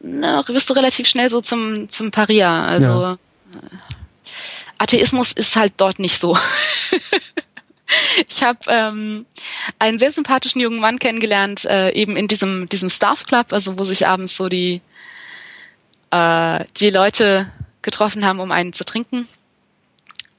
[0.02, 2.66] na, wirst du relativ schnell so zum zum Paria.
[2.66, 3.14] Also ja.
[3.14, 3.18] Äh,
[4.78, 6.38] Atheismus ist halt dort nicht so.
[8.28, 9.26] ich habe ähm,
[9.80, 13.86] einen sehr sympathischen jungen Mann kennengelernt, äh, eben in diesem diesem Staff Club, also wo
[13.86, 14.82] sich abends so die
[16.14, 17.48] äh, die Leute
[17.82, 19.28] getroffen haben, um einen zu trinken,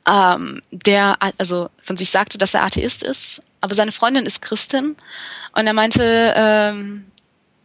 [0.08, 4.96] ähm, der also von sich sagte, dass er Atheist ist, aber seine Freundin ist Christin
[5.52, 7.06] und er meinte, ähm,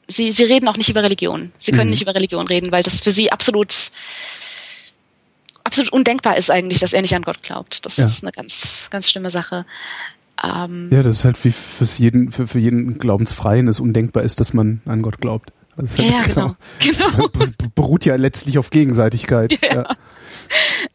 [0.07, 1.51] sie, sie reden auch nicht über Religion.
[1.60, 1.91] Sie können mhm.
[1.91, 3.91] nicht über Religion reden, weil das für sie absolut
[5.64, 7.86] absolut undenkbar ist eigentlich, dass er nicht an Gott glaubt.
[7.86, 8.05] Das ja.
[8.05, 9.66] ist eine ganz, ganz schlimme Sache.
[10.43, 14.39] Ähm, ja, das ist halt wie fürs jeden, für, für jeden Glaubensfreien es undenkbar ist,
[14.39, 15.51] dass man an Gott glaubt.
[15.80, 16.55] Also ja, ja, genau.
[16.80, 17.27] genau.
[17.30, 19.57] Das beruht ja letztlich auf Gegenseitigkeit.
[19.63, 19.73] Ja.
[19.73, 19.95] ja.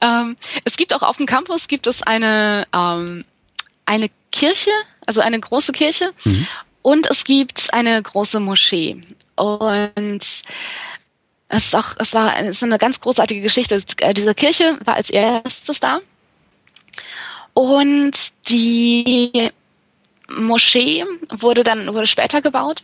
[0.01, 3.25] Ähm, es gibt auch auf dem Campus gibt es eine ähm,
[3.87, 4.71] eine Kirche,
[5.07, 6.47] also eine große Kirche, mhm.
[6.83, 9.05] und es gibt eine große Moschee.
[9.37, 10.23] Und
[11.49, 13.81] es ist auch, es war es ist eine ganz großartige Geschichte.
[14.17, 16.01] Diese Kirche war als erstes da.
[17.53, 18.13] Und
[18.49, 19.51] die
[20.29, 22.83] Moschee wurde dann, wurde später gebaut.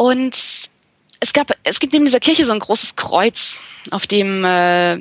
[0.00, 0.34] Und
[1.20, 3.58] es gab, es gibt neben dieser Kirche so ein großes Kreuz,
[3.90, 4.94] auf dem, äh,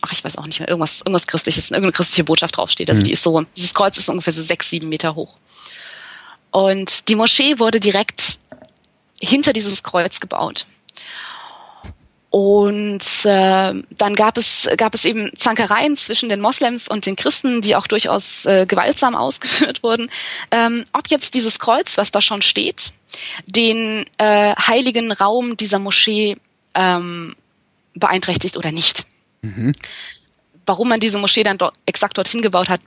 [0.00, 2.88] ach, ich weiß auch nicht mehr, irgendwas, irgendwas Christliches, irgendeine christliche Botschaft draufsteht.
[2.88, 3.04] Also mhm.
[3.04, 5.38] die ist so, dieses Kreuz ist ungefähr so sechs, sieben Meter hoch.
[6.52, 8.38] Und die Moschee wurde direkt
[9.20, 10.66] hinter dieses Kreuz gebaut.
[12.30, 17.60] Und äh, dann gab es gab es eben Zankereien zwischen den Moslems und den Christen,
[17.60, 20.12] die auch durchaus äh, gewaltsam ausgeführt wurden.
[20.52, 22.92] Ähm, ob jetzt dieses Kreuz, was da schon steht,
[23.46, 26.36] den äh, heiligen Raum dieser Moschee
[26.74, 27.34] ähm,
[27.94, 29.06] beeinträchtigt oder nicht.
[29.42, 29.72] Mhm.
[30.66, 32.80] Warum man diese Moschee dann dort, exakt dorthin gebaut hat,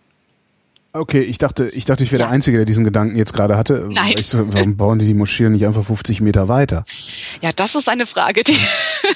[0.93, 2.27] Okay, ich dachte, ich dachte, ich wäre ja.
[2.27, 3.87] der Einzige, der diesen Gedanken jetzt gerade hatte.
[3.91, 4.15] Nein.
[4.17, 6.85] Ich, warum bauen die die Moschee nicht einfach 50 Meter weiter?
[7.41, 8.57] Ja, das ist eine Frage, die.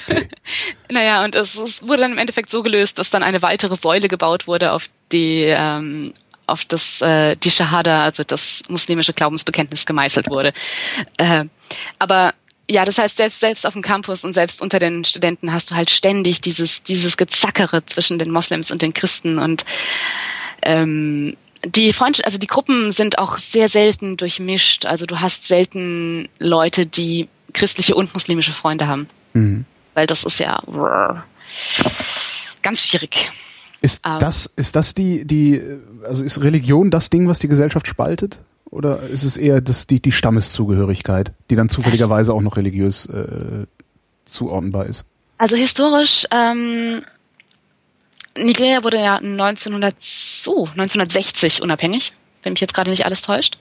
[0.08, 0.28] Okay.
[0.92, 4.08] naja, und es, es, wurde dann im Endeffekt so gelöst, dass dann eine weitere Säule
[4.10, 6.14] gebaut wurde, auf die ähm,
[6.52, 10.54] auf das äh, die Shahada, also das muslimische Glaubensbekenntnis gemeißelt wurde.
[11.18, 11.46] Äh,
[12.00, 12.34] aber
[12.70, 15.76] ja, das heißt, selbst, selbst auf dem Campus und selbst unter den Studenten hast du
[15.76, 19.66] halt ständig dieses, dieses Gezackere zwischen den Moslems und den Christen und
[20.62, 21.36] ähm,
[21.66, 24.86] die Freundschaft, also die Gruppen sind auch sehr selten durchmischt.
[24.86, 29.08] Also du hast selten Leute, die christliche und muslimische Freunde haben.
[29.34, 29.66] Mhm.
[29.94, 30.62] Weil das ist ja
[32.62, 33.32] ganz schwierig.
[33.82, 34.20] Ist ähm.
[34.20, 35.62] das, ist das die, die,
[36.04, 38.40] also ist Religion das Ding, was die Gesellschaft spaltet?
[38.70, 43.66] Oder ist es eher das, die, die Stammeszugehörigkeit, die dann zufälligerweise auch noch religiös äh,
[44.26, 45.06] zuordnenbar ist?
[45.38, 47.04] Also historisch, ähm,
[48.38, 49.96] Nigeria wurde ja 1900,
[50.46, 52.14] oh, 1960 unabhängig,
[52.44, 53.58] wenn mich jetzt gerade nicht alles täuscht.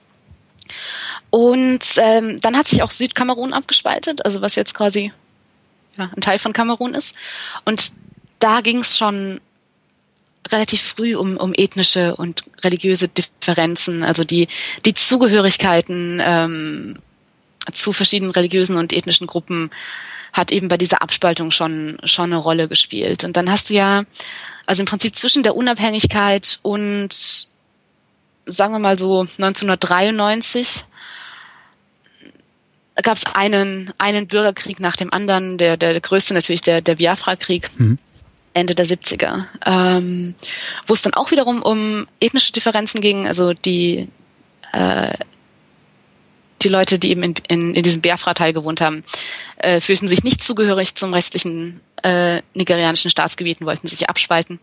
[1.29, 5.11] Und ähm, dann hat sich auch Südkamerun abgespaltet, also was jetzt quasi
[5.97, 7.13] ja, ein Teil von Kamerun ist.
[7.65, 7.91] Und
[8.39, 9.41] da ging es schon
[10.49, 14.47] relativ früh um, um ethnische und religiöse Differenzen, also die,
[14.85, 16.97] die Zugehörigkeiten ähm,
[17.73, 19.69] zu verschiedenen religiösen und ethnischen Gruppen
[20.33, 23.23] hat eben bei dieser Abspaltung schon, schon eine Rolle gespielt.
[23.23, 24.03] Und dann hast du ja,
[24.65, 27.09] also im Prinzip zwischen der Unabhängigkeit und,
[28.45, 30.85] sagen wir mal so, 1993
[33.03, 37.69] gab es einen, einen Bürgerkrieg nach dem anderen, der, der, größte natürlich der, der Biafra-Krieg.
[37.77, 37.97] Mhm.
[38.53, 40.35] Ende der 70er, ähm,
[40.87, 44.09] wo es dann auch wiederum um ethnische Differenzen ging, also die
[44.73, 45.13] äh,
[46.63, 49.03] die Leute, die eben in, in, in diesem Biafra-Teil gewohnt haben,
[49.57, 54.59] äh, fühlten sich nicht zugehörig zum restlichen äh, nigerianischen Staatsgebiet und wollten sich abspalten.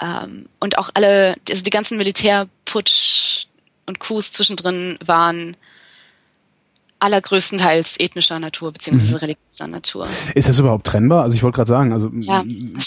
[0.00, 3.46] Ähm, und auch alle, also die ganzen Militärputsch
[3.86, 5.56] und Coups zwischendrin waren
[6.98, 9.18] allergrößtenteils ethnischer Natur beziehungsweise mhm.
[9.18, 10.06] religiöser Natur.
[10.34, 11.22] Ist das überhaupt trennbar?
[11.22, 12.42] Also ich wollte gerade sagen, also ja,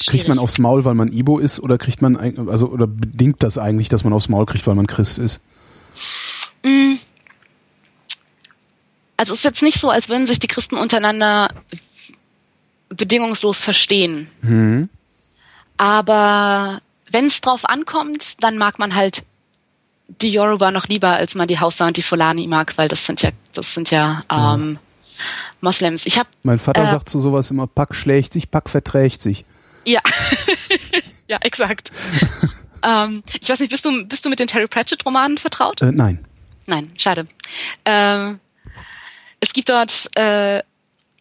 [0.07, 2.15] kriegt man aufs Maul, weil man Ibo ist, oder kriegt man
[2.49, 5.41] also oder bedingt das eigentlich, dass man aufs Maul kriegt, weil man Christ ist?
[6.64, 6.95] Mm.
[9.18, 11.49] Also es ist jetzt nicht so, als würden sich die Christen untereinander
[12.90, 14.27] bedingungslos verstehen.
[14.41, 14.90] Mhm.
[15.77, 16.81] Aber
[17.11, 19.23] wenn es drauf ankommt, dann mag man halt
[20.22, 23.22] die Yoruba noch lieber, als man die Hausa und die Fulani mag, weil das sind
[23.22, 24.80] ja, das sind ja ähm,
[25.61, 26.06] Moslems.
[26.06, 29.45] Ich hab, mein Vater äh, sagt zu sowas immer, Pack schlägt sich, Pack verträgt sich.
[29.86, 29.99] Ja,
[31.27, 31.91] ja, exakt.
[32.84, 35.81] ähm, ich weiß nicht, bist du, bist du mit den Terry Pratchett-Romanen vertraut?
[35.81, 36.26] Äh, nein.
[36.65, 37.27] Nein, schade.
[37.86, 38.40] Ähm,
[39.40, 40.61] es gibt dort, äh,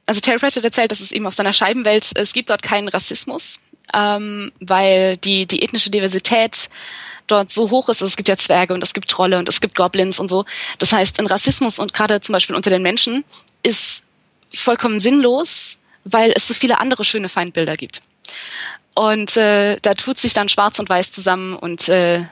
[0.06, 3.60] also Terry Pratchett erzählt, dass es eben auf seiner Scheibenwelt, es gibt dort keinen Rassismus,
[3.94, 6.68] ähm, weil die, die ethnische Diversität
[7.30, 8.02] dort so hoch ist.
[8.02, 10.44] Also es gibt ja Zwerge und es gibt Trolle und es gibt Goblins und so.
[10.78, 13.24] Das heißt, ein Rassismus und gerade zum Beispiel unter den Menschen
[13.62, 14.02] ist
[14.54, 18.02] vollkommen sinnlos, weil es so viele andere schöne Feindbilder gibt.
[18.94, 22.24] Und äh, da tut sich dann Schwarz und Weiß zusammen und äh,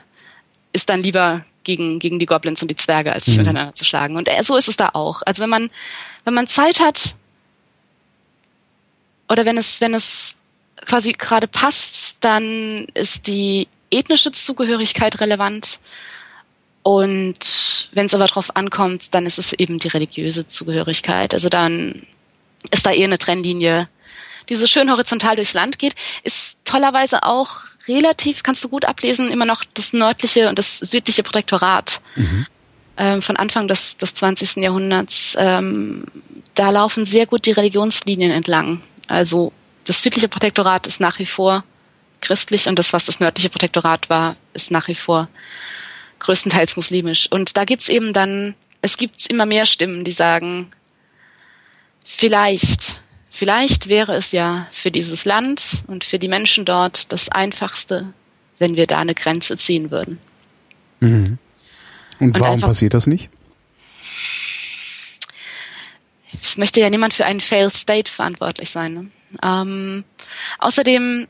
[0.73, 3.43] ist dann lieber gegen, gegen die Goblins und die Zwerge, als sich mhm.
[3.43, 4.15] miteinander zu schlagen.
[4.17, 5.21] Und äh, so ist es da auch.
[5.25, 5.69] Also wenn man,
[6.23, 7.15] wenn man Zeit hat,
[9.29, 10.35] oder wenn es, wenn es
[10.85, 15.79] quasi gerade passt, dann ist die ethnische Zugehörigkeit relevant.
[16.83, 21.33] Und wenn es aber drauf ankommt, dann ist es eben die religiöse Zugehörigkeit.
[21.33, 22.03] Also dann
[22.71, 23.89] ist da eher eine Trennlinie,
[24.49, 29.29] die so schön horizontal durchs Land geht, ist tollerweise auch relativ, kannst du gut ablesen,
[29.29, 32.45] immer noch das nördliche und das südliche Protektorat mhm.
[32.97, 34.57] ähm, von Anfang des, des 20.
[34.57, 35.35] Jahrhunderts.
[35.37, 36.05] Ähm,
[36.55, 38.81] da laufen sehr gut die Religionslinien entlang.
[39.07, 39.51] Also
[39.83, 41.63] das südliche Protektorat ist nach wie vor
[42.21, 45.29] christlich und das, was das nördliche Protektorat war, ist nach wie vor
[46.19, 47.31] größtenteils muslimisch.
[47.31, 50.71] Und da gibt's eben dann, es gibt immer mehr Stimmen, die sagen,
[52.03, 52.99] vielleicht,
[53.29, 58.13] vielleicht wäre es ja für dieses Land und für die Menschen dort das Einfachste,
[58.59, 60.19] wenn wir da eine Grenze ziehen würden.
[60.99, 61.37] Mhm.
[62.19, 63.29] Und, und, warum passiert das nicht?
[66.41, 68.93] Es möchte ja niemand für einen Failed State verantwortlich sein.
[68.93, 69.07] Ne?
[69.43, 70.03] Ähm,
[70.59, 71.27] außerdem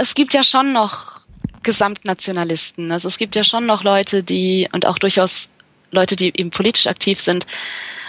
[0.00, 1.20] es gibt ja schon noch
[1.62, 2.90] Gesamtnationalisten.
[2.90, 5.48] Also es gibt ja schon noch Leute, die und auch durchaus
[5.90, 7.46] Leute, die eben politisch aktiv sind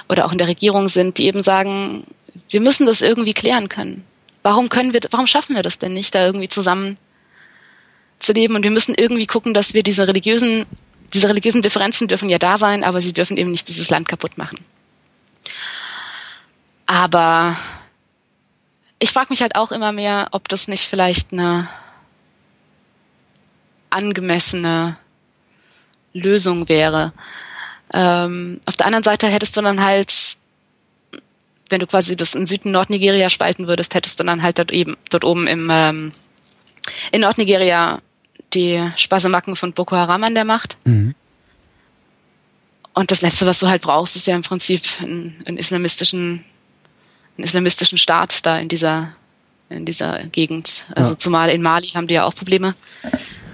[0.07, 2.07] oder auch in der Regierung sind, die eben sagen,
[2.49, 4.05] wir müssen das irgendwie klären können.
[4.41, 6.97] Warum können wir, warum schaffen wir das denn nicht, da irgendwie zusammen
[8.19, 8.55] zu leben?
[8.55, 10.65] Und wir müssen irgendwie gucken, dass wir diese religiösen,
[11.13, 14.37] diese religiösen Differenzen dürfen ja da sein, aber sie dürfen eben nicht dieses Land kaputt
[14.37, 14.59] machen.
[16.85, 17.57] Aber
[18.99, 21.67] ich frage mich halt auch immer mehr, ob das nicht vielleicht eine
[23.91, 24.97] angemessene
[26.13, 27.13] Lösung wäre.
[27.93, 30.13] Ähm, auf der anderen Seite hättest du dann halt,
[31.69, 34.97] wenn du quasi das in Süden Nordnigeria spalten würdest, hättest du dann halt dort eben
[35.09, 36.11] dort oben im ähm,
[37.11, 38.01] in Nordnigeria
[38.53, 40.77] die Spasemacken von Boko Haram an der Macht.
[40.83, 41.15] Mhm.
[42.93, 46.43] Und das Letzte, was du halt brauchst, ist ja im Prinzip einen, einen islamistischen
[47.37, 49.15] einen islamistischen Staat da in dieser
[49.69, 50.85] in dieser Gegend.
[50.95, 51.19] Also ja.
[51.19, 52.75] zumal in Mali haben die ja auch Probleme.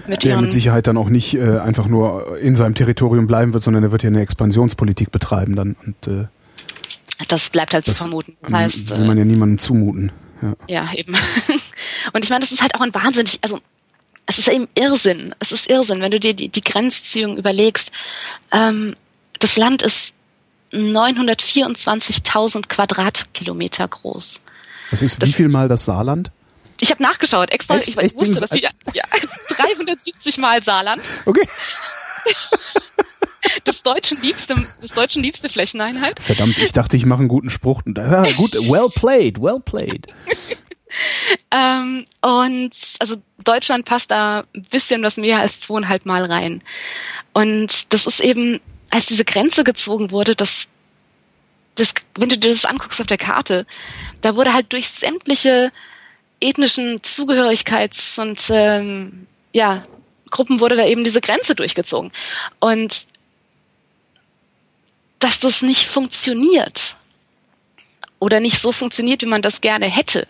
[0.08, 3.62] Mit der mit Sicherheit dann auch nicht äh, einfach nur in seinem Territorium bleiben wird,
[3.62, 5.76] sondern er wird ja eine Expansionspolitik betreiben dann.
[5.84, 6.26] Und, äh,
[7.28, 8.36] das bleibt halt zu vermuten.
[8.42, 10.12] Das heißt, will man ja niemandem zumuten.
[10.40, 11.14] Ja, ja eben.
[12.12, 13.58] Und ich meine, das ist halt auch ein wahnsinnig, also
[14.26, 15.34] es ist eben Irrsinn.
[15.40, 17.90] Es ist Irrsinn, wenn du dir die, die Grenzziehung überlegst.
[18.52, 18.94] Ähm,
[19.40, 20.14] das Land ist
[20.72, 24.40] 924.000 Quadratkilometer groß.
[24.90, 26.30] Das ist das wie viel mal das Saarland?
[26.80, 29.04] Ich habe nachgeschaut, extra, echt, ich echt wusste, dass ja, ja,
[29.48, 31.02] 370 mal Saarland.
[31.24, 31.48] Okay.
[33.66, 36.22] des deutschen liebste, des deutschen liebste Flächeneinheit.
[36.22, 37.82] Verdammt, ich dachte, ich mache einen guten Spruch.
[37.86, 40.06] Ja, gut, well played, well played.
[41.50, 46.62] ähm, und also Deutschland passt da ein bisschen was mehr als zweieinhalb Mal rein.
[47.32, 48.60] Und das ist eben
[48.90, 50.66] als diese Grenze gezogen wurde, das,
[51.74, 53.66] das, wenn du dir das anguckst auf der Karte,
[54.22, 55.72] da wurde halt durch sämtliche
[56.40, 59.86] ethnischen Zugehörigkeits- und ähm, ja,
[60.30, 62.12] Gruppen wurde da eben diese Grenze durchgezogen.
[62.60, 63.06] Und
[65.18, 66.96] dass das nicht funktioniert
[68.18, 70.28] oder nicht so funktioniert, wie man das gerne hätte,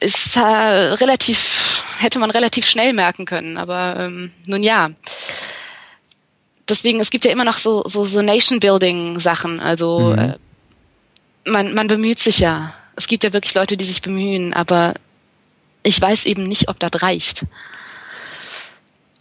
[0.00, 3.58] ist äh, relativ, hätte man relativ schnell merken können.
[3.58, 4.90] Aber ähm, nun ja
[6.70, 9.60] deswegen, es gibt ja immer noch so, so, so Nation-Building-Sachen.
[9.60, 10.18] Also mhm.
[10.18, 10.34] äh,
[11.44, 12.74] man, man bemüht sich ja.
[13.00, 14.92] Es gibt ja wirklich Leute, die sich bemühen, aber
[15.82, 17.46] ich weiß eben nicht, ob das reicht.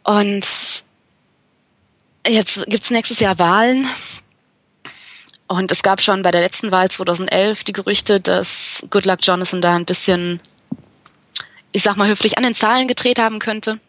[0.03, 0.45] Und
[2.27, 3.87] jetzt gibt's nächstes Jahr Wahlen.
[5.47, 9.75] Und es gab schon bei der letzten Wahl 2011 die Gerüchte, dass Goodluck Jonathan da
[9.77, 10.41] ein bisschen,
[11.71, 13.79] ich sag mal höflich, an den Zahlen gedreht haben könnte.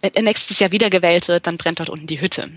[0.00, 2.50] Wenn er nächstes Jahr wiedergewählt wird, dann brennt dort unten die Hütte.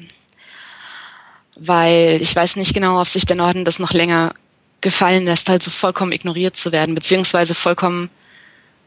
[1.56, 4.34] Weil ich weiß nicht genau, ob sich der Norden das noch länger
[4.86, 8.12] gefallen lässt, halt so vollkommen ignoriert zu werden, beziehungsweise vollkommen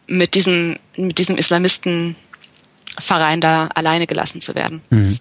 [0.07, 4.81] mit diesem, mit diesem Islamistenverein da alleine gelassen zu werden.
[4.91, 5.19] Mhm.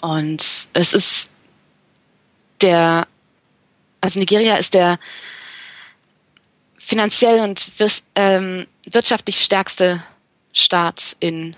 [0.00, 1.30] Und es ist
[2.60, 3.06] der,
[4.00, 4.98] also Nigeria ist der
[6.76, 7.70] finanziell und
[8.16, 10.02] ähm, wirtschaftlich stärkste
[10.52, 11.54] Staat in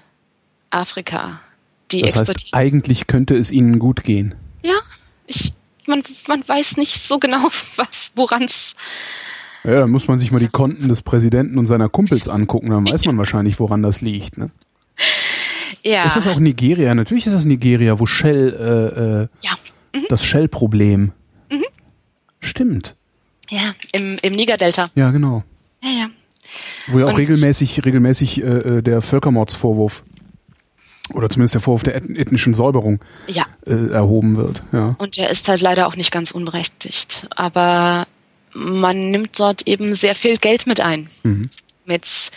[0.68, 1.40] Afrika.
[1.90, 4.34] Die das heißt, eigentlich könnte es ihnen gut gehen.
[4.62, 4.78] Ja,
[5.86, 8.74] man, man weiß nicht so genau, was, woran es.
[9.64, 12.86] Ja, da muss man sich mal die Konten des Präsidenten und seiner Kumpels angucken, dann
[12.86, 14.36] weiß man wahrscheinlich, woran das liegt.
[14.36, 14.50] Ne?
[15.82, 16.04] Ja.
[16.04, 16.94] Ist das auch Nigeria?
[16.94, 19.52] Natürlich ist das Nigeria, wo Shell äh, äh, ja.
[19.94, 20.06] Mhm.
[20.08, 21.12] das Shell-Problem.
[21.50, 21.64] Mhm.
[22.40, 22.96] Stimmt.
[23.48, 24.90] Ja, im, im Niger-Delta.
[24.94, 25.44] Ja, genau.
[25.82, 26.06] Ja, ja.
[26.88, 30.02] Wo ja auch und regelmäßig, regelmäßig äh, äh, der Völkermordsvorwurf
[31.12, 33.44] oder zumindest der Vorwurf der ethnischen Säuberung ja.
[33.66, 34.62] äh, erhoben wird.
[34.72, 34.94] Ja.
[34.98, 37.26] Und der ist halt leider auch nicht ganz unberechtigt.
[37.36, 38.06] Aber
[38.54, 41.10] man nimmt dort eben sehr viel Geld mit ein.
[41.22, 41.50] Mhm.
[41.84, 42.30] Mit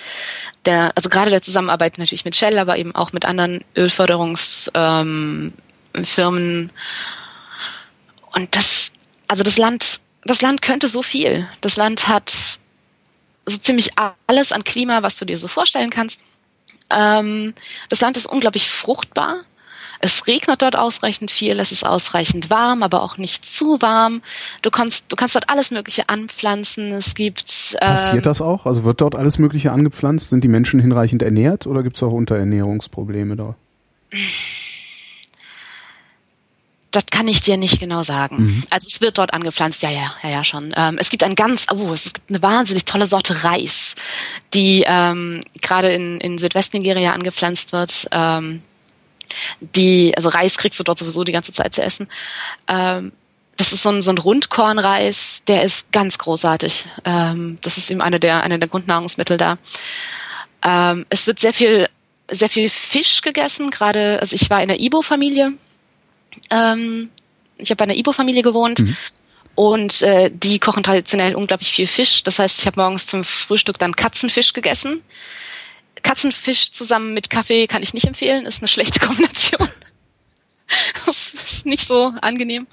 [0.65, 5.53] der, also gerade der Zusammenarbeit natürlich mit Shell, aber eben auch mit anderen Ölförderungsfirmen.
[5.95, 6.69] Ähm,
[8.33, 8.91] Und das,
[9.29, 11.47] also das Land, das Land könnte so viel.
[11.61, 12.33] Das Land hat
[13.45, 13.91] so ziemlich
[14.27, 16.19] alles an Klima, was du dir so vorstellen kannst.
[16.89, 17.53] Ähm,
[17.89, 19.43] das Land ist unglaublich fruchtbar.
[19.99, 24.21] Es regnet dort ausreichend viel, es ist ausreichend warm, aber auch nicht zu warm.
[24.61, 26.91] Du kannst, du kannst dort alles Mögliche anpflanzen.
[26.91, 27.77] Es gibt.
[27.81, 28.65] Ähm, Passiert das auch?
[28.65, 30.29] Also wird dort alles Mögliche angepflanzt?
[30.29, 33.55] Sind die Menschen hinreichend ernährt oder gibt es auch Unterernährungsprobleme da?
[36.91, 38.37] Das kann ich dir nicht genau sagen.
[38.37, 38.63] Mhm.
[38.69, 40.73] Also es wird dort angepflanzt, ja, ja, ja, ja schon.
[40.75, 43.95] Ähm, es gibt ein ganz, oh, es gibt eine wahnsinnig tolle Sorte Reis,
[44.53, 48.07] die ähm, gerade in, in Südwestnigeria angepflanzt wird.
[48.11, 48.61] Ähm,
[49.59, 52.07] die, also Reis kriegst du dort sowieso die ganze Zeit zu essen.
[52.67, 53.11] Ähm,
[53.57, 56.85] das ist so ein, so ein Rundkornreis, der ist ganz großartig.
[57.03, 59.57] Ähm, das ist eben eine der, eine der Grundnahrungsmittel da.
[60.63, 61.89] Ähm, es wird sehr viel,
[62.31, 65.53] sehr viel Fisch gegessen, gerade, also ich war in der Ibo-Familie.
[66.49, 67.09] Ähm,
[67.57, 68.79] ich habe bei einer Ibo-Familie gewohnt.
[68.79, 68.97] Mhm.
[69.55, 72.23] Und äh, die kochen traditionell unglaublich viel Fisch.
[72.23, 75.01] Das heißt, ich habe morgens zum Frühstück dann Katzenfisch gegessen.
[76.03, 79.67] Katzenfisch zusammen mit Kaffee kann ich nicht empfehlen, ist eine schlechte Kombination.
[81.05, 82.67] das ist nicht so angenehm.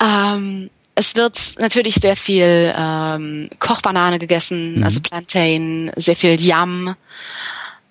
[0.00, 4.84] Ähm, es wird natürlich sehr viel ähm, Kochbanane gegessen, mhm.
[4.84, 6.94] also Plantain, sehr viel Yam,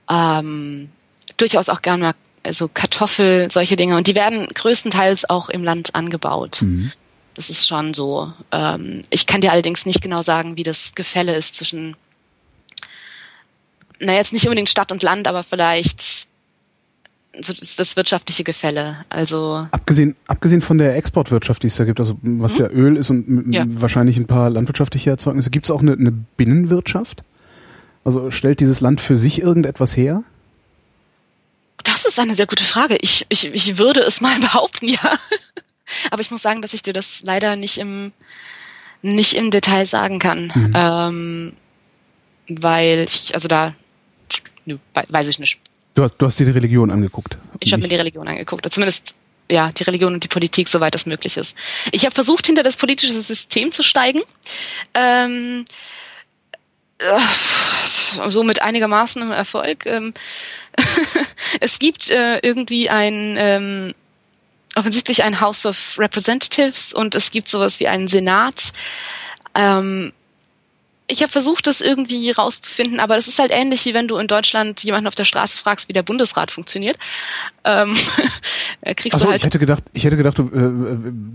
[0.09, 0.89] ähm,
[1.37, 2.13] durchaus auch gerne mal
[2.43, 3.97] also Kartoffel, solche Dinge.
[3.97, 6.61] Und die werden größtenteils auch im Land angebaut.
[6.61, 6.91] Mhm.
[7.35, 8.31] Das ist schon so.
[8.51, 11.95] Ähm, ich kann dir allerdings nicht genau sagen, wie das Gefälle ist zwischen
[13.99, 16.27] na jetzt nicht unbedingt Stadt und Land, aber vielleicht
[17.41, 18.97] so das, das wirtschaftliche Gefälle.
[19.09, 22.65] Also abgesehen abgesehen von der Exportwirtschaft, die es da gibt, also was mhm.
[22.65, 23.65] ja Öl ist und ja.
[23.67, 27.23] wahrscheinlich ein paar landwirtschaftliche Erzeugnisse, gibt es auch eine, eine Binnenwirtschaft?
[28.03, 30.23] Also stellt dieses Land für sich irgendetwas her?
[31.83, 32.97] Das ist eine sehr gute Frage.
[32.97, 35.19] Ich, ich, ich würde es mal behaupten, ja.
[36.11, 38.13] Aber ich muss sagen, dass ich dir das leider nicht im,
[39.01, 40.51] nicht im Detail sagen kann.
[40.55, 40.73] Mhm.
[40.75, 41.53] Ähm,
[42.47, 43.73] weil ich, also da
[44.65, 45.59] Nö, weiß ich nicht.
[45.95, 47.37] Du hast, du hast dir die Religion angeguckt.
[47.59, 48.71] Ich habe mir die Religion angeguckt.
[48.73, 49.15] Zumindest
[49.49, 51.55] ja, die Religion und die Politik, soweit das möglich ist.
[51.91, 54.21] Ich habe versucht, hinter das politische System zu steigen.
[54.93, 55.65] Ähm,
[56.97, 59.85] äh, so mit einigermaßen Erfolg.
[59.85, 60.13] Ähm,
[61.59, 63.93] es gibt äh, irgendwie ein ähm,
[64.75, 68.73] offensichtlich ein House of Representatives und es gibt sowas wie einen Senat.
[69.55, 70.13] Ähm,
[71.07, 74.27] ich habe versucht, das irgendwie rauszufinden, aber das ist halt ähnlich, wie wenn du in
[74.27, 76.97] Deutschland jemanden auf der Straße fragst, wie der Bundesrat funktioniert.
[77.65, 77.95] Ähm,
[78.95, 80.43] kriegst Achso, halt ich hätte gedacht, ich hätte gedacht, äh,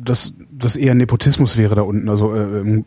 [0.05, 2.83] dass das eher Nepotismus wäre da unten, also äh,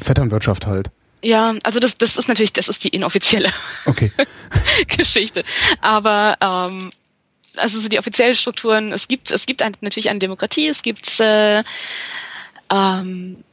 [0.00, 0.90] Vetternwirtschaft halt.
[1.22, 3.52] Ja, also das, das ist natürlich, das ist die inoffizielle
[3.86, 4.10] okay.
[4.88, 5.44] Geschichte.
[5.80, 6.92] Aber ähm,
[7.56, 11.20] also so die offiziellen Strukturen, es gibt, es gibt ein, natürlich eine Demokratie, es gibt
[11.20, 11.62] äh,
[12.70, 13.44] ähm,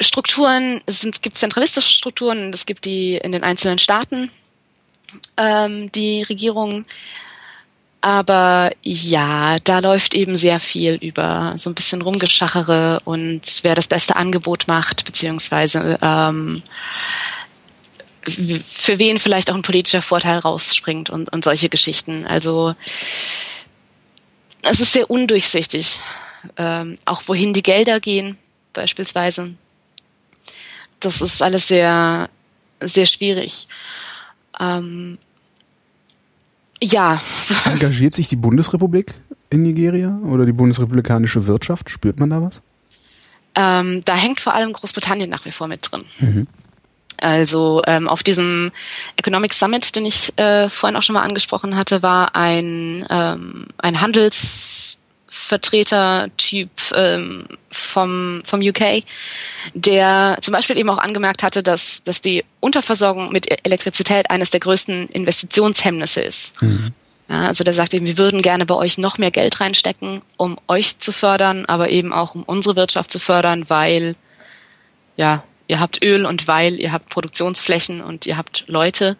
[0.00, 4.30] Strukturen, es, sind, es gibt zentralistische Strukturen, es gibt die in den einzelnen Staaten,
[5.36, 6.84] ähm, die Regierung.
[8.00, 13.88] Aber ja, da läuft eben sehr viel über so ein bisschen Rumgeschachere und wer das
[13.88, 16.62] beste Angebot macht, beziehungsweise ähm,
[18.22, 22.24] für wen vielleicht auch ein politischer Vorteil rausspringt und, und solche Geschichten.
[22.26, 22.74] Also
[24.62, 25.98] es ist sehr undurchsichtig,
[26.56, 28.38] ähm, auch wohin die Gelder gehen
[28.72, 29.54] beispielsweise.
[31.00, 32.28] Das ist alles sehr,
[32.80, 33.66] sehr schwierig.
[34.60, 35.18] Ähm,
[36.82, 37.22] ja.
[37.64, 39.14] Engagiert sich die Bundesrepublik
[39.50, 41.90] in Nigeria oder die bundesrepublikanische Wirtschaft?
[41.90, 42.62] Spürt man da was?
[43.54, 46.04] Ähm, da hängt vor allem Großbritannien nach wie vor mit drin.
[46.20, 46.46] Mhm.
[47.20, 48.70] Also ähm, auf diesem
[49.16, 54.00] Economic Summit, den ich äh, vorhin auch schon mal angesprochen hatte, war ein, ähm, ein
[55.48, 59.04] Handelsvertreter-Typ ähm, vom, vom UK,
[59.74, 64.60] der zum Beispiel eben auch angemerkt hatte, dass, dass die Unterversorgung mit Elektrizität eines der
[64.60, 66.60] größten Investitionshemmnisse ist.
[66.62, 66.92] Mhm.
[67.28, 70.58] Ja, also der sagt eben, wir würden gerne bei euch noch mehr Geld reinstecken, um
[70.66, 74.16] euch zu fördern, aber eben auch um unsere Wirtschaft zu fördern, weil
[75.16, 79.16] ja, ihr habt Öl und weil ihr habt Produktionsflächen und ihr habt Leute.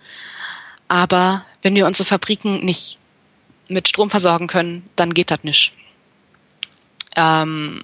[0.86, 2.96] Aber wenn wir unsere Fabriken nicht
[3.68, 5.74] mit Strom versorgen können, dann geht das nicht.
[7.18, 7.82] Ähm,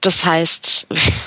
[0.00, 0.86] das heißt,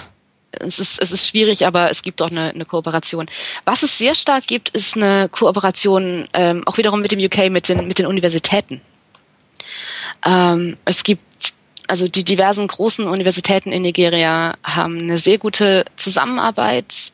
[0.52, 3.30] es ist, es ist schwierig, aber es gibt auch eine, eine Kooperation.
[3.66, 7.68] Was es sehr stark gibt, ist eine Kooperation ähm, auch wiederum mit dem UK, mit
[7.68, 8.82] den, mit den Universitäten.
[10.26, 11.22] Ähm, es gibt
[11.88, 17.12] also die diversen großen Universitäten in Nigeria haben eine sehr gute Zusammenarbeit,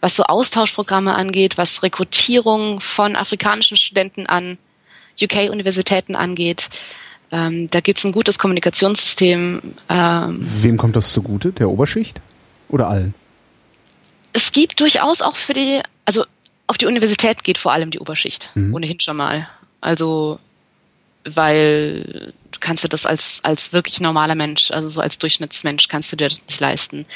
[0.00, 4.58] was so Austauschprogramme angeht, was Rekrutierung von afrikanischen Studenten an
[5.22, 6.68] UK-Universitäten angeht.
[7.30, 9.60] Ähm, da gibt es ein gutes Kommunikationssystem.
[9.88, 11.52] Ähm, Wem kommt das zugute?
[11.52, 12.20] Der Oberschicht
[12.68, 13.14] oder allen?
[14.32, 16.24] Es gibt durchaus auch für die, also
[16.66, 18.74] auf die Universität geht vor allem die Oberschicht, mhm.
[18.74, 19.48] ohnehin schon mal.
[19.80, 20.38] Also
[21.24, 26.12] weil du kannst dir das als, als wirklich normaler Mensch, also so als Durchschnittsmensch, kannst
[26.12, 27.06] du dir das nicht leisten.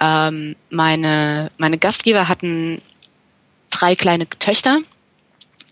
[0.00, 2.82] Ähm, meine, meine Gastgeber hatten
[3.70, 4.78] drei kleine Töchter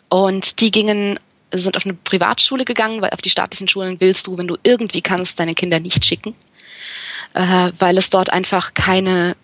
[0.08, 1.18] und die gingen,
[1.52, 5.02] sind auf eine Privatschule gegangen, weil auf die staatlichen Schulen willst du, wenn du irgendwie
[5.02, 6.34] kannst, deine Kinder nicht schicken,
[7.34, 9.36] äh, weil es dort einfach keine,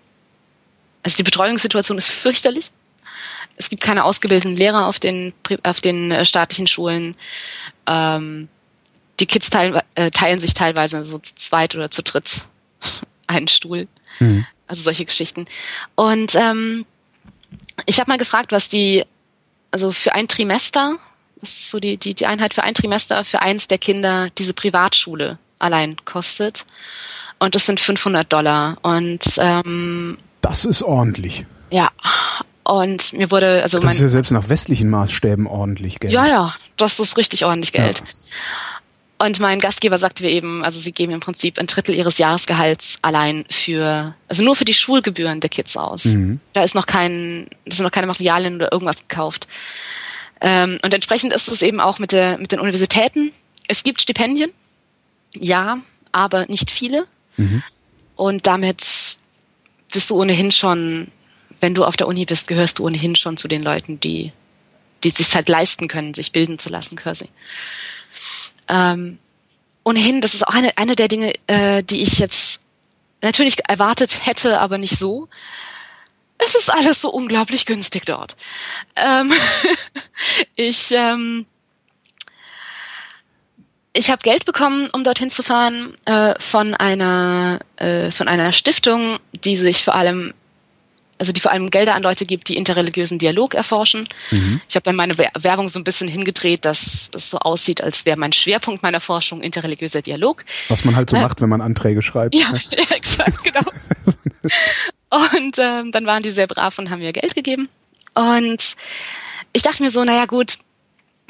[1.02, 2.70] also die Betreuungssituation ist fürchterlich.
[3.56, 7.16] Es gibt keine ausgebildeten Lehrer auf den, auf den äh, staatlichen Schulen.
[7.86, 8.48] Ähm,
[9.18, 12.44] die Kids teilen, äh, teilen sich teilweise so zu zweit oder zu dritt
[13.26, 13.88] einen Stuhl.
[14.20, 14.46] Mhm.
[14.66, 15.46] Also solche Geschichten.
[15.94, 16.84] Und ähm,
[17.86, 19.04] ich habe mal gefragt, was die,
[19.70, 20.98] also für ein Trimester,
[21.40, 24.54] was ist so die, die, die Einheit für ein Trimester für eins der Kinder diese
[24.54, 26.64] Privatschule allein kostet.
[27.38, 28.78] Und das sind 500 Dollar.
[28.82, 31.44] Und ähm, das ist ordentlich.
[31.70, 31.90] Ja,
[32.66, 36.12] und mir wurde, also das ist ja selbst nach westlichen Maßstäben ordentlich Geld.
[36.12, 37.98] Ja, ja, das ist richtig ordentlich Geld.
[37.98, 38.04] Ja.
[39.18, 42.98] Und mein Gastgeber sagte mir eben, also sie geben im Prinzip ein Drittel ihres Jahresgehalts
[43.02, 46.04] allein für, also nur für die Schulgebühren der Kids aus.
[46.04, 46.40] Mhm.
[46.52, 49.46] Da ist noch kein, da sind noch keine Materialien oder irgendwas gekauft.
[50.40, 53.32] Ähm, und entsprechend ist es eben auch mit der, mit den Universitäten.
[53.68, 54.52] Es gibt Stipendien,
[55.34, 55.78] ja,
[56.12, 57.06] aber nicht viele.
[57.36, 57.62] Mhm.
[58.16, 59.18] Und damit
[59.92, 61.12] bist du ohnehin schon
[61.60, 64.32] wenn du auf der Uni bist, gehörst du ohnehin schon zu den Leuten, die,
[65.04, 67.28] die sich halt leisten können, sich bilden zu lassen quasi.
[68.68, 69.18] Ähm,
[69.84, 72.60] ohnehin, das ist auch eine, eine der Dinge, äh, die ich jetzt
[73.22, 75.28] natürlich erwartet hätte, aber nicht so.
[76.38, 78.36] Es ist alles so unglaublich günstig dort.
[78.94, 79.32] Ähm,
[80.56, 81.46] ich ähm,
[83.92, 89.18] ich habe Geld bekommen, um dorthin zu fahren, äh, von einer äh, von einer Stiftung,
[89.32, 90.34] die sich vor allem
[91.18, 94.09] also die vor allem Gelder an Leute gibt, die interreligiösen Dialog erforschen.
[94.30, 94.60] Mhm.
[94.68, 98.18] Ich habe dann meine Werbung so ein bisschen hingedreht, dass es so aussieht, als wäre
[98.18, 100.44] mein Schwerpunkt meiner Forschung interreligiöser Dialog.
[100.68, 102.34] Was man halt so äh, macht, wenn man Anträge schreibt.
[102.34, 103.62] Ja, ja exakt, genau.
[105.10, 107.68] und ähm, dann waren die sehr brav und haben mir Geld gegeben.
[108.14, 108.76] Und
[109.52, 110.59] ich dachte mir so, naja gut,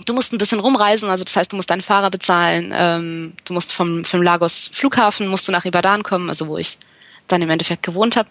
[0.05, 3.55] du musst ein bisschen rumreisen, also das heißt, du musst deinen Fahrer bezahlen, ähm, du
[3.55, 6.79] musst vom, vom Lagos Flughafen, musst du nach Ibadan kommen, also wo ich
[7.29, 8.29] dann im Endeffekt gewohnt habe.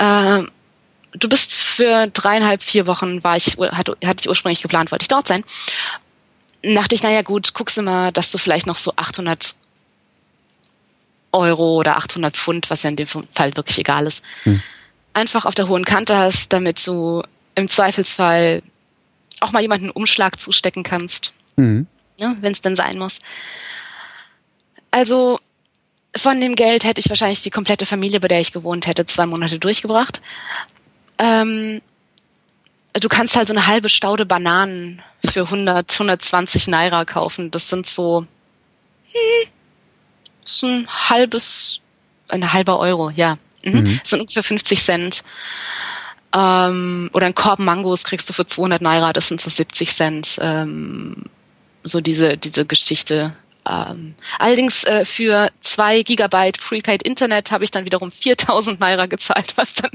[0.00, 0.44] Äh,
[1.12, 5.08] du bist für dreieinhalb, vier Wochen war ich, hatte, hatte ich ursprünglich geplant, wollte ich
[5.08, 5.44] dort sein.
[6.62, 9.54] Dachte ich, naja gut, guckst du mal, dass du vielleicht noch so 800
[11.32, 14.62] Euro oder 800 Pfund, was ja in dem Fall wirklich egal ist, hm.
[15.12, 17.22] einfach auf der hohen Kante hast, damit du
[17.54, 18.62] im Zweifelsfall
[19.40, 21.86] auch mal jemanden einen Umschlag zustecken kannst, mhm.
[22.18, 23.20] ja, wenn es denn sein muss.
[24.90, 25.39] Also
[26.20, 29.26] von dem Geld hätte ich wahrscheinlich die komplette Familie, bei der ich gewohnt hätte, zwei
[29.26, 30.20] Monate durchgebracht.
[31.18, 31.82] Ähm,
[32.94, 37.50] du kannst halt so eine halbe Staude Bananen für 100, 120 Naira kaufen.
[37.50, 38.26] Das sind so,
[39.12, 39.50] hm,
[40.42, 41.80] das ist ein halbes,
[42.28, 43.38] ein halber Euro, ja.
[43.64, 43.80] Mhm.
[43.80, 43.98] Mhm.
[44.00, 45.24] Das sind ungefähr 50 Cent.
[46.32, 50.38] Ähm, oder ein Korb Mangos kriegst du für 200 Naira, das sind so 70 Cent.
[50.40, 51.24] Ähm,
[51.82, 53.34] so diese, diese Geschichte.
[53.68, 59.52] Ähm, allerdings äh, für zwei Gigabyte Prepaid Internet habe ich dann wiederum 4000 Naira gezahlt,
[59.56, 59.90] was dann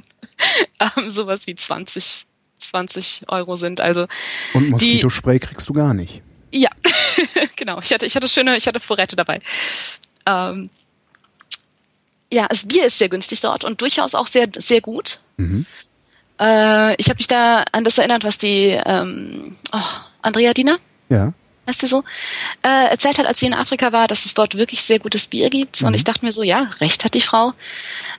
[0.97, 2.25] ähm, sowas wie 20,
[2.59, 3.81] 20 Euro sind.
[3.81, 4.07] Also
[4.53, 6.21] Und Moskitospray kriegst du gar nicht.
[6.51, 6.69] Ja,
[7.55, 7.79] genau.
[7.81, 9.41] Ich hatte, ich hatte schöne, ich hatte Vorräte dabei.
[10.25, 10.69] Ähm,
[12.31, 15.19] ja, das Bier ist sehr günstig dort und durchaus auch sehr, sehr gut.
[15.37, 15.65] Mhm.
[16.39, 19.79] Äh, ich habe mich da an das erinnert, was die ähm, oh,
[20.21, 20.77] Andrea Diener,
[21.09, 21.33] ja.
[21.65, 22.03] Weißt du so,
[22.63, 25.49] äh, erzählt hat, als sie in Afrika war, dass es dort wirklich sehr gutes Bier
[25.49, 25.81] gibt.
[25.81, 25.87] Mhm.
[25.87, 27.53] Und ich dachte mir so, ja, recht hat die Frau.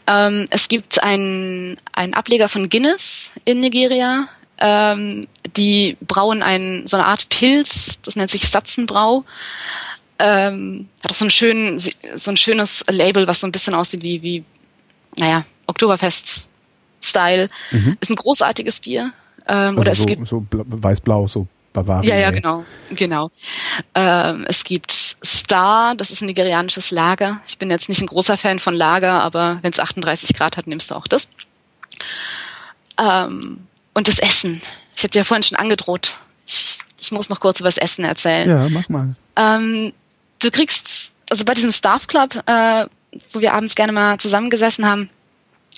[0.06, 4.28] Ähm, es gibt einen, einen Ableger von Guinness in Nigeria.
[4.58, 9.24] Ähm, die brauen ein, so eine Art Pilz, das nennt sich Satzenbrau.
[10.18, 14.02] Ähm, hat auch so, einen schönen, so ein schönes Label, was so ein bisschen aussieht
[14.02, 14.44] wie, wie
[15.16, 17.50] naja, Oktoberfest-Style.
[17.70, 17.98] Mhm.
[18.00, 19.12] Ist ein großartiges Bier.
[19.46, 21.46] Ähm, also oder es so, gibt so weiß-blau, so
[21.76, 22.14] Bavaria.
[22.14, 23.30] Ja, ja, genau, genau.
[23.94, 24.92] Ähm, es gibt
[25.24, 27.40] Star, das ist ein nigerianisches Lager.
[27.46, 30.66] Ich bin jetzt nicht ein großer Fan von Lager, aber wenn es 38 Grad hat,
[30.66, 31.28] nimmst du auch das.
[32.98, 34.62] Ähm, und das Essen.
[34.96, 36.18] Ich habe dir ja vorhin schon angedroht.
[36.46, 38.48] Ich, ich, muss noch kurz über das Essen erzählen.
[38.48, 39.14] Ja, mach mal.
[39.36, 39.92] Ähm,
[40.38, 42.86] du kriegst, also bei diesem Staff Club, äh,
[43.32, 45.10] wo wir abends gerne mal zusammengesessen haben,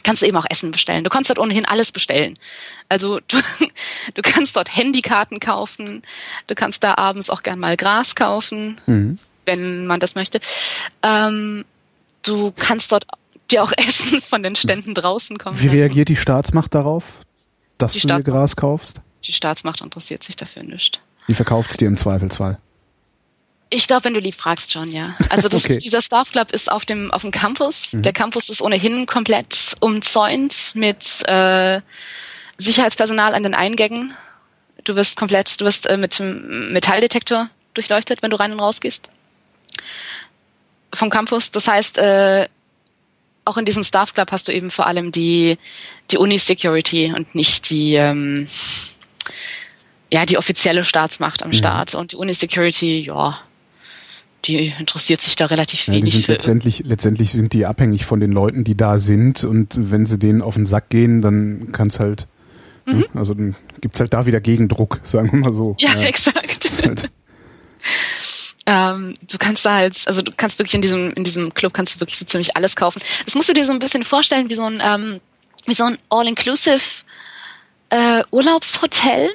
[0.03, 1.05] kannst du eben auch Essen bestellen.
[1.05, 2.39] Du kannst dort ohnehin alles bestellen.
[2.89, 3.39] Also du,
[4.15, 6.03] du kannst dort Handykarten kaufen,
[6.47, 9.19] du kannst da abends auch gern mal Gras kaufen, mhm.
[9.45, 10.41] wenn man das möchte.
[11.03, 11.65] Ähm,
[12.23, 13.07] du kannst dort
[13.51, 15.61] dir auch Essen von den Ständen draußen kommen.
[15.61, 17.21] Wie reagiert die Staatsmacht darauf,
[17.79, 19.01] dass die du dir Gras kaufst?
[19.25, 21.01] Die Staatsmacht interessiert sich dafür nicht.
[21.29, 22.59] Die verkauft es dir im Zweifelsfall.
[23.71, 25.17] Ich glaube, wenn du lieb fragst, schon, ja.
[25.29, 25.79] Also das, okay.
[25.79, 27.93] dieser Staff Club ist auf dem auf dem Campus.
[27.93, 28.03] Mhm.
[28.03, 31.81] Der Campus ist ohnehin komplett umzäunt mit äh,
[32.57, 34.15] Sicherheitspersonal an den Eingängen.
[34.85, 38.81] Du wirst komplett, du wirst äh, mit dem Metalldetektor durchleuchtet, wenn du rein und raus
[38.81, 39.11] gehst.
[40.95, 41.51] Vom Campus.
[41.51, 42.49] Das heißt, äh,
[43.45, 45.59] auch in diesem Staff Club hast du eben vor allem die
[46.11, 48.49] die Uni Security und nicht die ähm,
[50.11, 51.55] ja die offizielle Staatsmacht am mhm.
[51.55, 53.43] Start und die Uni Security, ja
[54.45, 56.01] die interessiert sich da relativ wenig.
[56.01, 59.75] Ja, die sind letztendlich, letztendlich sind die abhängig von den Leuten, die da sind und
[59.77, 62.27] wenn sie denen auf den Sack gehen, dann kann es halt,
[62.87, 63.05] ne, mhm.
[63.15, 65.77] also dann gibt's halt da wieder Gegendruck, sagen wir mal so.
[65.79, 66.69] Ja, ja exakt.
[66.85, 67.11] Halt
[68.67, 71.97] ähm, du kannst da halt, also du kannst wirklich in diesem, in diesem Club kannst
[71.97, 73.03] du wirklich so ziemlich alles kaufen.
[73.25, 75.21] Das musst du dir so ein bisschen vorstellen wie so ein, ähm,
[75.67, 76.81] wie so ein All-Inclusive
[77.91, 79.31] äh, Urlaubshotel.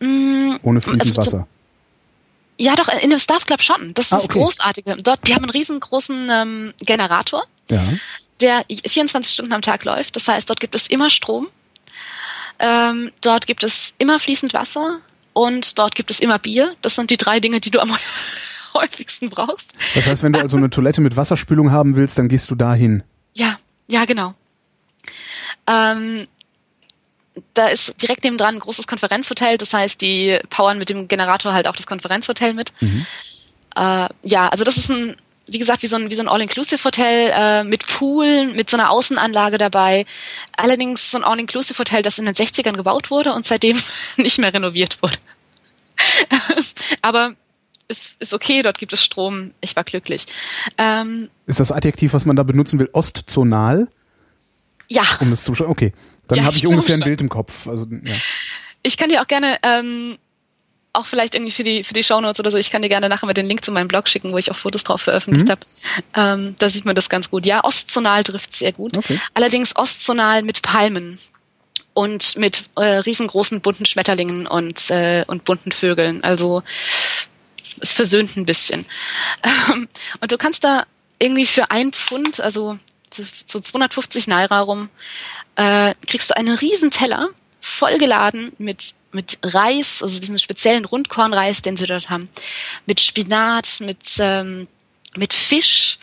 [0.00, 1.48] Mm, Ohne fließend also, Wasser.
[2.62, 3.92] Ja, doch, in dem Staff Club schon.
[3.94, 4.26] Das ist ah, okay.
[4.28, 4.96] das Großartige.
[5.02, 7.82] Dort, die haben einen riesengroßen ähm, Generator, ja.
[8.40, 10.14] der 24 Stunden am Tag läuft.
[10.14, 11.48] Das heißt, dort gibt es immer Strom.
[12.60, 15.00] Ähm, dort gibt es immer fließend Wasser
[15.32, 16.76] und dort gibt es immer Bier.
[16.82, 17.96] Das sind die drei Dinge, die du am
[18.74, 19.72] häufigsten brauchst.
[19.96, 23.02] Das heißt, wenn du also eine Toilette mit Wasserspülung haben willst, dann gehst du dahin.
[23.34, 23.58] Ja,
[23.88, 24.34] ja, genau.
[25.66, 26.28] Ähm,
[27.54, 31.66] da ist direkt nebendran ein großes Konferenzhotel, das heißt, die powern mit dem Generator halt
[31.66, 32.72] auch das Konferenzhotel mit.
[32.80, 33.06] Mhm.
[33.76, 37.32] Äh, ja, also das ist ein, wie gesagt, wie so ein, wie so ein All-Inclusive-Hotel
[37.34, 40.06] äh, mit Pool, mit so einer Außenanlage dabei.
[40.56, 43.82] Allerdings so ein All-Inclusive-Hotel, das in den 60ern gebaut wurde und seitdem
[44.16, 45.18] nicht mehr renoviert wurde.
[47.02, 47.34] Aber
[47.88, 49.52] ist, ist okay, dort gibt es Strom.
[49.60, 50.26] Ich war glücklich.
[50.78, 53.88] Ähm, ist das Adjektiv, was man da benutzen will, ostzonal?
[54.88, 55.04] Ja.
[55.20, 55.92] Um es zu Okay.
[56.32, 57.66] Dann ja, habe ich, ich ungefähr ein Bild im Kopf.
[57.68, 58.14] Also, ja.
[58.82, 60.18] Ich kann dir auch gerne, ähm,
[60.94, 63.26] auch vielleicht irgendwie für die für die Shownotes oder so, ich kann dir gerne nachher
[63.26, 65.50] mal den Link zu meinem Blog schicken, wo ich auch Fotos drauf veröffentlicht mhm.
[65.50, 65.66] habe.
[66.14, 67.46] Ähm, da sieht man das ganz gut.
[67.46, 68.96] Ja, Ostzonal trifft sehr gut.
[68.96, 69.20] Okay.
[69.34, 71.18] Allerdings Ostzonal mit Palmen
[71.94, 76.24] und mit äh, riesengroßen bunten Schmetterlingen und äh, und bunten Vögeln.
[76.24, 76.62] Also
[77.80, 78.86] es versöhnt ein bisschen.
[79.44, 79.88] Ähm,
[80.20, 80.84] und du kannst da
[81.18, 82.78] irgendwie für ein Pfund, also
[83.46, 84.88] so 250 Naira rum,
[85.56, 87.28] äh, kriegst du einen riesen Teller
[87.60, 92.30] vollgeladen mit mit Reis, also diesen speziellen Rundkornreis, den sie dort haben,
[92.86, 94.68] mit Spinat, mit ähm,
[95.16, 95.98] mit Fisch.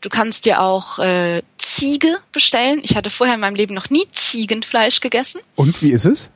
[0.00, 2.80] Du kannst dir auch äh, Ziege bestellen.
[2.82, 5.40] Ich hatte vorher in meinem Leben noch nie Ziegenfleisch gegessen.
[5.54, 6.30] Und wie ist es?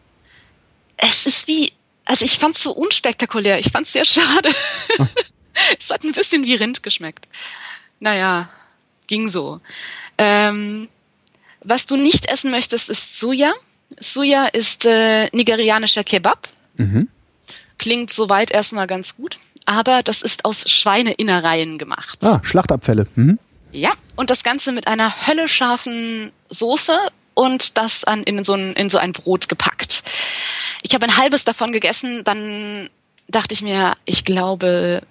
[0.97, 1.73] Es ist wie,
[2.05, 3.59] also ich fand es so unspektakulär.
[3.59, 4.51] Ich fand es sehr schade.
[4.99, 5.07] Oh.
[5.79, 7.27] es hat ein bisschen wie Rind geschmeckt.
[8.01, 8.51] Naja,
[9.07, 9.61] ging so.
[10.19, 10.89] Ähm,
[11.65, 13.53] was du nicht essen möchtest, ist Suya.
[13.99, 16.49] Suya ist äh, nigerianischer Kebab.
[16.77, 17.09] Mhm.
[17.79, 22.19] Klingt soweit erstmal ganz gut, aber das ist aus Schweineinnereien gemacht.
[22.23, 23.07] Ah, Schlachtabfälle.
[23.15, 23.39] Mhm.
[23.73, 26.99] Ja, und das Ganze mit einer höllescharfen Soße,
[27.35, 30.03] und das an, in, so ein, in so ein Brot gepackt.
[30.83, 32.91] Ich habe ein halbes davon gegessen, dann
[33.29, 35.03] dachte ich mir, ich glaube,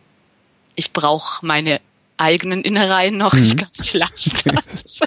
[0.75, 1.81] ich brauche meine
[2.17, 3.33] eigenen Innereien noch.
[3.33, 3.43] Mhm.
[3.43, 4.99] Ich glaube, ich lasse das.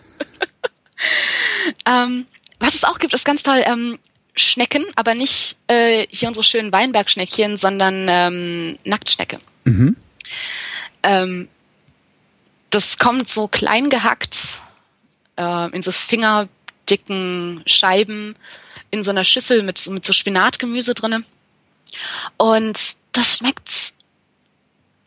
[1.86, 2.26] ähm,
[2.59, 3.98] was es auch gibt, ist ganz toll, ähm,
[4.36, 9.39] Schnecken, aber nicht äh, hier unsere schönen Weinbergschneckchen, sondern ähm, Nacktschnecke.
[9.64, 9.97] Mhm.
[11.05, 11.48] Ähm,
[12.70, 14.60] das kommt so klein gehackt
[15.36, 18.35] äh, in so fingerdicken Scheiben
[18.90, 21.24] in so einer Schüssel mit, mit so Spinatgemüse drinne.
[22.36, 22.78] Und
[23.12, 23.93] das schmeckt,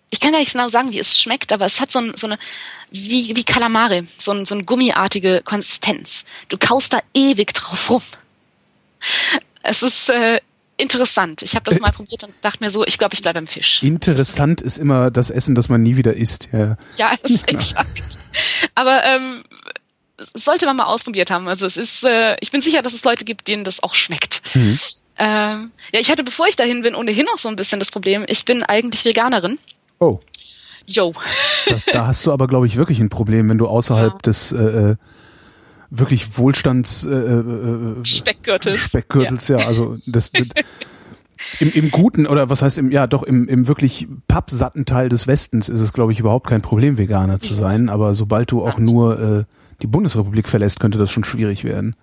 [0.10, 2.28] ich kann ja nicht genau sagen, wie es schmeckt, aber es hat so, ein, so
[2.28, 2.40] eine,
[2.92, 6.24] wie, wie Kalamare, so, ein, so eine gummiartige Konsistenz.
[6.50, 8.04] Du kaust da ewig drauf rum.
[9.64, 10.40] Es ist äh,
[10.78, 11.42] interessant.
[11.42, 13.48] Ich habe das äh, mal probiert und dachte mir so, ich glaube, ich bleibe beim
[13.48, 13.84] Fisch.
[13.84, 16.50] Interessant ist, ist, immer das Essen, das man nie wieder isst.
[16.54, 18.18] Ja, ja ist exakt.
[18.76, 19.44] Aber ähm,
[20.34, 21.48] sollte man mal ausprobiert haben.
[21.48, 24.42] Also es ist, äh, ich bin sicher, dass es Leute gibt, denen das auch schmeckt.
[24.56, 24.80] Mhm.
[25.20, 28.26] Ähm, ja, ich hatte, bevor ich dahin bin, ohnehin auch so ein bisschen das Problem.
[28.28, 29.60] Ich bin eigentlich Veganerin.
[29.99, 30.19] Oh.
[31.68, 34.19] Das, da hast du aber, glaube ich, wirklich ein Problem, wenn du außerhalb ja.
[34.19, 34.95] des äh, äh
[35.90, 38.80] wirklich Wohlstands äh, äh, äh, Speckgürtels.
[38.80, 40.45] Speckgürtels, ja, ja also das, das
[41.60, 45.28] im, im guten oder was heißt im ja doch im, im wirklich pappsatten Teil des
[45.28, 48.78] Westens ist es glaube ich überhaupt kein Problem Veganer zu sein, aber sobald du auch
[48.78, 49.44] nur äh,
[49.82, 51.95] die Bundesrepublik verlässt, könnte das schon schwierig werden.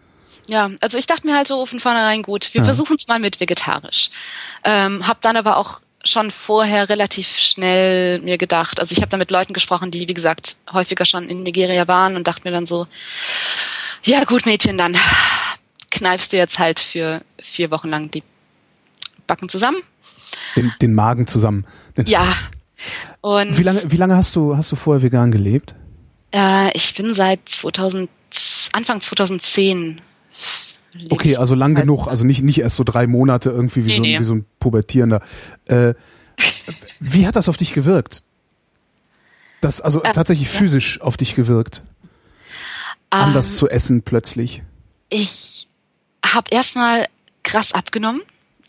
[0.46, 2.64] Ja, also ich dachte mir halt so von vornherein gut, wir ja.
[2.64, 4.10] versuchen es mal mit vegetarisch.
[4.62, 9.16] Ähm, hab dann aber auch schon vorher relativ schnell mir gedacht, also ich habe da
[9.16, 12.66] mit Leuten gesprochen, die wie gesagt häufiger schon in Nigeria waren und dachte mir dann
[12.66, 12.86] so,
[14.04, 14.96] ja gut Mädchen, dann
[15.90, 18.22] kneifst du jetzt halt für vier Wochen lang die
[19.26, 19.78] Backen zusammen.
[20.56, 21.66] Den, den Magen zusammen.
[22.04, 22.36] Ja.
[23.22, 25.74] Und wie lange, wie lange hast du, hast du vorher vegan gelebt?
[26.34, 28.10] Äh, ich bin seit 2000,
[28.72, 30.02] Anfang 2010
[31.10, 34.02] Okay, also lang genug, also nicht, nicht erst so drei Monate irgendwie wie, nee, so,
[34.02, 34.18] nee.
[34.18, 35.22] wie so ein Pubertierender.
[35.66, 35.94] Äh,
[37.00, 38.22] wie hat das auf dich gewirkt?
[39.60, 40.58] Das, also ähm, tatsächlich ja.
[40.58, 41.82] physisch auf dich gewirkt?
[43.10, 44.62] Ähm, Anders zu essen plötzlich?
[45.08, 45.68] Ich
[46.24, 47.08] habe erstmal
[47.42, 48.22] krass abgenommen.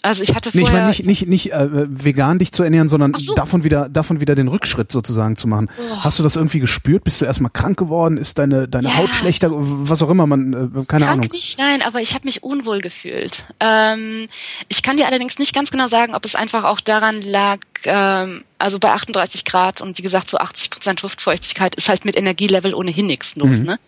[0.06, 0.61] Also ich hatte vorher...
[0.61, 3.34] Nee, ich meine nicht, nicht, nicht äh, vegan dich zu ernähren, sondern so.
[3.34, 5.69] davon wieder davon wieder den Rückschritt sozusagen zu machen.
[5.77, 6.03] Oh.
[6.03, 7.03] Hast du das irgendwie gespürt?
[7.03, 8.18] Bist du erstmal krank geworden?
[8.18, 8.98] Ist deine, deine ja.
[8.98, 9.49] Haut schlechter?
[9.52, 11.30] Was auch immer, man, äh, keine krank Ahnung.
[11.32, 13.44] nicht, nein, aber ich habe mich unwohl gefühlt.
[13.60, 14.27] Ähm,
[14.68, 18.44] ich kann dir allerdings nicht ganz genau sagen, ob es einfach auch daran lag, ähm,
[18.57, 22.73] also bei 38 Grad und wie gesagt so 80 Prozent Luftfeuchtigkeit ist halt mit Energielevel
[22.73, 23.57] ohnehin nichts los.
[23.57, 23.65] Mhm.
[23.65, 23.80] Ne?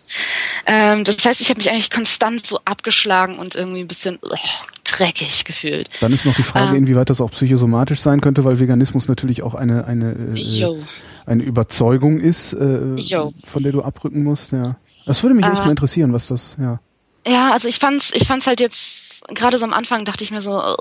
[0.66, 4.36] Ähm, das heißt, ich habe mich eigentlich konstant so abgeschlagen und irgendwie ein bisschen oh,
[4.90, 5.88] dreckig gefühlt.
[6.00, 9.42] Dann ist noch die Frage, ähm, inwieweit das auch psychosomatisch sein könnte, weil Veganismus natürlich
[9.42, 10.76] auch eine eine äh,
[11.26, 12.96] eine Überzeugung ist, äh,
[13.44, 14.52] von der du abrücken musst.
[14.52, 16.80] Ja, das würde mich echt äh, mal interessieren, was das ja.
[17.26, 20.40] Ja, also ich fand's ich fand's halt jetzt gerade so am Anfang dachte ich mir
[20.40, 20.76] so,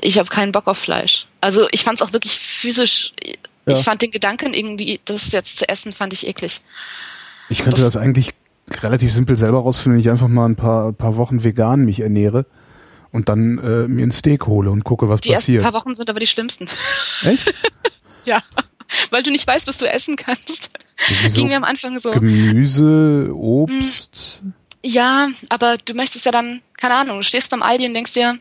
[0.00, 1.26] ich habe keinen Bock auf Fleisch.
[1.40, 3.12] Also ich fand es auch wirklich physisch.
[3.66, 3.76] Ja.
[3.76, 6.62] Ich fand den Gedanken irgendwie, das jetzt zu essen, fand ich eklig.
[7.48, 8.30] Ich könnte das, das eigentlich
[8.80, 12.46] relativ simpel selber rausfinden, wenn ich einfach mal ein paar, paar Wochen vegan mich ernähre
[13.12, 15.48] und dann äh, mir ein Steak hole und gucke, was die passiert.
[15.48, 16.66] Die ersten paar Wochen sind aber die schlimmsten.
[17.24, 17.54] Echt?
[18.24, 18.42] ja,
[19.10, 20.70] weil du nicht weißt, was du essen kannst.
[21.22, 21.36] Wieso?
[21.36, 22.10] Ging mir am Anfang so.
[22.10, 24.40] Gemüse, Obst.
[24.42, 24.52] Hm.
[24.84, 28.38] Ja, aber du möchtest ja dann, keine Ahnung, du stehst beim Aldi und denkst dir,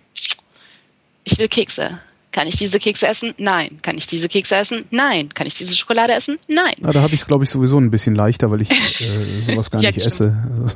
[1.24, 2.00] ich will Kekse.
[2.32, 3.34] Kann ich diese Kekse essen?
[3.38, 3.80] Nein.
[3.82, 4.86] Kann ich diese Kekse essen?
[4.90, 5.34] Nein.
[5.34, 6.40] Kann ich diese Schokolade essen?
[6.48, 6.76] Nein.
[6.80, 8.72] Na, da habe ich es, glaube ich, sowieso ein bisschen leichter, weil ich
[9.02, 10.74] äh, sowas gar ja, nicht esse.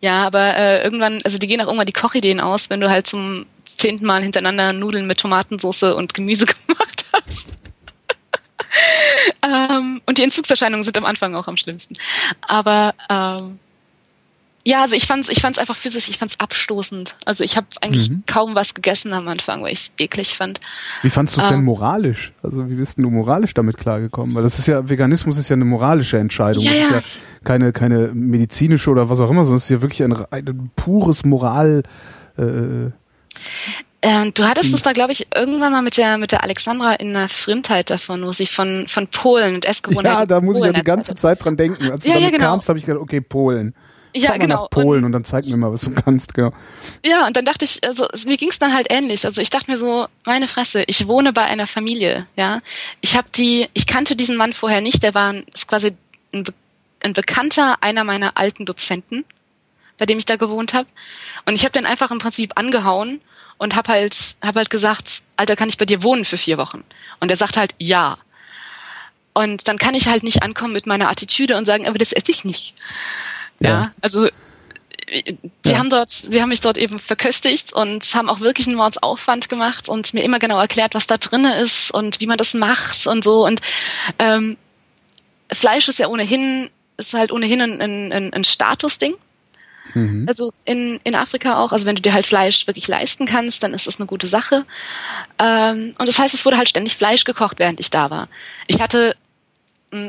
[0.00, 3.06] Ja, aber äh, irgendwann, also die gehen auch irgendwann die Kochideen aus, wenn du halt
[3.06, 3.46] zum
[3.76, 7.46] zehnten Mal hintereinander Nudeln mit Tomatensauce und Gemüse gemacht hast.
[9.42, 11.94] ähm, und die Entzugserscheinungen sind am Anfang auch am schlimmsten.
[12.42, 13.58] Aber ähm,
[14.66, 17.16] ja, also ich fand's, ich fand's einfach physisch, ich fand's abstoßend.
[17.26, 18.22] Also ich habe eigentlich mhm.
[18.26, 20.58] kaum was gegessen am Anfang, weil ich's eklig fand.
[21.02, 22.32] Wie fandst du es ähm, denn moralisch?
[22.42, 24.34] Also wie bist denn du moralisch damit klargekommen?
[24.34, 26.62] Weil das ist ja, Veganismus ist ja eine moralische Entscheidung.
[26.62, 27.02] Ja, das ist ja
[27.44, 31.26] keine, keine medizinische oder was auch immer, sondern es ist ja wirklich ein, ein pures
[31.26, 31.82] Moral.
[32.38, 32.90] Äh,
[34.00, 37.12] ähm, du hattest es da, glaube ich, irgendwann mal mit der mit der Alexandra in
[37.12, 40.20] der Frindheit davon, wo sie von von Polen und Essgewohnheiten.
[40.20, 41.90] Ja, da muss Polen ich ja die ganze Zeit dran denken.
[41.90, 42.50] Als du ja, damit ja, genau.
[42.52, 43.74] kamst, habe ich gedacht, okay, Polen
[44.14, 44.62] ja, Fahr genau.
[44.62, 46.52] nach Polen und, und, dann zeig mir mal, was du kannst, genau.
[47.04, 49.24] Ja, und dann dachte ich, also mir ging's dann halt ähnlich.
[49.24, 52.60] Also ich dachte mir so, meine Fresse, ich wohne bei einer Familie, ja.
[53.00, 55.92] Ich habe die, ich kannte diesen Mann vorher nicht, der war ein, ist quasi
[56.32, 56.44] ein,
[57.02, 59.24] ein Bekannter einer meiner alten Dozenten,
[59.98, 60.88] bei dem ich da gewohnt habe.
[61.44, 63.20] Und ich habe den einfach im Prinzip angehauen
[63.58, 66.84] und hab halt, hab halt gesagt, Alter, kann ich bei dir wohnen für vier Wochen?
[67.20, 68.18] Und er sagt halt, ja.
[69.32, 72.30] Und dann kann ich halt nicht ankommen mit meiner Attitüde und sagen, aber das esse
[72.30, 72.74] ich nicht.
[73.64, 74.28] Ja, ja also
[75.10, 75.36] sie
[75.66, 75.78] ja.
[75.78, 79.88] haben dort, sie haben mich dort eben verköstigt und haben auch wirklich einen Mordsaufwand gemacht
[79.88, 83.24] und mir immer genau erklärt, was da drinne ist und wie man das macht und
[83.24, 83.44] so.
[83.44, 83.60] Und
[84.18, 84.56] ähm,
[85.52, 89.14] Fleisch ist ja ohnehin, ist halt ohnehin ein, ein, ein Statusding.
[89.92, 90.24] Mhm.
[90.26, 91.72] Also in, in Afrika auch.
[91.72, 94.64] Also wenn du dir halt Fleisch wirklich leisten kannst, dann ist das eine gute Sache.
[95.38, 98.28] Ähm, und das heißt, es wurde halt ständig Fleisch gekocht, während ich da war.
[98.66, 99.16] Ich hatte,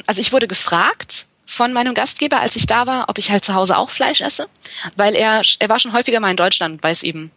[0.08, 3.54] also ich wurde gefragt von meinem Gastgeber, als ich da war, ob ich halt zu
[3.54, 4.48] Hause auch Fleisch esse,
[4.96, 7.32] weil er, er war schon häufiger mal in Deutschland, weil es eben,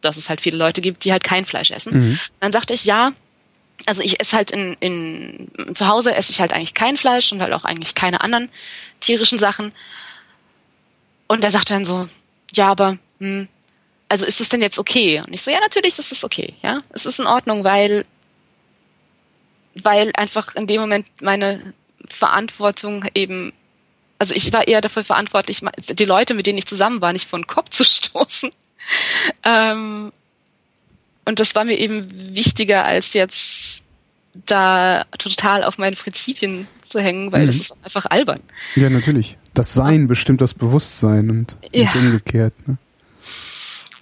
[0.00, 1.92] dass es halt viele Leute gibt, die halt kein Fleisch essen.
[1.92, 2.20] Mhm.
[2.40, 3.12] Dann sagte ich, ja,
[3.86, 7.42] also ich esse halt in, in zu Hause esse ich halt eigentlich kein Fleisch und
[7.42, 8.48] halt auch eigentlich keine anderen
[9.00, 9.72] tierischen Sachen.
[11.26, 12.08] Und er sagte dann so,
[12.52, 13.48] ja, aber hm,
[14.08, 15.20] also ist es denn jetzt okay?
[15.26, 18.04] Und ich so, ja, natürlich ist es okay, ja, es ist in Ordnung, weil
[19.82, 21.72] weil einfach in dem Moment meine
[22.08, 23.52] Verantwortung eben,
[24.18, 27.38] also ich war eher dafür verantwortlich, die Leute, mit denen ich zusammen war, nicht vor
[27.38, 28.50] den Kopf zu stoßen.
[29.44, 30.12] Ähm,
[31.24, 33.82] und das war mir eben wichtiger, als jetzt
[34.46, 37.46] da total auf meine Prinzipien zu hängen, weil mhm.
[37.46, 38.40] das ist einfach albern.
[38.76, 39.36] Ja, natürlich.
[39.54, 41.84] Das Sein bestimmt das Bewusstsein und ja.
[41.84, 42.54] nicht umgekehrt.
[42.66, 42.78] Ne?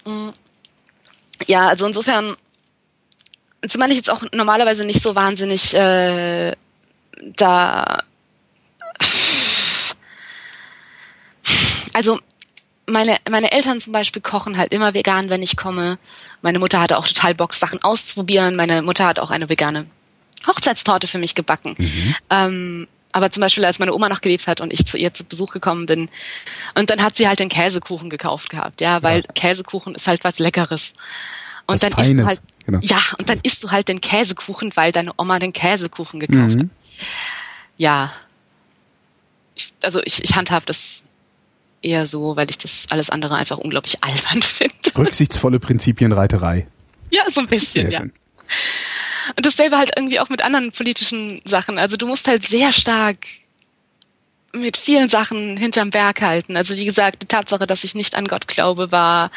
[0.04, 0.32] Mm.
[1.46, 2.36] Ja, also insofern,
[3.68, 6.54] zumal ich jetzt auch normalerweise nicht so wahnsinnig äh,
[7.36, 8.02] da.
[11.92, 12.20] Also
[12.86, 15.98] meine, meine Eltern zum Beispiel kochen halt immer vegan, wenn ich komme.
[16.42, 18.56] Meine Mutter hatte auch total Bock, Sachen auszuprobieren.
[18.56, 19.86] Meine Mutter hat auch eine vegane
[20.46, 21.74] Hochzeitstorte für mich gebacken.
[21.78, 22.14] Mhm.
[22.30, 25.24] Ähm, aber zum Beispiel, als meine Oma noch gelebt hat und ich zu ihr zu
[25.24, 26.08] Besuch gekommen bin,
[26.74, 29.32] und dann hat sie halt den Käsekuchen gekauft gehabt, ja, weil ja.
[29.34, 30.92] Käsekuchen ist halt was Leckeres.
[31.66, 32.30] Und was dann Feines.
[32.30, 32.80] isst halt, genau.
[32.82, 36.60] ja, und dann isst du halt den Käsekuchen, weil deine Oma den Käsekuchen gekauft mhm.
[36.60, 36.68] hat.
[37.76, 38.12] Ja.
[39.54, 41.02] Ich, also ich, ich handhab das
[41.82, 44.74] eher so, weil ich das alles andere einfach unglaublich albern finde.
[44.96, 46.66] Rücksichtsvolle Prinzipienreiterei.
[47.10, 48.00] Ja, so ein bisschen, Sehr ja.
[48.00, 48.12] Schön.
[49.36, 51.78] Und dasselbe halt irgendwie auch mit anderen politischen Sachen.
[51.78, 53.26] Also du musst halt sehr stark
[54.52, 56.56] mit vielen Sachen hinterm Berg halten.
[56.56, 59.30] Also wie gesagt, die Tatsache, dass ich nicht an Gott glaube, war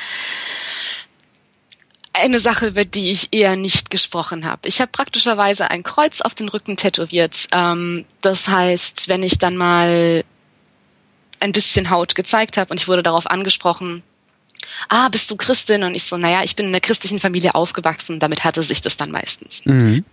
[2.14, 4.68] eine Sache, über die ich eher nicht gesprochen habe.
[4.68, 7.48] Ich habe praktischerweise ein Kreuz auf den Rücken tätowiert.
[7.52, 10.23] Ähm, das heißt, wenn ich dann mal
[11.40, 14.03] ein bisschen Haut gezeigt habe und ich wurde darauf angesprochen,
[14.90, 15.84] ah, bist du Christin?
[15.84, 18.19] Und ich so, naja, ich bin in einer christlichen Familie aufgewachsen.
[18.19, 19.65] Damit hatte sich das dann meistens.
[19.65, 20.06] Mhm.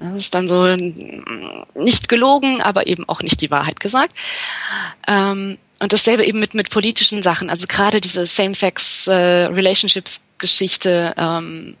[0.00, 0.76] Das ist dann so
[1.74, 4.14] nicht gelogen, aber eben auch nicht die Wahrheit gesagt.
[5.06, 7.50] Ähm, und dasselbe eben mit, mit politischen Sachen.
[7.50, 10.27] Also gerade diese Same-Sex-Relationships-Geschichte.
[10.38, 11.76] Äh, ähm,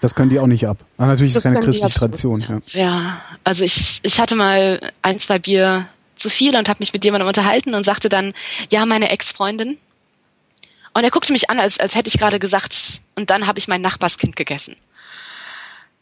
[0.00, 0.84] das können die auch nicht ab.
[0.96, 2.40] Aber natürlich ist keine christliche Tradition.
[2.40, 2.80] Ja.
[2.80, 7.04] ja, also ich, ich hatte mal ein, zwei Bier zu viel und habe mich mit
[7.04, 8.32] jemandem unterhalten und sagte dann,
[8.70, 9.78] ja, meine Ex-Freundin.
[10.92, 13.68] Und er guckte mich an, als, als hätte ich gerade gesagt, und dann habe ich
[13.68, 14.76] mein Nachbarskind gegessen.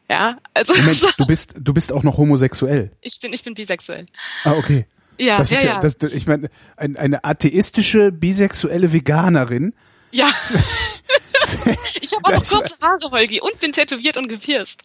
[0.08, 0.74] Ja, also.
[0.74, 2.90] Moment, du bist, du bist auch noch homosexuell.
[3.02, 4.06] Ich bin, ich bin bisexuell.
[4.44, 4.86] Ah, okay.
[5.18, 9.74] Ja, das ist ja, ja, das, ich meine, ein, eine atheistische, bisexuelle Veganerin.
[10.10, 10.32] Ja.
[12.00, 14.82] ich habe auch noch kurze Haare, Holgi, und bin tätowiert und gepierst.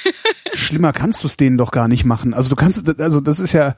[0.54, 2.34] Schlimmer kannst du es denen doch gar nicht machen.
[2.34, 3.76] Also du kannst, also das ist ja,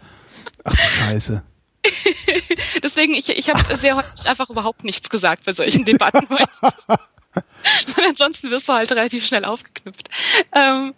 [0.65, 1.43] ach du Scheiße.
[2.83, 6.27] Deswegen, ich, ich habe sehr häufig einfach überhaupt nichts gesagt bei solchen Debatten.
[6.27, 10.09] Und ansonsten wirst du halt relativ schnell aufgeknüpft.
[10.55, 10.95] Ähm,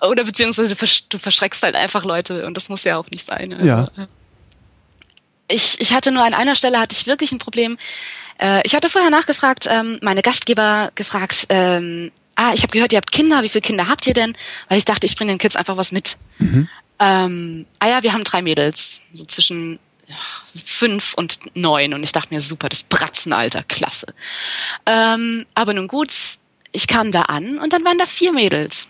[0.00, 3.54] oder beziehungsweise du verschreckst halt einfach Leute und das muss ja auch nicht sein.
[3.54, 3.84] Also, ja.
[3.96, 4.06] Äh,
[5.48, 7.78] ich, ich hatte nur an einer Stelle hatte ich wirklich ein Problem.
[8.42, 12.96] Äh, ich hatte vorher nachgefragt, ähm, meine Gastgeber gefragt, ähm, ah, ich habe gehört, ihr
[12.96, 14.36] habt Kinder, wie viele Kinder habt ihr denn?
[14.68, 16.16] Weil ich dachte, ich bringe den Kids einfach was mit.
[16.38, 16.68] Mhm.
[16.98, 19.78] Ähm, ah ja, wir haben drei Mädels, so zwischen
[20.66, 24.06] fünf und neun und ich dachte mir, super, das Bratzenalter, klasse.
[24.84, 26.12] Ähm, aber nun gut,
[26.72, 28.88] ich kam da an und dann waren da vier Mädels.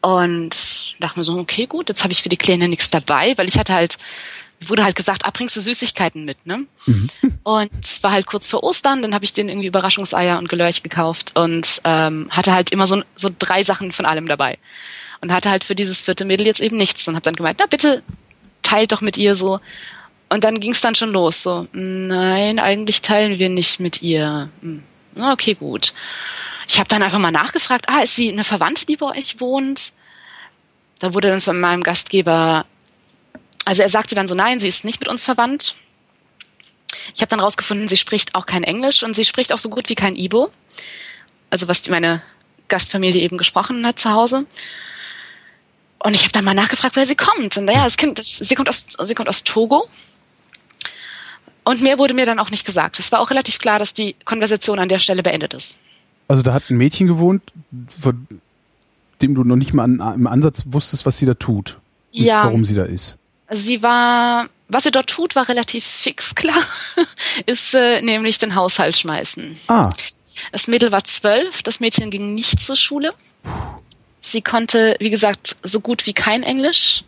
[0.00, 3.48] Und dachte mir so, okay, gut, jetzt habe ich für die Kleine nichts dabei, weil
[3.48, 3.98] ich hatte halt,
[4.66, 6.66] wurde halt gesagt, ah, bringst du Süßigkeiten mit, ne?
[6.86, 7.10] Mhm.
[7.44, 10.82] Und es war halt kurz vor Ostern, dann habe ich denen irgendwie Überraschungseier und Gelörch
[10.82, 14.58] gekauft und ähm, hatte halt immer so, so drei Sachen von allem dabei.
[15.20, 17.66] Und hatte halt für dieses vierte Mädel jetzt eben nichts und habe dann gemeint, na
[17.66, 18.02] bitte
[18.62, 19.60] teilt doch mit ihr so.
[20.28, 24.50] Und dann ging es dann schon los, so, nein, eigentlich teilen wir nicht mit ihr.
[24.60, 24.82] Hm,
[25.16, 25.94] okay, gut.
[26.68, 29.92] Ich habe dann einfach mal nachgefragt, ah, ist sie eine Verwandte, die bei euch wohnt?
[30.98, 32.66] Da wurde dann von meinem Gastgeber,
[33.68, 35.74] also er sagte dann so, nein, sie ist nicht mit uns verwandt.
[37.14, 39.90] Ich habe dann rausgefunden, sie spricht auch kein Englisch und sie spricht auch so gut
[39.90, 40.50] wie kein Ibo.
[41.50, 42.22] Also was meine
[42.68, 44.46] Gastfamilie eben gesprochen hat zu Hause.
[45.98, 47.58] Und ich habe dann mal nachgefragt, wer sie kommt.
[47.58, 49.86] Und naja, das kind, das, sie kommt aus, sie kommt aus Togo.
[51.62, 52.98] Und mehr wurde mir dann auch nicht gesagt.
[52.98, 55.76] Es war auch relativ klar, dass die Konversation an der Stelle beendet ist.
[56.26, 57.42] Also da hat ein Mädchen gewohnt,
[57.86, 58.26] von
[59.20, 61.76] dem du noch nicht mal im Ansatz wusstest, was sie da tut.
[62.14, 62.44] Und Ja.
[62.44, 63.17] warum sie da ist.
[63.50, 66.62] Sie war, was sie dort tut, war relativ fix klar.
[67.46, 69.58] ist äh, nämlich den Haushalt schmeißen.
[69.68, 69.90] Ah,
[70.52, 73.14] Das Mädel war zwölf, das Mädchen ging nicht zur Schule.
[74.20, 77.02] Sie konnte, wie gesagt, so gut wie kein Englisch,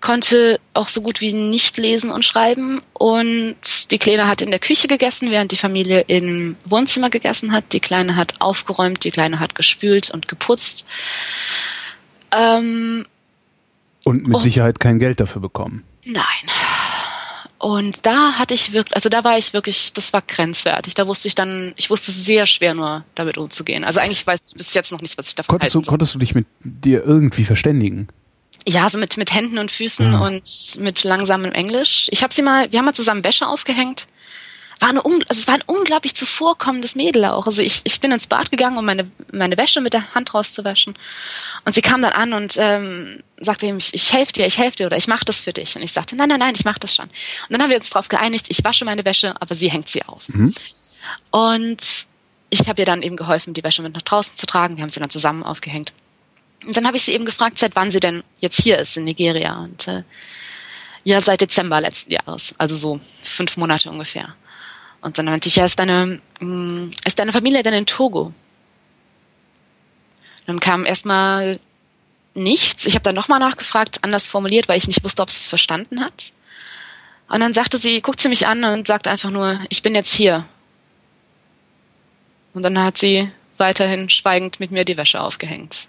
[0.00, 2.82] konnte auch so gut wie nicht lesen und schreiben.
[2.92, 3.56] Und
[3.92, 7.72] die Kleine hat in der Küche gegessen, während die Familie im Wohnzimmer gegessen hat.
[7.72, 10.84] Die Kleine hat aufgeräumt, die Kleine hat gespült und geputzt.
[12.32, 13.06] Ähm,
[14.04, 14.40] und mit Oh.
[14.40, 15.82] Sicherheit kein Geld dafür bekommen.
[16.04, 16.24] Nein.
[17.58, 20.92] Und da hatte ich wirklich, also da war ich wirklich, das war grenzwertig.
[20.94, 23.84] Da wusste ich dann, ich wusste sehr schwer nur damit umzugehen.
[23.84, 26.18] Also eigentlich weiß ich bis jetzt noch nicht, was ich davon Konntest du, konntest du
[26.18, 28.08] dich mit dir irgendwie verständigen?
[28.68, 30.18] Ja, so mit, mit Händen und Füßen Ja.
[30.20, 30.42] und
[30.78, 32.08] mit langsamem Englisch.
[32.10, 34.08] Ich habe sie mal, wir haben mal zusammen Wäsche aufgehängt.
[34.80, 37.46] War eine, also es war ein unglaublich zuvorkommendes Mädel auch.
[37.46, 40.94] Also ich, ich bin ins Bad gegangen, um meine, meine Wäsche mit der Hand rauszuwaschen.
[41.64, 44.76] Und sie kam dann an und ähm, sagte ihm, ich, ich helfe dir, ich helfe
[44.76, 45.76] dir oder ich mache das für dich.
[45.76, 47.06] Und ich sagte, nein, nein, nein, ich mache das schon.
[47.06, 47.12] Und
[47.50, 50.28] dann haben wir uns darauf geeinigt, ich wasche meine Wäsche, aber sie hängt sie auf.
[50.28, 50.54] Mhm.
[51.30, 52.06] Und
[52.50, 54.76] ich habe ihr dann eben geholfen, die Wäsche mit nach draußen zu tragen.
[54.76, 55.92] Wir haben sie dann zusammen aufgehängt.
[56.66, 59.04] Und dann habe ich sie eben gefragt, seit wann sie denn jetzt hier ist in
[59.04, 59.58] Nigeria.
[59.58, 60.02] Und äh,
[61.02, 64.34] ja, seit Dezember letzten Jahres, also so fünf Monate ungefähr.
[65.00, 68.32] Und dann meinte ich, ja, ist deine, mh, ist deine Familie denn in Togo?
[70.46, 71.58] Dann kam erstmal
[72.34, 72.84] nichts.
[72.86, 76.00] Ich habe dann nochmal nachgefragt, anders formuliert, weil ich nicht wusste, ob sie es verstanden
[76.00, 76.32] hat.
[77.28, 80.14] Und dann sagte sie, guckt sie mich an und sagt einfach nur, ich bin jetzt
[80.14, 80.46] hier.
[82.52, 85.88] Und dann hat sie weiterhin schweigend mit mir die Wäsche aufgehängt.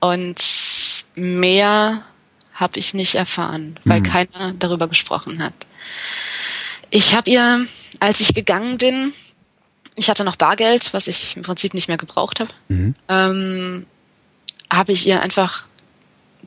[0.00, 0.42] Und
[1.14, 2.02] mehr
[2.54, 4.04] habe ich nicht erfahren, weil Mhm.
[4.04, 5.54] keiner darüber gesprochen hat.
[6.90, 7.66] Ich habe ihr,
[8.00, 9.12] als ich gegangen bin,
[9.96, 12.94] ich hatte noch Bargeld, was ich im Prinzip nicht mehr gebraucht habe, Mhm.
[13.08, 13.86] ähm,
[14.72, 15.66] habe ich ihr einfach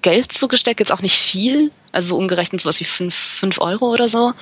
[0.02, 4.10] Geld zugesteckt, jetzt auch nicht viel, also so umgerechnet sowas wie fünf, fünf Euro oder
[4.10, 4.34] so.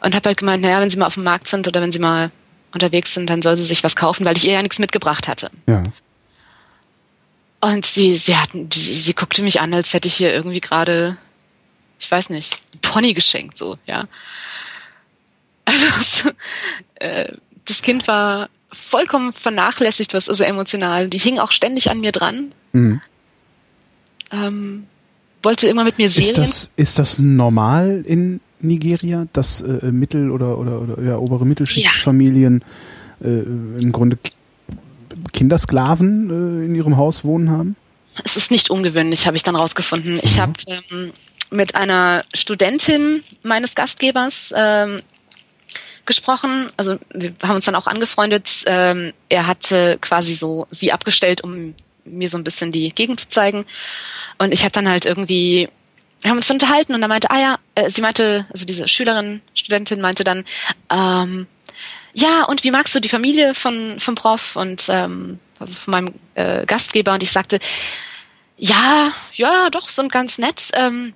[0.00, 1.98] Und habe halt gemeint, naja, wenn sie mal auf dem Markt sind oder wenn sie
[1.98, 2.30] mal
[2.72, 5.50] unterwegs sind, dann soll sie sich was kaufen, weil ich ihr ja nichts mitgebracht hatte.
[5.66, 5.82] Ja.
[7.60, 11.16] Und sie, sie hatten, sie, sie guckte mich an, als hätte ich ihr irgendwie gerade,
[11.98, 14.04] ich weiß nicht, Pony geschenkt, so, ja.
[15.64, 16.30] Also,
[16.96, 17.32] äh,
[17.68, 21.08] das Kind war vollkommen vernachlässigt, was also emotional.
[21.08, 23.00] Die hing auch ständig an mir dran, Mhm.
[24.30, 24.84] ähm,
[25.42, 26.30] wollte immer mit mir Serien.
[26.30, 31.46] Ist das, ist das normal in Nigeria, dass äh, Mittel- oder, oder, oder ja, obere
[31.46, 32.62] Mittelschichtsfamilien
[33.22, 34.32] äh, im Grunde Ki-
[35.32, 36.30] Kindersklaven
[36.62, 37.76] äh, in ihrem Haus wohnen haben?
[38.24, 40.20] Es ist nicht ungewöhnlich, habe ich dann rausgefunden.
[40.22, 40.40] Ich Mhm.
[40.40, 41.12] habe ähm,
[41.50, 44.98] mit einer Studentin meines Gastgebers ähm,
[46.08, 46.72] gesprochen.
[46.76, 48.64] Also wir haben uns dann auch angefreundet.
[48.66, 53.28] Ähm, er hatte quasi so sie abgestellt, um mir so ein bisschen die Gegend zu
[53.28, 53.64] zeigen.
[54.38, 55.68] Und ich habe dann halt irgendwie,
[56.22, 59.40] wir haben uns unterhalten und er meinte, ah ja, äh, sie meinte, also diese Schülerin,
[59.54, 60.44] Studentin meinte dann,
[60.90, 61.46] ähm,
[62.14, 66.14] ja, und wie magst du die Familie von vom Prof und ähm, also von meinem
[66.34, 67.12] äh, Gastgeber?
[67.12, 67.60] Und ich sagte,
[68.56, 70.70] ja, ja, doch, sind ganz nett.
[70.72, 71.14] Ähm,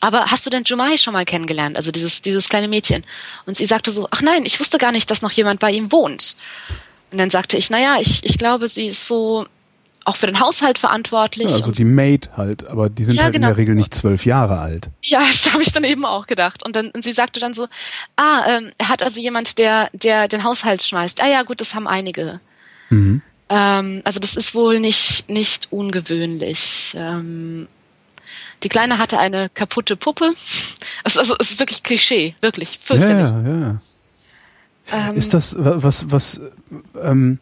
[0.00, 1.76] aber hast du denn Jumai schon mal kennengelernt?
[1.76, 3.04] Also dieses, dieses kleine Mädchen.
[3.46, 5.90] Und sie sagte so, ach nein, ich wusste gar nicht, dass noch jemand bei ihm
[5.92, 6.36] wohnt.
[7.10, 9.46] Und dann sagte ich, naja, ich, ich glaube, sie ist so
[10.04, 11.48] auch für den Haushalt verantwortlich.
[11.50, 13.52] Ja, also die Maid halt, aber die sind Ja, halt in genau.
[13.52, 14.88] der Regel nicht zwölf Jahre alt.
[15.02, 16.62] ja, das habe ich dann eben auch gedacht.
[16.64, 17.66] Und dann und sie sagte dann so,
[18.16, 21.22] ah, ähm, er hat also jemand, der, der den Haushalt schmeißt.
[21.22, 22.40] Ah ja, gut, das haben einige.
[22.88, 23.20] Mhm.
[23.50, 26.94] Ähm, also das ist wohl nicht, nicht ungewöhnlich.
[26.96, 27.68] Ähm,
[28.62, 30.34] die Kleine hatte eine kaputte Puppe.
[31.04, 33.46] Also, also es ist wirklich Klischee, wirklich Ja, fürchterlich.
[33.46, 33.80] ja, ja.
[35.10, 36.40] Ähm, Ist das wa- was was
[37.02, 37.38] ähm,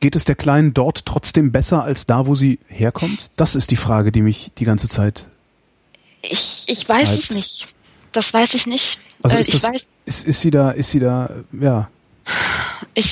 [0.00, 3.30] geht es der Kleinen dort trotzdem besser als da, wo sie herkommt?
[3.36, 5.26] Das ist die Frage, die mich die ganze Zeit.
[6.22, 7.34] ich, ich weiß es Treibt.
[7.34, 7.66] nicht.
[8.12, 8.98] Das weiß ich nicht.
[9.22, 11.88] Also Äh, ist ich das weiß, ist, ist sie da ist sie da ja
[12.94, 13.06] ich,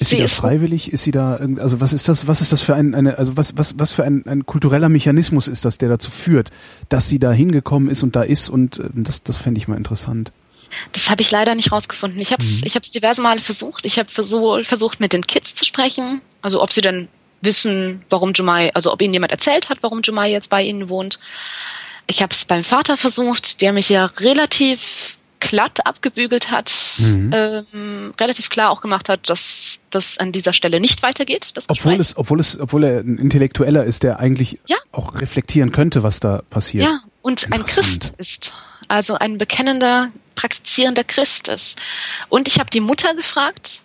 [0.00, 0.92] ist sie da freiwillig?
[0.92, 3.36] Ist sie da irgend- also was ist das was ist das für ein eine also
[3.36, 6.50] was was was für ein, ein kultureller Mechanismus ist das, der dazu führt,
[6.88, 9.76] dass sie da hingekommen ist und da ist und äh, das das fände ich mal
[9.76, 10.32] interessant.
[10.92, 12.20] Das habe ich leider nicht rausgefunden.
[12.20, 13.84] Ich habe es ich hab's diverse Male versucht.
[13.84, 16.20] Ich habe versucht, versucht, mit den Kids zu sprechen.
[16.42, 17.08] Also ob sie denn
[17.42, 21.18] wissen, warum Jumai, also ob ihnen jemand erzählt hat, warum Jumai jetzt bei ihnen wohnt.
[22.06, 27.30] Ich habe es beim Vater versucht, der mich ja relativ glatt abgebügelt hat, Mhm.
[27.34, 31.50] ähm, relativ klar auch gemacht hat, dass das an dieser Stelle nicht weitergeht.
[31.54, 32.00] Das Obwohl Gespräch.
[32.00, 34.76] es obwohl es obwohl er ein Intellektueller ist, der eigentlich Ja.
[34.92, 36.84] auch reflektieren könnte, was da passiert.
[36.84, 38.52] Ja, und ein Christ ist.
[38.88, 41.78] Also ein bekennender, praktizierender Christ ist.
[42.28, 43.82] Und ich habe die Mutter gefragt.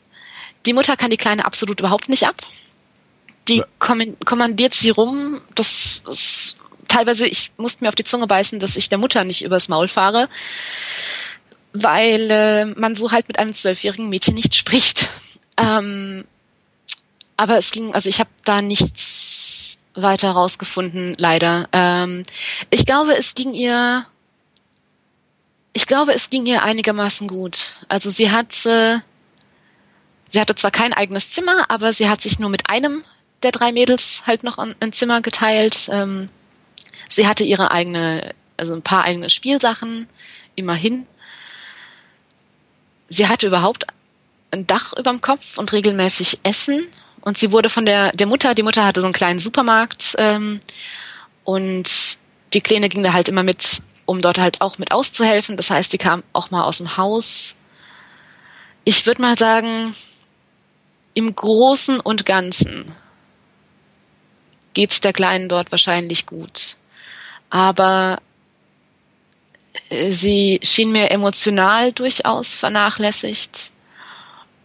[0.66, 2.42] Die Mutter kann die Kleine absolut überhaupt nicht ab.
[3.48, 5.40] Die kommandiert sie rum.
[5.54, 6.58] Das ist
[6.88, 9.88] teilweise, ich musste mir auf die Zunge beißen, dass ich der Mutter nicht übers Maul
[9.88, 10.28] fahre,
[11.76, 15.10] weil äh, man so halt mit einem zwölfjährigen Mädchen nicht spricht.
[15.58, 16.26] Ähm,
[17.38, 21.68] aber es ging, also ich habe da nichts weiter rausgefunden, leider.
[21.72, 22.24] Ähm,
[22.70, 24.06] ich glaube, es ging ihr,
[25.74, 27.76] ich glaube, es ging ihr einigermaßen gut.
[27.90, 29.00] Also sie hat, äh,
[30.30, 33.04] sie hatte zwar kein eigenes Zimmer, aber sie hat sich nur mit einem
[33.44, 35.90] der drei Mädels halt noch ein, ein Zimmer geteilt.
[35.92, 36.30] Ähm,
[37.10, 40.08] sie hatte ihre eigene, also ein paar eigene Spielsachen,
[40.56, 41.06] immerhin.
[43.10, 43.86] Sie hatte überhaupt
[44.52, 46.88] ein Dach überm Kopf und regelmäßig Essen.
[47.22, 50.62] Und sie wurde von der, der Mutter, die Mutter hatte so einen kleinen Supermarkt ähm,
[51.44, 52.18] und
[52.54, 55.58] die Kleine ging da halt immer mit, um dort halt auch mit auszuhelfen.
[55.58, 57.56] Das heißt, sie kam auch mal aus dem Haus.
[58.84, 59.96] Ich würde mal sagen,
[61.16, 62.96] im Großen und Ganzen
[64.74, 66.76] geht's der Kleinen dort wahrscheinlich gut.
[67.50, 68.20] Aber
[70.10, 73.72] sie schien mir emotional durchaus vernachlässigt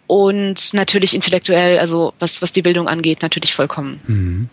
[0.07, 4.49] und natürlich intellektuell, also was, was die Bildung angeht, natürlich vollkommen, mhm.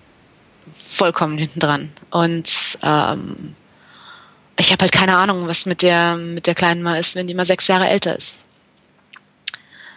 [0.86, 1.90] vollkommen hinten dran.
[2.12, 3.56] Und ähm,
[4.60, 7.34] ich habe halt keine Ahnung, was mit der mit der Kleinen mal ist, wenn die
[7.34, 8.36] mal sechs Jahre älter ist.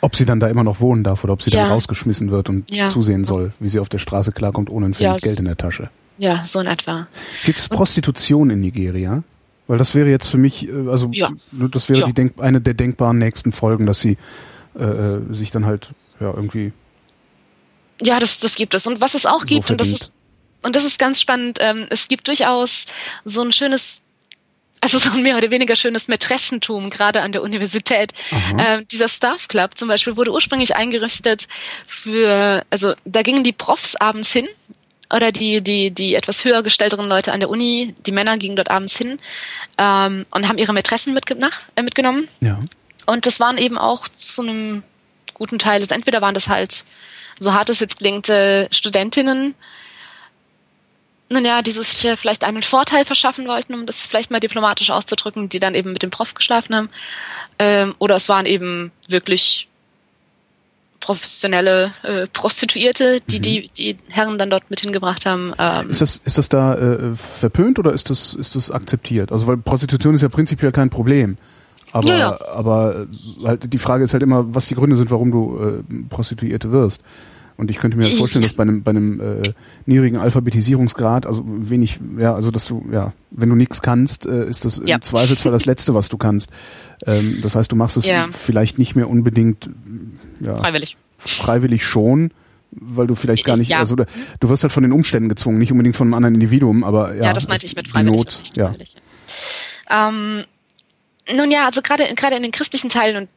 [0.02, 1.62] Ob sie dann da immer noch wohnen darf oder ob sie ja.
[1.62, 2.86] dann rausgeschmissen wird und ja.
[2.86, 5.56] zusehen soll, wie sie auf der Straße klarkommt ohne ein Pfennig ja, Geld in der
[5.56, 5.90] Tasche.
[6.16, 7.06] Ja, so in etwa.
[7.44, 9.22] Gibt es Prostitution in Nigeria?
[9.70, 11.12] Weil das wäre jetzt für mich, äh, also
[11.52, 14.16] das wäre die Denk eine der denkbaren nächsten Folgen, dass sie
[14.76, 16.72] äh, äh, sich dann halt ja irgendwie.
[18.02, 18.88] Ja, das, das gibt es.
[18.88, 20.12] Und was es auch gibt, so und das ist
[20.64, 22.86] und das ist ganz spannend, ähm, es gibt durchaus
[23.24, 24.00] so ein schönes
[24.80, 28.12] also so ein mehr oder weniger schönes Mätressentum, gerade an der Universität.
[28.58, 31.46] Ähm, dieser Staff Club zum Beispiel wurde ursprünglich eingerichtet
[31.86, 34.48] für, also da gingen die Profs abends hin
[35.12, 38.70] oder die, die, die etwas höher gestellteren Leute an der Uni, die Männer gingen dort
[38.70, 39.18] abends hin
[39.78, 41.36] ähm, und haben ihre Mätressen mitge
[41.76, 42.28] äh, mitgenommen.
[42.40, 42.62] Ja.
[43.06, 44.82] Und das waren eben auch zu einem
[45.34, 46.84] guten Teil, also entweder waren das halt,
[47.38, 49.54] so hart es jetzt klingt, äh, Studentinnen,
[51.30, 54.90] nun ja, die sich äh, vielleicht einen Vorteil verschaffen wollten, um das vielleicht mal diplomatisch
[54.90, 56.90] auszudrücken, die dann eben mit dem Prof geschlafen haben.
[57.58, 59.68] Ähm, oder es waren eben wirklich
[61.00, 63.42] professionelle äh, Prostituierte, die, mhm.
[63.42, 65.52] die die Herren dann dort mit hingebracht haben.
[65.58, 65.90] Ähm.
[65.90, 69.32] Ist das ist das da äh, verpönt oder ist das ist das akzeptiert?
[69.32, 71.36] Also weil Prostitution ist ja prinzipiell kein Problem.
[71.92, 72.38] Aber, ja, ja.
[72.54, 73.06] aber
[73.42, 76.70] äh, halt die Frage ist halt immer, was die Gründe sind, warum du äh, Prostituierte
[76.70, 77.02] wirst.
[77.60, 79.42] Und ich könnte mir halt vorstellen, dass bei einem, bei einem äh,
[79.84, 84.64] niedrigen Alphabetisierungsgrad, also wenig, ja, also dass du, ja, wenn du nichts kannst, äh, ist
[84.64, 84.94] das ja.
[84.94, 86.50] im Zweifelsfall das Letzte, was du kannst.
[87.06, 88.28] Ähm, das heißt, du machst es ja.
[88.30, 89.68] vielleicht nicht mehr unbedingt
[90.40, 90.96] ja, freiwillig.
[91.18, 92.32] Freiwillig schon,
[92.70, 93.78] weil du vielleicht gar nicht, ja.
[93.78, 94.04] also du,
[94.48, 97.24] wirst halt von den Umständen gezwungen, nicht unbedingt von einem anderen Individuum, aber ja.
[97.24, 98.16] Ja, das meinte ich mit freiwillig.
[98.16, 98.74] Not, ja.
[99.90, 100.44] Ähm,
[101.32, 103.28] nun ja, also gerade gerade in den christlichen Teilen und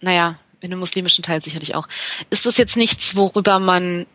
[0.00, 1.88] naja, in dem muslimischen Teil sicherlich auch,
[2.30, 4.06] ist das jetzt nichts, worüber man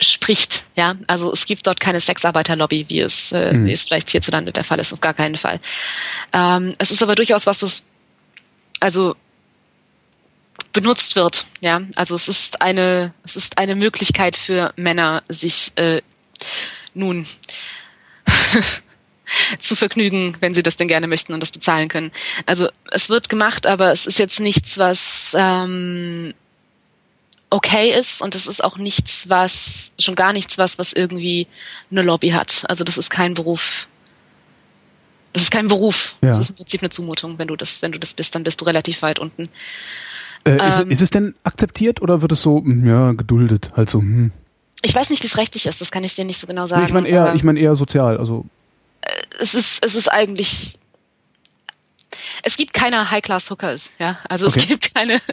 [0.00, 0.96] spricht, ja.
[1.06, 3.66] Also es gibt dort keine Sexarbeiterlobby, wie es, äh, mhm.
[3.66, 5.60] wie es vielleicht hierzulande der Fall ist, auf gar keinen Fall.
[6.32, 7.82] Ähm, es ist aber durchaus was, was
[8.80, 9.16] also
[10.76, 11.80] benutzt wird, ja.
[11.96, 16.02] Also es ist eine, es ist eine Möglichkeit für Männer, sich äh,
[16.94, 17.26] nun
[19.58, 22.12] zu vergnügen, wenn sie das denn gerne möchten und das bezahlen können.
[22.44, 26.34] Also es wird gemacht, aber es ist jetzt nichts, was ähm,
[27.50, 31.48] okay ist und es ist auch nichts, was schon gar nichts, was was irgendwie
[31.90, 32.64] eine Lobby hat.
[32.68, 33.88] Also das ist kein Beruf.
[35.32, 36.14] Das ist kein Beruf.
[36.22, 36.30] Ja.
[36.30, 37.38] Das ist im Prinzip eine Zumutung.
[37.38, 39.50] Wenn du das, wenn du das bist, dann bist du relativ weit unten.
[40.46, 43.70] Äh, ist, ähm, ist, es denn akzeptiert oder wird es so, hm, ja, geduldet?
[43.76, 44.30] Halt so, hm.
[44.82, 46.82] Ich weiß nicht, wie es rechtlich ist, das kann ich dir nicht so genau sagen.
[46.82, 48.44] Nee, ich meine eher, ich meine eher sozial, also
[49.40, 50.78] es ist, es ist eigentlich,
[52.42, 54.18] es gibt keine High-Class-Hookers, ja.
[54.28, 54.60] Also okay.
[54.60, 55.20] es gibt keine.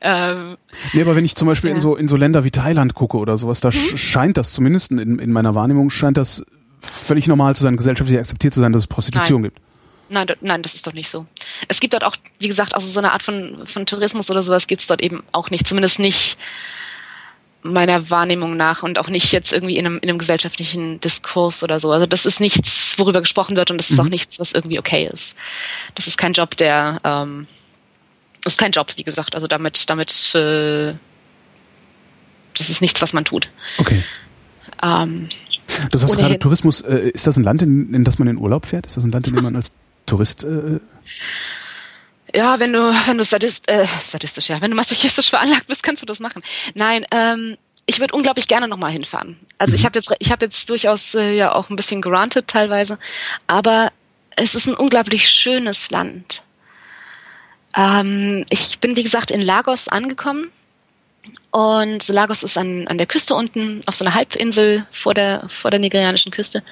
[0.00, 0.56] Ähm,
[0.92, 1.74] nee, aber wenn ich zum Beispiel ja.
[1.74, 3.96] in so in so Länder wie Thailand gucke oder sowas, da mhm.
[3.98, 6.44] scheint das zumindest in, in meiner Wahrnehmung scheint das
[6.80, 9.50] völlig normal zu sein, gesellschaftlich akzeptiert zu sein, dass es Prostitution nein.
[9.50, 9.65] gibt.
[10.08, 11.26] Nein, nein, das ist doch nicht so.
[11.68, 14.66] Es gibt dort auch, wie gesagt, also so eine Art von, von Tourismus oder sowas
[14.66, 15.66] gibt's dort eben auch nicht.
[15.66, 16.36] Zumindest nicht
[17.62, 21.80] meiner Wahrnehmung nach und auch nicht jetzt irgendwie in einem, in einem gesellschaftlichen Diskurs oder
[21.80, 21.90] so.
[21.90, 24.06] Also das ist nichts, worüber gesprochen wird und das ist mhm.
[24.06, 25.34] auch nichts, was irgendwie okay ist.
[25.96, 27.48] Das ist kein Job, der ähm,
[28.42, 29.34] das ist kein Job, wie gesagt.
[29.34, 30.94] Also damit, damit äh,
[32.56, 33.50] das ist nichts, was man tut.
[33.78, 34.04] Okay.
[34.82, 35.28] Ähm,
[35.90, 38.66] Du sagst gerade Tourismus, äh, ist das ein Land, in, in das man in Urlaub
[38.66, 38.86] fährt?
[38.86, 39.72] Ist das ein Land, in dem man als
[40.06, 40.80] Tourist äh,
[42.34, 46.02] ja, wenn du, wenn du sadist, äh, sadistisch, ja, wenn du masochistisch veranlagt bist, kannst
[46.02, 46.42] du das machen.
[46.74, 47.56] Nein, ähm,
[47.86, 49.38] ich würde unglaublich gerne nochmal hinfahren.
[49.58, 49.76] Also mhm.
[49.76, 52.98] ich habe jetzt, ich habe jetzt durchaus äh, ja auch ein bisschen granted teilweise,
[53.46, 53.92] aber
[54.34, 56.42] es ist ein unglaublich schönes Land.
[57.76, 60.50] Ähm, ich bin wie gesagt in Lagos angekommen
[61.50, 65.70] und Lagos ist an, an der Küste unten, auf so einer Halbinsel vor der, vor
[65.70, 66.62] der nigerianischen Küste.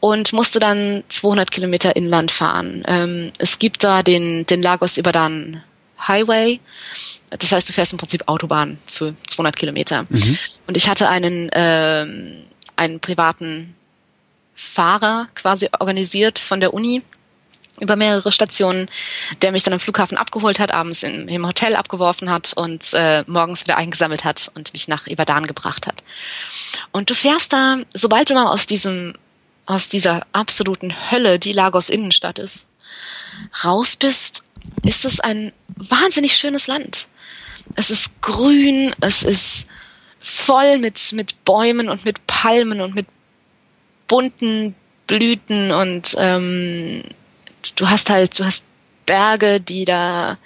[0.00, 2.84] Und musste dann 200 Kilometer inland fahren.
[2.86, 5.62] Ähm, es gibt da den, den Lagos Ibadan
[6.06, 6.60] Highway.
[7.30, 10.06] Das heißt, du fährst im Prinzip Autobahn für 200 Kilometer.
[10.08, 10.38] Mhm.
[10.66, 12.44] Und ich hatte einen, ähm,
[12.76, 13.74] einen privaten
[14.54, 17.02] Fahrer quasi organisiert von der Uni
[17.80, 18.90] über mehrere Stationen,
[19.42, 23.24] der mich dann am Flughafen abgeholt hat, abends in, im Hotel abgeworfen hat und äh,
[23.26, 26.02] morgens wieder eingesammelt hat und mich nach Ibadan gebracht hat.
[26.92, 29.14] Und du fährst da, sobald du mal aus diesem,
[29.66, 32.66] aus dieser absoluten Hölle, die Lagos Innenstadt ist,
[33.64, 34.42] raus bist,
[34.82, 37.06] ist es ein wahnsinnig schönes Land.
[37.74, 39.66] Es ist grün, es ist
[40.20, 43.06] voll mit, mit Bäumen und mit Palmen und mit
[44.08, 44.74] bunten
[45.06, 47.04] Blüten und ähm,
[47.74, 48.64] du hast halt, du hast
[49.06, 50.38] Berge, die da,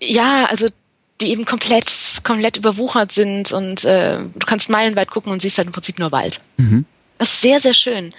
[0.00, 0.68] ja, also
[1.20, 5.66] die eben komplett, komplett überwuchert sind und äh, du kannst meilenweit gucken und siehst halt
[5.66, 6.40] im Prinzip nur Wald.
[6.56, 6.86] Mhm.
[7.18, 8.14] Das ist sehr, sehr schön.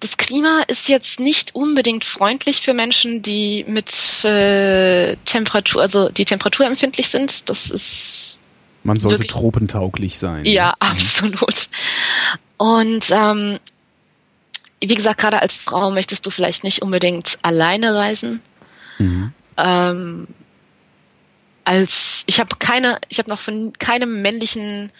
[0.00, 6.24] Das Klima ist jetzt nicht unbedingt freundlich für Menschen, die mit äh, Temperatur, also die
[6.24, 7.48] temperaturempfindlich sind.
[7.48, 8.38] Das ist
[8.82, 10.44] man sollte wirklich, tropentauglich sein.
[10.44, 10.74] Ja, mhm.
[10.90, 11.68] absolut.
[12.56, 13.58] Und ähm,
[14.80, 18.40] wie gesagt, gerade als Frau möchtest du vielleicht nicht unbedingt alleine reisen.
[18.98, 19.32] Mhm.
[19.56, 20.26] Ähm,
[21.64, 24.92] als ich habe keine, ich habe noch von keinem männlichen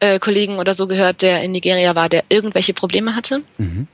[0.00, 3.42] äh, Kollegen oder so gehört, der in Nigeria war, der irgendwelche Probleme hatte.
[3.58, 3.86] Mhm.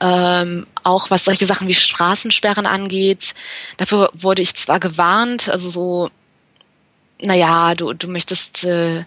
[0.00, 3.34] Ähm, auch was solche Sachen wie Straßensperren angeht.
[3.78, 6.10] Dafür wurde ich zwar gewarnt, also so,
[7.20, 9.04] naja, du, du möchtest äh,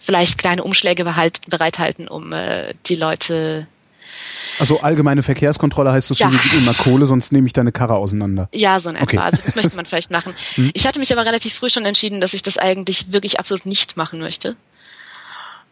[0.00, 3.66] vielleicht kleine Umschläge bereithalten, um äh, die Leute
[4.58, 6.38] also allgemeine Verkehrskontrolle heißt so viel, ja.
[6.42, 8.48] gib mir mal Kohle, sonst nehme ich deine Karre auseinander.
[8.52, 9.04] Ja, so in etwa.
[9.04, 9.18] Okay.
[9.18, 10.34] Also das möchte man vielleicht machen.
[10.54, 10.70] Hm?
[10.74, 13.96] Ich hatte mich aber relativ früh schon entschieden, dass ich das eigentlich wirklich absolut nicht
[13.96, 14.56] machen möchte.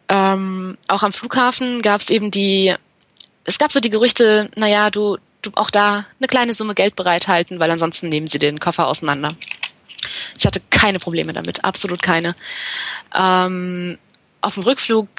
[0.07, 2.73] Ähm, auch am Flughafen gab es eben die,
[3.43, 7.59] es gab so die Gerüchte, naja, du, du auch da eine kleine Summe Geld bereithalten,
[7.59, 9.35] weil ansonsten nehmen sie den Koffer auseinander.
[10.37, 12.35] Ich hatte keine Probleme damit, absolut keine.
[13.13, 13.97] Ähm,
[14.41, 15.09] auf dem Rückflug,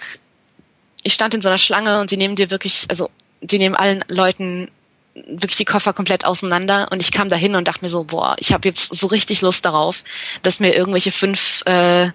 [1.03, 3.11] ich stand in so einer Schlange und sie nehmen dir wirklich, also
[3.41, 4.71] die nehmen allen Leuten
[5.15, 8.37] wirklich die Koffer komplett auseinander und ich kam da hin und dachte mir so, boah,
[8.39, 10.05] ich habe jetzt so richtig Lust darauf,
[10.43, 12.11] dass mir irgendwelche fünf äh,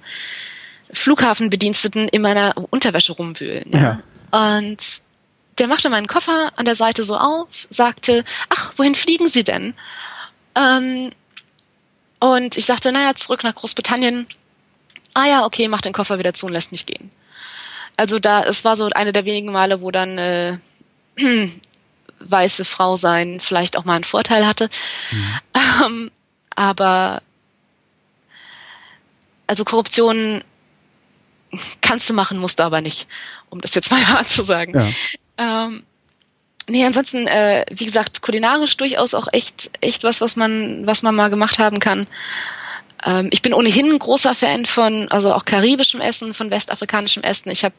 [0.92, 3.70] Flughafenbediensteten in meiner Unterwäsche rumwühlen.
[3.72, 4.02] Ja.
[4.32, 4.58] ja.
[4.58, 4.80] Und
[5.58, 9.74] der machte meinen Koffer an der Seite so auf, sagte, ach, wohin fliegen Sie denn?
[10.56, 11.12] Ähm,
[12.20, 14.28] und ich sagte, naja, zurück nach Großbritannien.
[15.14, 17.12] Ah ja, okay, mach den Koffer wieder zu und lässt mich gehen.
[17.98, 20.58] Also da, es war so eine der wenigen Male, wo dann äh,
[22.20, 24.70] weiße Frau sein vielleicht auch mal einen Vorteil hatte.
[25.12, 25.40] Mhm.
[25.86, 26.12] Ähm,
[26.56, 27.22] aber
[29.48, 30.44] also Korruption
[31.82, 33.08] kannst du machen, musst du aber nicht,
[33.50, 34.96] um das jetzt mal hart zu sagen.
[35.38, 35.66] Ja.
[35.66, 35.84] Ähm,
[36.68, 41.16] nee, ansonsten, äh, wie gesagt, kulinarisch durchaus auch echt, echt was, was man, was man
[41.16, 42.08] mal gemacht haben kann.
[43.06, 47.50] Ähm, ich bin ohnehin ein großer Fan von, also auch karibischem Essen, von westafrikanischem Essen.
[47.52, 47.76] Ich habe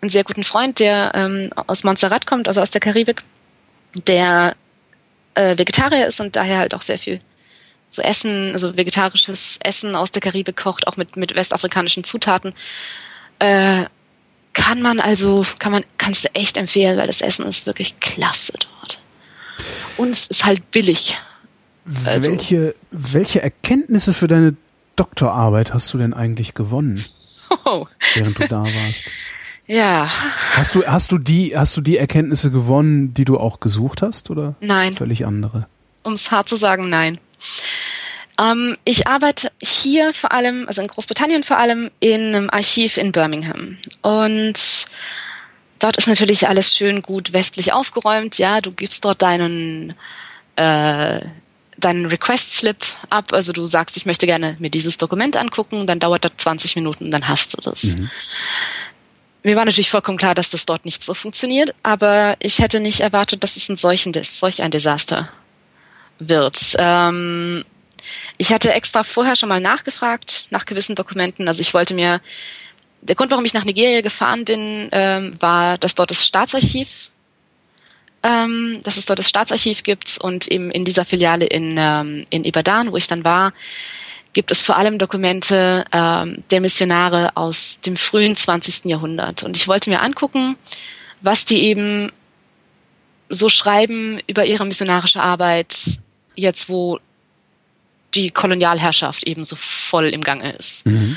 [0.00, 3.22] einen sehr guten Freund, der ähm, aus Montserrat kommt, also aus der Karibik,
[4.06, 4.56] der
[5.34, 7.20] äh, Vegetarier ist und daher halt auch sehr viel
[7.90, 12.54] so Essen, also vegetarisches Essen aus der Karibik kocht, auch mit, mit westafrikanischen Zutaten.
[13.40, 13.84] Äh,
[14.52, 18.52] kann man also, kann man, kannst du echt empfehlen, weil das Essen ist wirklich klasse
[18.52, 19.00] dort.
[19.96, 21.16] Und es ist halt billig.
[22.04, 24.56] Also, welche, welche Erkenntnisse für deine
[24.96, 27.04] Doktorarbeit hast du denn eigentlich gewonnen?
[27.64, 27.86] Oh.
[28.14, 29.06] Während du da warst.
[29.70, 30.10] Ja.
[30.56, 34.28] Hast du, hast du die, hast du die Erkenntnisse gewonnen, die du auch gesucht hast,
[34.28, 34.56] oder?
[34.60, 34.96] Nein.
[34.96, 35.68] Völlig andere.
[36.02, 37.18] Um es hart zu sagen, nein.
[38.36, 43.12] Ähm, ich arbeite hier vor allem, also in Großbritannien vor allem, in einem Archiv in
[43.12, 43.78] Birmingham.
[44.02, 44.86] Und
[45.78, 48.38] dort ist natürlich alles schön gut westlich aufgeräumt.
[48.38, 49.94] Ja, du gibst dort deinen,
[50.56, 51.20] äh,
[51.76, 53.32] deinen Request-Slip ab.
[53.32, 57.12] Also du sagst, ich möchte gerne mir dieses Dokument angucken, dann dauert das 20 Minuten,
[57.12, 57.84] dann hast du das.
[57.84, 58.10] Mhm
[59.42, 63.00] mir war natürlich vollkommen klar, dass das dort nicht so funktioniert, aber ich hätte nicht
[63.00, 65.30] erwartet, dass es ein solchen, solch ein Desaster
[66.18, 66.76] wird.
[66.78, 67.64] Ähm,
[68.36, 71.48] ich hatte extra vorher schon mal nachgefragt nach gewissen Dokumenten.
[71.48, 72.20] Also ich wollte mir
[73.02, 77.10] der Grund, warum ich nach Nigeria gefahren bin, ähm, war, dass dort das Staatsarchiv,
[78.22, 82.44] ähm, dass es dort das Staatsarchiv gibt und eben in dieser Filiale in, ähm, in
[82.44, 83.52] Ibadan, wo ich dann war,
[84.32, 88.84] gibt es vor allem Dokumente ähm, der Missionare aus dem frühen 20.
[88.84, 89.42] Jahrhundert.
[89.42, 90.56] Und ich wollte mir angucken,
[91.20, 92.12] was die eben
[93.28, 95.76] so schreiben über ihre missionarische Arbeit,
[96.34, 96.98] jetzt wo
[98.14, 100.84] die Kolonialherrschaft eben so voll im Gange ist.
[100.86, 101.16] Mhm.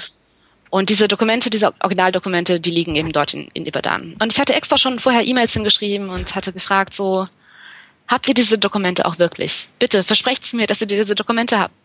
[0.70, 4.16] Und diese Dokumente, diese Originaldokumente, die liegen eben dort in, in Ibadan.
[4.20, 7.28] Und ich hatte extra schon vorher E-Mails hingeschrieben und hatte gefragt, so,
[8.08, 9.70] habt ihr diese Dokumente auch wirklich?
[9.78, 11.76] Bitte, versprecht mir, dass ihr diese Dokumente habt.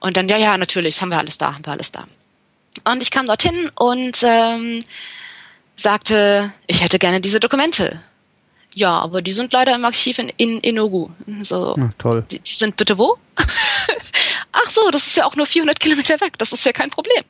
[0.00, 2.06] Und dann, ja, ja, natürlich, haben wir alles da, haben wir alles da.
[2.84, 4.84] Und ich kam dorthin und ähm,
[5.76, 8.00] sagte, ich hätte gerne diese Dokumente.
[8.74, 11.08] Ja, aber die sind leider im Archiv in, in Inogu.
[11.42, 12.24] So, ja, toll.
[12.30, 13.18] Die, die sind bitte wo?
[14.52, 17.24] ach so, das ist ja auch nur 400 Kilometer weg, das ist ja kein Problem.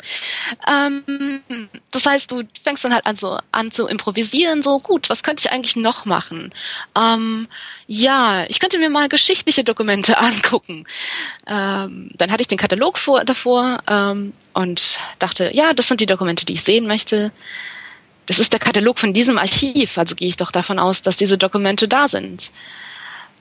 [0.66, 1.42] Ähm,
[1.90, 5.42] das heißt, du fängst dann halt an so an zu improvisieren, so gut, was könnte
[5.44, 6.52] ich eigentlich noch machen?
[6.96, 7.48] Ähm,
[7.86, 10.84] ja, ich könnte mir mal geschichtliche Dokumente angucken.
[11.46, 16.06] Ähm, dann hatte ich den Katalog vor, davor ähm, und dachte, ja, das sind die
[16.06, 17.32] Dokumente, die ich sehen möchte.
[18.26, 21.38] Das ist der Katalog von diesem Archiv, also gehe ich doch davon aus, dass diese
[21.38, 22.50] Dokumente da sind.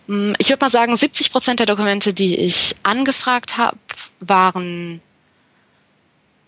[0.08, 3.78] Hm, ich würde mal sagen, 70 Prozent der Dokumente, die ich angefragt habe,
[4.20, 5.02] waren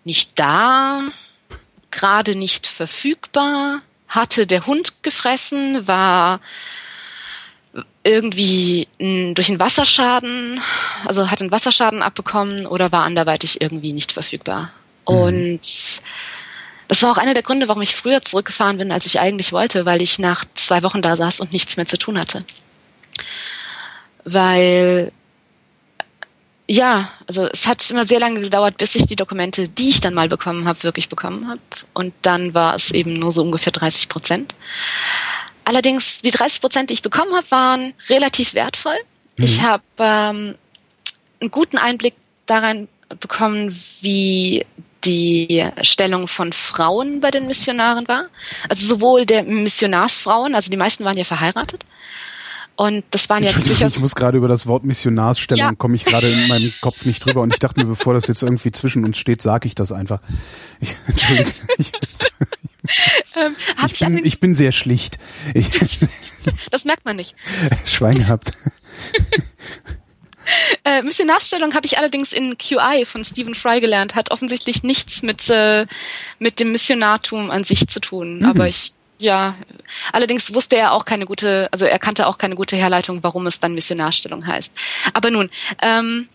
[0.04, 1.04] nicht da,
[1.92, 6.40] gerade nicht verfügbar, hatte der Hund gefressen, war
[8.04, 10.62] irgendwie durch einen Wasserschaden,
[11.06, 14.72] also hat einen Wasserschaden abbekommen oder war anderweitig irgendwie nicht verfügbar.
[15.08, 15.16] Mhm.
[15.16, 15.62] Und
[16.88, 19.86] das war auch einer der Gründe, warum ich früher zurückgefahren bin, als ich eigentlich wollte,
[19.86, 22.46] weil ich nach zwei Wochen da saß und nichts mehr zu tun hatte
[24.26, 25.12] weil
[26.72, 30.14] ja, also es hat immer sehr lange gedauert, bis ich die Dokumente, die ich dann
[30.14, 31.60] mal bekommen habe, wirklich bekommen habe.
[31.96, 34.54] Und dann war es eben nur so ungefähr 30 Prozent.
[35.66, 38.98] Allerdings, die 30 Prozent, die ich bekommen habe, waren relativ wertvoll.
[39.38, 39.46] Mhm.
[39.46, 40.56] Ich habe ähm,
[41.42, 42.14] einen guten Einblick
[42.46, 42.88] daran
[43.20, 44.64] bekommen, wie
[45.06, 48.26] die Stellung von Frauen bei den Missionaren war.
[48.68, 51.84] Also sowohl der Missionarsfrauen, also die meisten waren ja verheiratet,
[52.80, 53.96] und das waren ja durchaus.
[53.96, 55.76] Ich muss gerade über das Wort Missionarsstellung, ja.
[55.76, 57.42] komme ich gerade in meinem Kopf nicht drüber.
[57.42, 60.22] Und ich dachte mir, bevor das jetzt irgendwie zwischen uns steht, sage ich das einfach.
[60.80, 61.54] Ich, Entschuldigung.
[61.78, 61.92] Ich,
[63.36, 65.20] ähm, ich, bin, ich bin sehr schlicht.
[65.54, 65.68] Ich,
[66.72, 67.36] das merkt man nicht.
[67.86, 68.54] Schwein gehabt.
[70.86, 75.50] Äh, Missionarsstellung habe ich allerdings in QI von Stephen Fry gelernt, hat offensichtlich nichts mit,
[75.50, 75.86] äh,
[76.40, 78.40] mit dem Missionartum an sich zu tun.
[78.40, 78.46] Mhm.
[78.46, 79.56] Aber ich ja,
[80.14, 83.60] allerdings wusste er auch keine gute, also er kannte auch keine gute Herleitung, warum es
[83.60, 84.72] dann Missionarstellung heißt.
[85.14, 85.50] Aber nun,
[85.82, 86.30] ähm,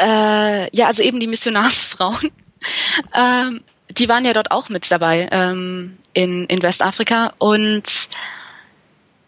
[0.00, 2.30] äh, ja, also eben die Missionarsfrauen,
[3.14, 7.84] ähm, die waren ja dort auch mit dabei ähm, in, in Westafrika und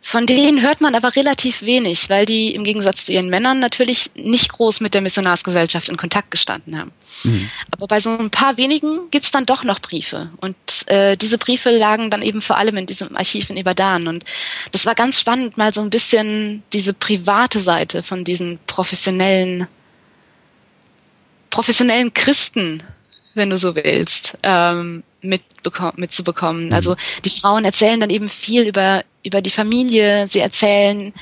[0.08, 4.08] von denen hört man aber relativ wenig, weil die im Gegensatz zu ihren Männern natürlich
[4.14, 6.92] nicht groß mit der Missionarsgesellschaft in Kontakt gestanden haben.
[7.24, 7.50] Mhm.
[7.72, 10.30] Aber bei so ein paar wenigen gibt's dann doch noch Briefe.
[10.36, 10.54] Und
[10.86, 14.06] äh, diese Briefe lagen dann eben vor allem in diesem Archiv in Ibadan.
[14.06, 14.24] Und
[14.70, 19.66] das war ganz spannend, mal so ein bisschen diese private Seite von diesen professionellen,
[21.50, 22.80] professionellen Christen,
[23.34, 26.66] wenn du so willst, ähm, mitzubekommen.
[26.66, 26.72] Mhm.
[26.72, 31.12] Also die Frauen erzählen dann eben viel über über die Familie, sie erzählen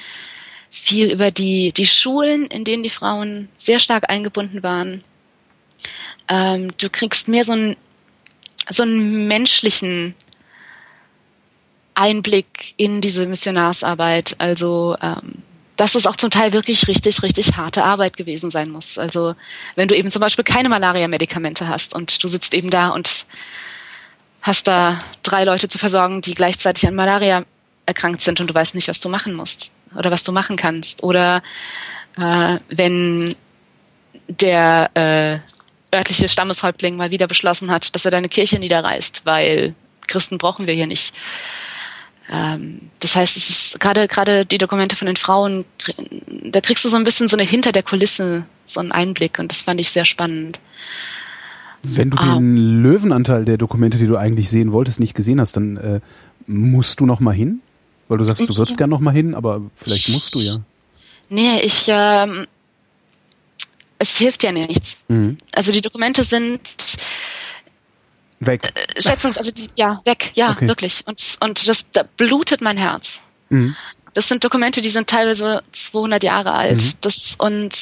[0.71, 5.03] viel über die, die Schulen, in denen die Frauen sehr stark eingebunden waren.
[6.29, 7.77] Ähm, du kriegst mehr so einen,
[8.69, 10.15] so einen menschlichen
[11.95, 14.35] Einblick in diese Missionarsarbeit.
[14.39, 15.43] Also, ähm,
[15.77, 18.99] dass es auch zum Teil wirklich richtig, richtig harte Arbeit gewesen sein muss.
[18.99, 19.35] Also,
[19.77, 23.27] wenn du eben zum Beispiel keine Malaria-Medikamente hast und du sitzt eben da und
[24.45, 27.45] hast da drei Leute zu versorgen, die gleichzeitig an Malaria
[27.87, 31.03] erkrankt sind und du weißt nicht, was du machen musst oder was du machen kannst.
[31.03, 31.43] Oder
[32.19, 33.37] äh, wenn
[34.29, 39.75] der äh, örtliche Stammeshäuptling mal wieder beschlossen hat, dass er deine Kirche niederreißt, weil
[40.07, 41.15] Christen brauchen wir hier nicht.
[42.31, 45.65] Ähm, das heißt, es ist gerade gerade die Dokumente von den Frauen,
[46.29, 49.51] da kriegst du so ein bisschen so eine hinter der Kulisse so einen Einblick und
[49.51, 50.59] das fand ich sehr spannend.
[51.85, 52.37] Wenn du ah.
[52.37, 56.01] den Löwenanteil der Dokumente, die du eigentlich sehen wolltest, nicht gesehen hast, dann äh,
[56.47, 57.61] musst du noch mal hin?
[58.09, 60.57] Weil du sagst, du würdest gern noch mal hin, aber vielleicht musst du ja.
[61.31, 62.47] Nee, ich, ähm,
[63.99, 64.99] es hilft ja nichts.
[65.09, 65.39] Mhm.
[65.53, 66.61] Also die Dokumente sind
[68.41, 68.73] weg.
[68.75, 70.69] Äh, Schätzungs, also die, ja, weg, ja, okay.
[70.69, 71.03] wirklich.
[71.07, 73.19] Und, und das da blutet mein Herz.
[73.49, 73.75] Mhm.
[74.13, 76.79] Das sind Dokumente, die sind teilweise 200 Jahre alt.
[76.79, 76.93] Mhm.
[77.01, 77.77] Das, und,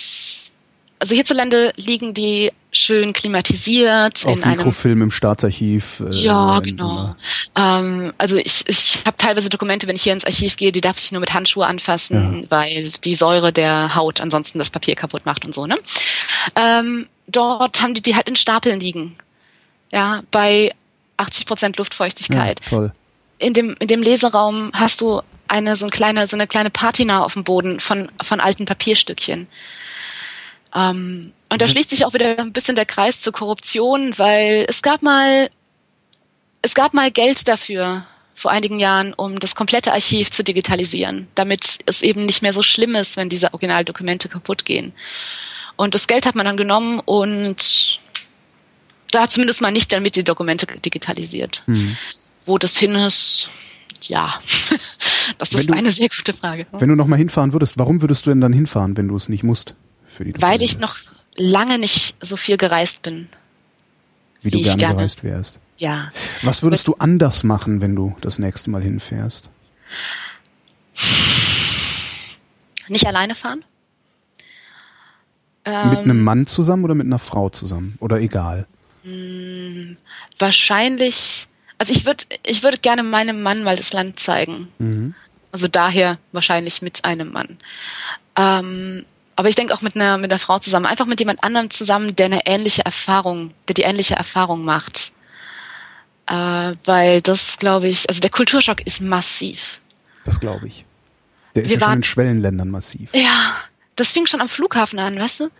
[0.99, 4.25] also hierzulande liegen die schön klimatisiert.
[4.27, 6.01] Auf in Mikrofilm einem, im Staatsarchiv.
[6.01, 7.15] Äh, ja, genau.
[7.55, 10.99] Ähm, also ich, ich habe teilweise Dokumente, wenn ich hier ins Archiv gehe, die darf
[10.99, 12.51] ich nur mit Handschuhe anfassen, ja.
[12.51, 15.67] weil die Säure der Haut ansonsten das Papier kaputt macht und so.
[15.67, 15.79] Ne?
[16.57, 19.17] Ähm, dort haben die die halt in Stapeln liegen.
[19.91, 20.73] Ja, bei
[21.19, 22.61] 80 Prozent Luftfeuchtigkeit.
[22.61, 22.93] Ja, toll.
[23.39, 27.23] In dem, in dem Leseraum hast du eine so eine kleine, so eine kleine Patina
[27.23, 29.49] auf dem Boden von, von alten Papierstückchen.
[30.75, 34.81] Ähm, und da schließt sich auch wieder ein bisschen der Kreis zur Korruption, weil es
[34.81, 35.51] gab mal,
[36.63, 41.79] es gab mal Geld dafür vor einigen Jahren, um das komplette Archiv zu digitalisieren, damit
[41.87, 44.93] es eben nicht mehr so schlimm ist, wenn diese Originaldokumente kaputt gehen.
[45.77, 48.01] Und das Geld hat man dann genommen und
[49.11, 51.63] da hat zumindest mal nicht damit die Dokumente digitalisiert.
[51.67, 51.97] Mhm.
[52.47, 53.49] Wo das hin ist,
[54.03, 54.41] ja,
[55.39, 56.67] das ist du, eine sehr gute Frage.
[56.73, 59.45] Wenn du nochmal hinfahren würdest, warum würdest du denn dann hinfahren, wenn du es nicht
[59.45, 59.75] musst?
[60.13, 60.97] Für die Weil ich noch
[61.35, 63.29] lange nicht so viel gereist bin.
[64.43, 65.59] Wie, wie du gerne, gerne, gereist wärst.
[65.79, 66.11] Ja.
[66.43, 69.51] Was würdest du anders machen, wenn du das nächste Mal hinfährst?
[72.89, 73.65] Nicht alleine fahren?
[75.65, 77.97] mit einem ähm, Mann zusammen oder mit einer Frau zusammen?
[78.01, 78.67] Oder egal?
[79.05, 79.97] Hm,
[80.39, 81.47] wahrscheinlich,
[81.79, 84.69] also ich würde ich würde gerne meinem Mann mal das Land zeigen.
[84.79, 85.15] Mhm.
[85.53, 87.59] Also daher wahrscheinlich mit einem Mann.
[88.37, 89.05] Ähm,
[89.37, 92.15] aber ich denke auch mit einer, mit einer Frau zusammen, einfach mit jemand anderem zusammen,
[92.15, 95.13] der eine ähnliche Erfahrung, der die ähnliche Erfahrung macht.
[96.27, 99.81] Äh, weil das, glaube ich, also der Kulturschock ist massiv.
[100.25, 100.85] Das glaube ich.
[101.55, 103.15] Der ist Wir ja schon in Schwellenländern massiv.
[103.15, 103.57] Ja,
[103.97, 105.51] das fing schon am Flughafen an, weißt du?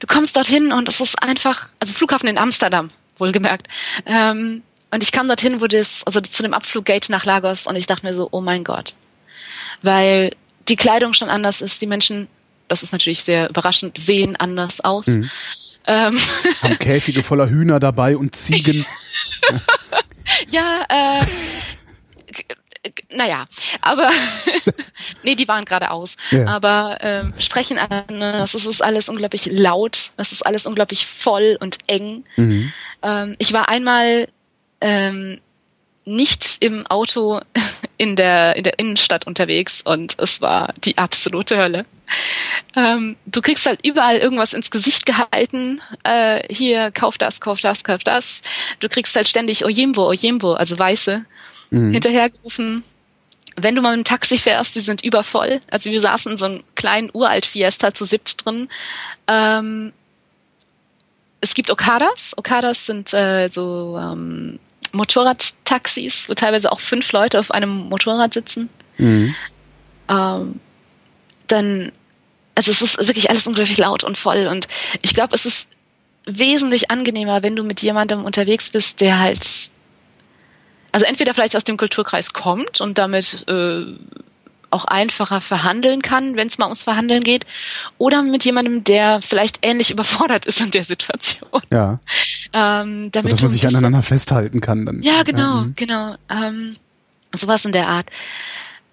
[0.00, 3.68] Du kommst dorthin und es ist einfach, also Flughafen in Amsterdam, wohlgemerkt.
[4.06, 7.86] Ähm, und ich kam dorthin, wo das, also zu dem Abfluggate nach Lagos und ich
[7.86, 8.94] dachte mir so, oh mein Gott.
[9.80, 10.34] Weil
[10.68, 12.28] die Kleidung schon anders ist, die Menschen
[12.72, 15.06] das ist natürlich sehr überraschend, sehen anders aus.
[15.06, 15.30] Mhm.
[15.86, 16.18] Ähm.
[16.62, 18.86] Haben Käfige voller Hühner dabei und Ziegen.
[20.50, 21.26] ja, äh,
[23.10, 23.44] naja,
[23.82, 24.10] aber
[25.22, 26.16] nee, die waren gerade aus.
[26.30, 26.46] Ja.
[26.46, 31.76] Aber ähm, sprechen anders, es ist alles unglaublich laut, es ist alles unglaublich voll und
[31.88, 32.24] eng.
[32.36, 32.72] Mhm.
[33.02, 34.28] Ähm, ich war einmal
[34.80, 35.40] ähm,
[36.06, 37.42] nicht im Auto
[37.98, 41.84] in der, in der Innenstadt unterwegs und es war die absolute Hölle.
[42.74, 45.80] Ähm, du kriegst halt überall irgendwas ins Gesicht gehalten.
[46.04, 48.42] Äh, hier, kauf das, kauf das, kauf das.
[48.80, 51.24] Du kriegst halt ständig Ojembo, Ojembo, also Weiße,
[51.70, 51.92] mhm.
[51.92, 52.84] hinterhergerufen.
[53.56, 55.60] Wenn du mal mit dem Taxi fährst, die sind übervoll.
[55.70, 58.68] Also wir saßen in so einem kleinen uralt Fiesta zu siebt drin.
[59.28, 59.92] Ähm,
[61.42, 62.32] es gibt Okadas.
[62.36, 64.58] Okadas sind äh, so ähm,
[64.92, 68.68] Motorradtaxis, wo teilweise auch fünf Leute auf einem Motorrad sitzen.
[68.98, 69.34] Mhm.
[70.08, 70.60] Ähm,
[71.48, 71.92] dann,
[72.68, 74.68] also es ist wirklich alles unglaublich laut und voll und
[75.00, 75.68] ich glaube, es ist
[76.24, 79.70] wesentlich angenehmer, wenn du mit jemandem unterwegs bist, der halt,
[80.92, 83.84] also entweder vielleicht aus dem Kulturkreis kommt und damit äh,
[84.70, 87.44] auch einfacher verhandeln kann, wenn es mal ums Verhandeln geht,
[87.98, 91.62] oder mit jemandem, der vielleicht ähnlich überfordert ist in der Situation.
[91.70, 92.00] Ja.
[92.54, 94.84] Ähm, damit so, dass man sich aneinander festhalten kann.
[94.84, 95.02] Dann.
[95.02, 95.74] Ja, genau, mhm.
[95.74, 96.16] genau.
[96.28, 96.76] Ähm,
[97.34, 98.10] sowas in der Art.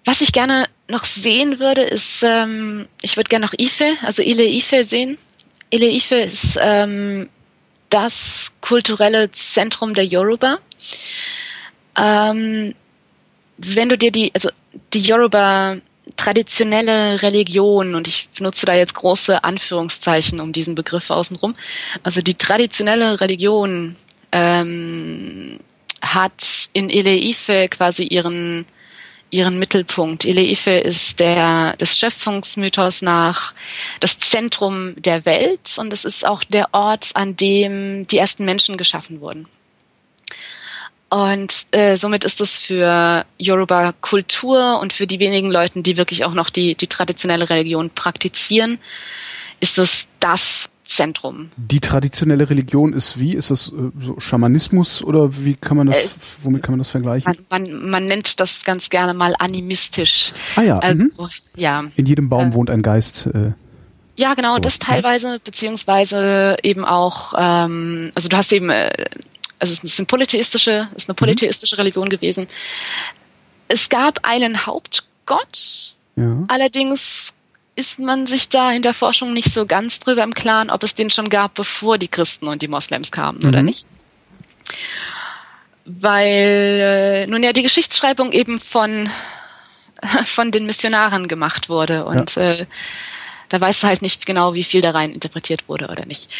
[0.06, 4.44] Was ich gerne noch sehen würde, ist, ähm, ich würde gerne noch Ife, also Ile
[4.44, 5.18] Ife sehen.
[5.70, 7.28] Ile Ife ist ähm,
[7.88, 10.58] das kulturelle Zentrum der Yoruba.
[11.96, 12.74] Ähm,
[13.58, 14.50] wenn du dir die, also
[14.92, 15.76] die Yoruba
[16.16, 21.54] traditionelle Religion, und ich benutze da jetzt große Anführungszeichen um diesen Begriff außenrum,
[22.02, 23.96] also die traditionelle Religion
[24.32, 25.60] ähm,
[26.02, 28.66] hat in Eleife quasi ihren
[29.30, 30.24] ihren Mittelpunkt.
[30.24, 33.54] Eleife ist der des Schöpfungsmythos nach
[34.00, 38.76] das Zentrum der Welt und es ist auch der Ort, an dem die ersten Menschen
[38.76, 39.46] geschaffen wurden.
[41.10, 46.24] Und äh, somit ist es für Yoruba Kultur und für die wenigen Leuten, die wirklich
[46.24, 48.78] auch noch die, die traditionelle Religion praktizieren,
[49.58, 50.70] ist es das
[51.00, 51.50] Zentrum.
[51.56, 53.32] Die traditionelle Religion ist wie?
[53.32, 56.08] Ist das äh, so Schamanismus oder wie kann man das, äh,
[56.42, 57.24] womit kann man das vergleichen?
[57.48, 60.34] Man, man, man, nennt das ganz gerne mal animistisch.
[60.56, 60.78] Ah ja.
[60.78, 61.30] Also, mhm.
[61.56, 61.84] ja.
[61.96, 63.30] In jedem Baum äh, wohnt ein Geist.
[63.32, 63.52] Äh,
[64.16, 64.58] ja, genau, so.
[64.58, 69.06] das teilweise, beziehungsweise eben auch, ähm, also du hast eben äh,
[69.58, 71.16] also es ist eine polytheistische, ist eine mhm.
[71.16, 71.80] polytheistische mhm.
[71.80, 72.46] Religion gewesen.
[73.68, 76.44] Es gab einen Hauptgott, ja.
[76.48, 77.32] allerdings
[77.76, 80.94] ist man sich da in der Forschung nicht so ganz drüber im Klaren, ob es
[80.94, 83.48] den schon gab, bevor die Christen und die Moslems kamen mhm.
[83.48, 83.86] oder nicht.
[85.84, 89.08] Weil äh, nun ja die Geschichtsschreibung eben von
[90.26, 92.52] von den Missionaren gemacht wurde und ja.
[92.52, 92.66] äh,
[93.48, 96.30] da weißt du halt nicht genau, wie viel da rein interpretiert wurde oder nicht.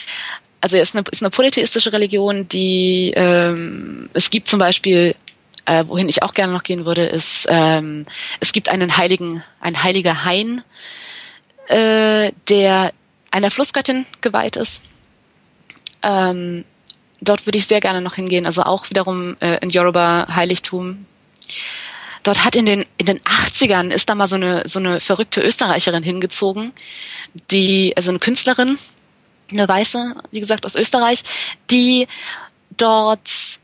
[0.61, 5.15] also es ist eine, ist eine polytheistische Religion, die ähm, es gibt zum Beispiel,
[5.65, 8.07] äh, wohin ich auch gerne noch gehen würde, ist ähm,
[8.40, 10.62] es gibt einen heiligen, ein heiliger Hain,
[11.68, 12.92] äh, der
[13.30, 14.82] einer Flussgöttin geweiht ist.
[16.02, 16.64] Ähm,
[17.20, 21.06] dort würde ich sehr gerne noch hingehen, also auch wiederum äh, in Yoruba Heiligtum.
[22.22, 25.40] Dort hat in den in den 80ern ist da mal so eine so eine verrückte
[25.40, 26.72] Österreicherin hingezogen,
[27.50, 28.78] die also eine Künstlerin,
[29.50, 31.22] eine Weiße, wie gesagt aus Österreich,
[31.70, 32.08] die
[32.76, 33.58] dort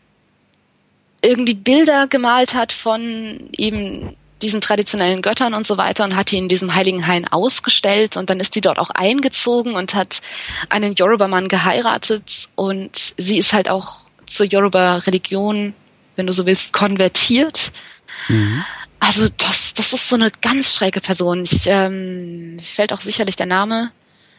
[1.21, 4.17] irgendwie Bilder gemalt hat von eben
[4.47, 8.31] diesen traditionellen Göttern und so weiter und hat die in diesem heiligen Hain ausgestellt und
[8.31, 10.23] dann ist sie dort auch eingezogen und hat
[10.69, 15.75] einen Yoruba-Mann geheiratet und sie ist halt auch zur Yoruba-Religion,
[16.15, 17.73] wenn du so willst, konvertiert.
[18.29, 18.65] Mhm.
[19.01, 21.43] Also das, das ist so eine ganz schräge Person.
[21.43, 23.91] Ich ähm, fällt auch sicherlich der Name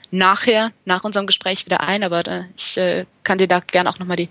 [0.09, 3.99] nachher, nach unserem Gespräch wieder ein, aber äh, ich äh, kann dir da gerne auch
[3.99, 4.29] nochmal die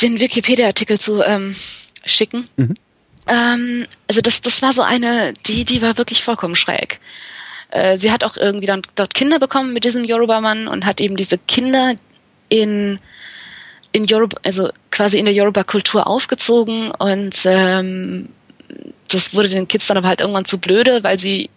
[0.00, 1.54] den Wikipedia-Artikel zu ähm,
[2.04, 2.48] schicken.
[2.56, 2.74] Mhm.
[3.26, 7.00] Ähm, also das, das war so eine, die, die war wirklich vollkommen schräg.
[7.70, 11.16] Äh, sie hat auch irgendwie dann dort Kinder bekommen mit diesem Yoruba-Mann und hat eben
[11.16, 11.94] diese Kinder
[12.48, 12.98] in
[13.92, 18.30] in Yoruba, also quasi in der Yoruba-Kultur aufgezogen und ähm,
[19.08, 21.50] das wurde den Kids dann aber halt irgendwann zu blöde, weil sie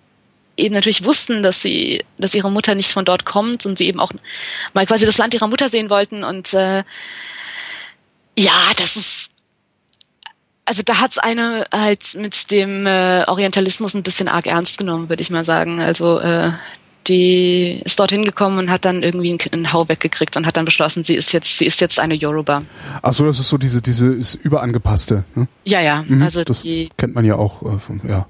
[0.58, 4.00] eben natürlich wussten, dass sie, dass ihre Mutter nicht von dort kommt und sie eben
[4.00, 4.12] auch
[4.74, 6.84] mal quasi das Land ihrer Mutter sehen wollten und äh,
[8.38, 9.30] ja, das ist
[10.66, 15.22] also da hat's eine halt mit dem äh, Orientalismus ein bisschen arg ernst genommen, würde
[15.22, 15.80] ich mal sagen.
[15.80, 16.54] Also äh,
[17.08, 20.66] die ist dorthin gekommen und hat dann irgendwie einen, einen Hau weggekriegt und hat dann
[20.66, 22.62] beschlossen, sie ist jetzt, sie ist jetzt eine Yoruba.
[23.02, 25.24] Ach so, das ist so diese, diese ist überangepasste.
[25.36, 25.48] Ne?
[25.66, 26.04] Ja, ja.
[26.08, 28.28] Mhm, also das die, kennt man ja auch äh, von, ja.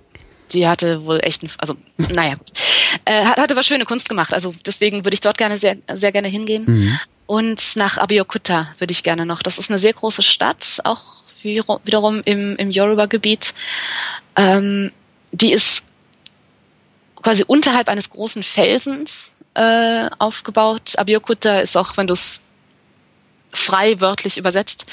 [0.52, 2.36] Die hatte wohl echt, ein, also naja.
[3.06, 4.34] Äh, hat, hat aber schöne Kunst gemacht.
[4.34, 6.66] Also deswegen würde ich dort gerne sehr, sehr gerne hingehen.
[6.68, 7.00] Mhm.
[7.28, 9.42] Und nach Abeokuta würde ich gerne noch.
[9.42, 13.54] Das ist eine sehr große Stadt, auch wiederum im, im Yoruba-Gebiet.
[14.36, 14.92] Ähm,
[15.32, 15.84] die ist
[17.22, 20.94] quasi unterhalb eines großen Felsens äh, aufgebaut.
[20.98, 22.42] Abeokuta ist auch, wenn du es
[23.52, 24.86] frei wörtlich übersetzt,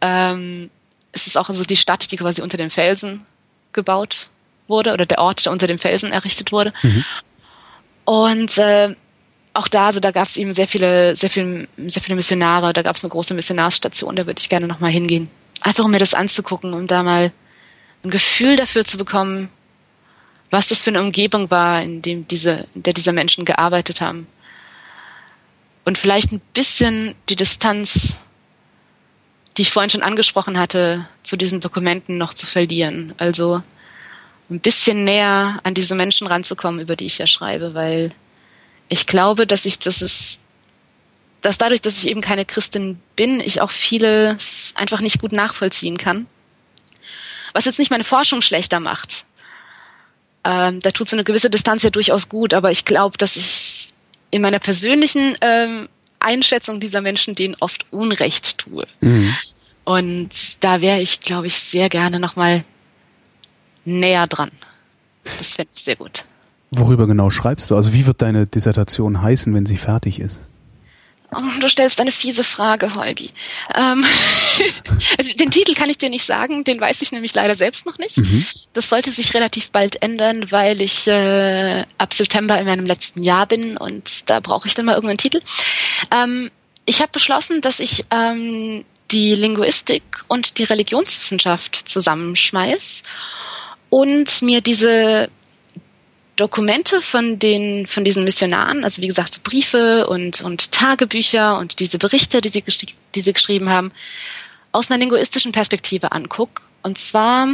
[0.00, 0.70] ähm,
[1.12, 3.26] es ist auch also die Stadt, die quasi unter dem Felsen
[3.72, 4.28] gebaut
[4.66, 6.72] wurde oder der Ort, der unter dem Felsen errichtet wurde.
[6.82, 7.04] Mhm.
[8.04, 8.94] Und äh,
[9.54, 12.72] auch da, also da gab es eben sehr viele, sehr viele, sehr viele Missionare.
[12.72, 14.16] Da gab es eine große Missionarsstation.
[14.16, 15.30] Da würde ich gerne noch mal hingehen
[15.60, 17.32] einfach um mir das anzugucken, um da mal
[18.04, 19.48] ein Gefühl dafür zu bekommen,
[20.50, 24.26] was das für eine Umgebung war, in dem diese, in der diese Menschen gearbeitet haben.
[25.84, 28.14] Und vielleicht ein bisschen die Distanz,
[29.56, 33.14] die ich vorhin schon angesprochen hatte, zu diesen Dokumenten noch zu verlieren.
[33.18, 33.62] Also
[34.50, 38.12] ein bisschen näher an diese Menschen ranzukommen, über die ich ja schreibe, weil
[38.88, 40.40] ich glaube, dass ich, das ist,
[41.42, 45.96] dass dadurch, dass ich eben keine Christin bin, ich auch vieles einfach nicht gut nachvollziehen
[45.96, 46.26] kann.
[47.54, 49.24] Was jetzt nicht meine Forschung schlechter macht.
[50.44, 53.92] Ähm, da tut so eine gewisse Distanz ja durchaus gut, aber ich glaube, dass ich
[54.30, 55.88] in meiner persönlichen ähm,
[56.20, 58.86] Einschätzung dieser Menschen denen oft Unrecht tue.
[59.00, 59.34] Mhm.
[59.84, 62.64] Und da wäre ich, glaube ich, sehr gerne nochmal
[63.84, 64.50] näher dran.
[65.24, 66.24] Das fände ich sehr gut.
[66.70, 67.76] Worüber genau schreibst du?
[67.76, 70.40] Also wie wird deine Dissertation heißen, wenn sie fertig ist?
[71.34, 73.30] Oh, du stellst eine fiese Frage, Holgi.
[73.74, 74.04] Ähm,
[75.18, 77.98] also den Titel kann ich dir nicht sagen, den weiß ich nämlich leider selbst noch
[77.98, 78.16] nicht.
[78.16, 78.46] Mhm.
[78.72, 83.46] Das sollte sich relativ bald ändern, weil ich äh, ab September in meinem letzten Jahr
[83.46, 85.40] bin und da brauche ich dann mal irgendeinen Titel.
[86.10, 86.50] Ähm,
[86.86, 93.02] ich habe beschlossen, dass ich ähm, die Linguistik und die Religionswissenschaft zusammenschmeiß
[93.90, 95.28] und mir diese
[96.38, 101.98] Dokumente von den von diesen Missionaren, also wie gesagt Briefe und und Tagebücher und diese
[101.98, 102.62] Berichte, die sie
[103.16, 103.90] die sie geschrieben haben,
[104.70, 106.62] aus einer linguistischen Perspektive anguck.
[106.82, 107.48] Und zwar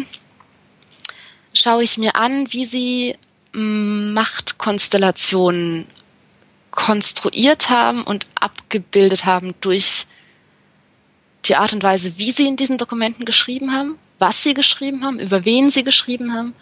[1.55, 3.17] schaue ich mir an, wie sie
[3.53, 5.87] Machtkonstellationen
[6.71, 10.05] konstruiert haben und abgebildet haben durch
[11.47, 15.21] die Art und Weise, wie sie in diesen Dokumenten geschrieben haben, was sie geschrieben haben,
[15.21, 16.55] über wen sie geschrieben haben.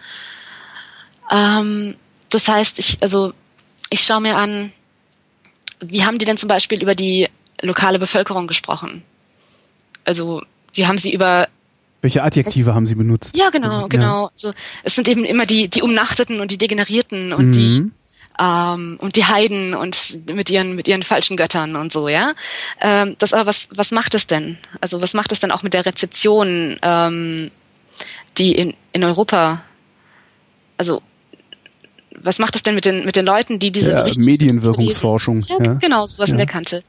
[1.31, 1.97] Ähm,
[2.35, 3.33] das heißt, ich, also,
[3.91, 4.73] ich schaue mir an,
[5.81, 7.29] wie haben die denn zum Beispiel über die
[7.61, 9.03] lokale Bevölkerung gesprochen?
[10.05, 10.43] Also,
[10.75, 11.49] wie haben sie über
[12.01, 13.37] welche Adjektive es, haben Sie benutzt?
[13.37, 14.25] Ja, genau, genau.
[14.25, 14.31] Ja.
[14.33, 14.53] Also,
[14.83, 17.53] es sind eben immer die, die Umnachteten und die Degenerierten und mhm.
[17.53, 17.91] die
[18.39, 22.35] ähm, und die Heiden und mit ihren mit ihren falschen Göttern und so, ja.
[22.81, 24.59] Ähm, das aber was was macht es denn?
[24.81, 27.51] Also was macht es denn auch mit der Rezeption, ähm,
[28.39, 29.63] die in in Europa,
[30.77, 31.03] also
[32.21, 35.43] was macht es denn mit den, mit den Leuten, die diese ja, Medienwirkungsforschung.
[35.43, 36.35] Ja, ja, genau, sowas ja.
[36.35, 36.83] in der Kante.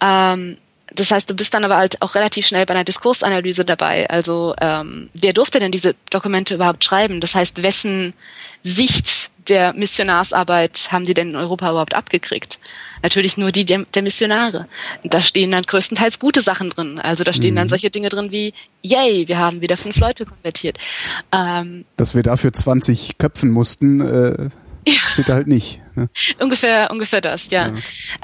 [0.00, 0.56] Ähm,
[0.94, 4.08] das heißt, du bist dann aber halt auch relativ schnell bei einer Diskursanalyse dabei.
[4.10, 7.20] Also ähm, wer durfte denn diese Dokumente überhaupt schreiben?
[7.20, 8.12] Das heißt, wessen
[8.62, 12.58] Sicht der Missionarsarbeit haben die denn in Europa überhaupt abgekriegt?
[13.02, 14.68] Natürlich nur die der, der Missionare.
[15.02, 16.98] Und da stehen dann größtenteils gute Sachen drin.
[16.98, 17.56] Also da stehen mhm.
[17.56, 20.78] dann solche Dinge drin wie, yay, wir haben wieder fünf Leute konvertiert.
[21.32, 24.48] Ähm, Dass wir dafür 20 köpfen mussten, äh,
[24.86, 25.00] ja.
[25.12, 25.80] steht da halt nicht.
[25.94, 26.08] Ne?
[26.38, 27.68] ungefähr, ungefähr das, ja.
[27.68, 27.74] ja.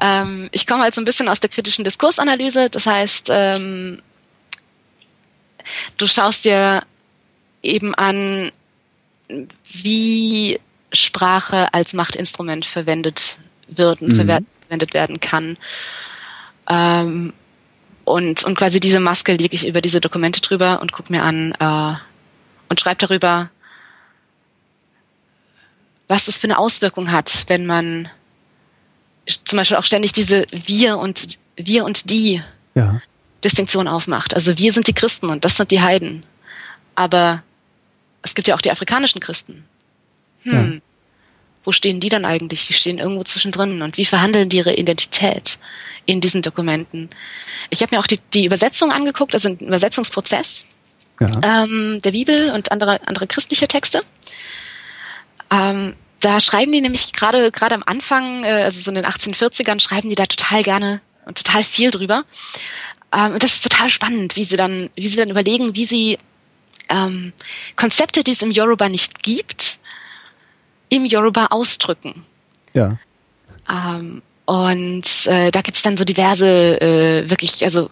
[0.01, 2.71] Ähm, ich komme halt so ein bisschen aus der kritischen Diskursanalyse.
[2.71, 4.01] Das heißt, ähm,
[5.97, 6.83] du schaust dir
[7.63, 8.53] eben an,
[9.73, 10.59] wie
[10.93, 13.37] Sprache als Machtinstrument verwendet
[13.69, 14.17] wird und mhm.
[14.69, 15.57] Verwendet werden kann.
[16.69, 17.33] Ähm,
[18.05, 21.53] und, und quasi diese Maske lege ich über diese Dokumente drüber und gucke mir an
[21.59, 21.99] äh,
[22.69, 23.51] und schreibe darüber,
[26.07, 28.09] was das für eine Auswirkung hat, wenn man
[29.45, 32.43] zum Beispiel auch ständig diese wir und wir und die
[32.75, 33.03] ja.
[33.45, 34.35] Distinktion aufmacht.
[34.35, 36.23] Also wir sind die Christen und das sind die Heiden.
[36.95, 37.43] Aber
[38.23, 39.65] es gibt ja auch die afrikanischen Christen.
[40.43, 40.53] Hm.
[40.53, 40.88] Ja.
[41.69, 42.67] Wo stehen die dann eigentlich?
[42.67, 43.83] Die stehen irgendwo zwischendrin.
[43.83, 45.59] Und wie verhandeln die ihre Identität
[46.07, 47.11] in diesen Dokumenten?
[47.69, 50.65] Ich habe mir auch die, die Übersetzung angeguckt, also den Übersetzungsprozess
[51.21, 51.65] ja.
[51.65, 54.03] ähm, der Bibel und andere, andere christliche Texte.
[55.51, 59.79] Ähm, da schreiben die nämlich gerade gerade am Anfang, äh, also so in den 1840ern,
[59.79, 62.25] schreiben die da total gerne und total viel drüber.
[63.13, 66.19] Ähm, und das ist total spannend, wie sie dann, wie sie dann überlegen, wie sie
[66.89, 67.35] ähm,
[67.77, 69.78] Konzepte, die es im Yoruba nicht gibt,
[70.89, 72.25] im Yoruba ausdrücken.
[72.75, 72.99] Ja.
[73.71, 77.91] Ähm, und äh, da gibt's dann so diverse, äh, wirklich, also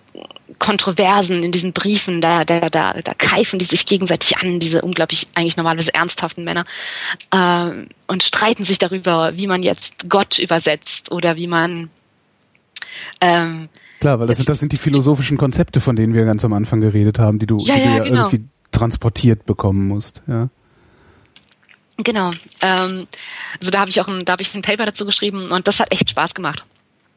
[0.59, 5.29] Kontroversen in diesen Briefen, da, da, da, da keifen die sich gegenseitig an, diese unglaublich
[5.35, 6.65] eigentlich normalerweise ernsthaften Männer,
[7.31, 7.71] äh,
[8.07, 11.91] und streiten sich darüber, wie man jetzt Gott übersetzt oder wie man
[13.21, 13.69] ähm,
[14.01, 16.81] Klar, weil das sind, das sind die philosophischen Konzepte, von denen wir ganz am Anfang
[16.81, 18.17] geredet haben, die du, ja, die ja, du ja genau.
[18.29, 20.49] irgendwie transportiert bekommen musst, ja.
[21.99, 22.33] Genau.
[22.61, 23.07] Ähm,
[23.59, 25.81] also da habe ich auch ein, da habe ich ein Paper dazu geschrieben und das
[25.81, 26.65] hat echt Spaß gemacht.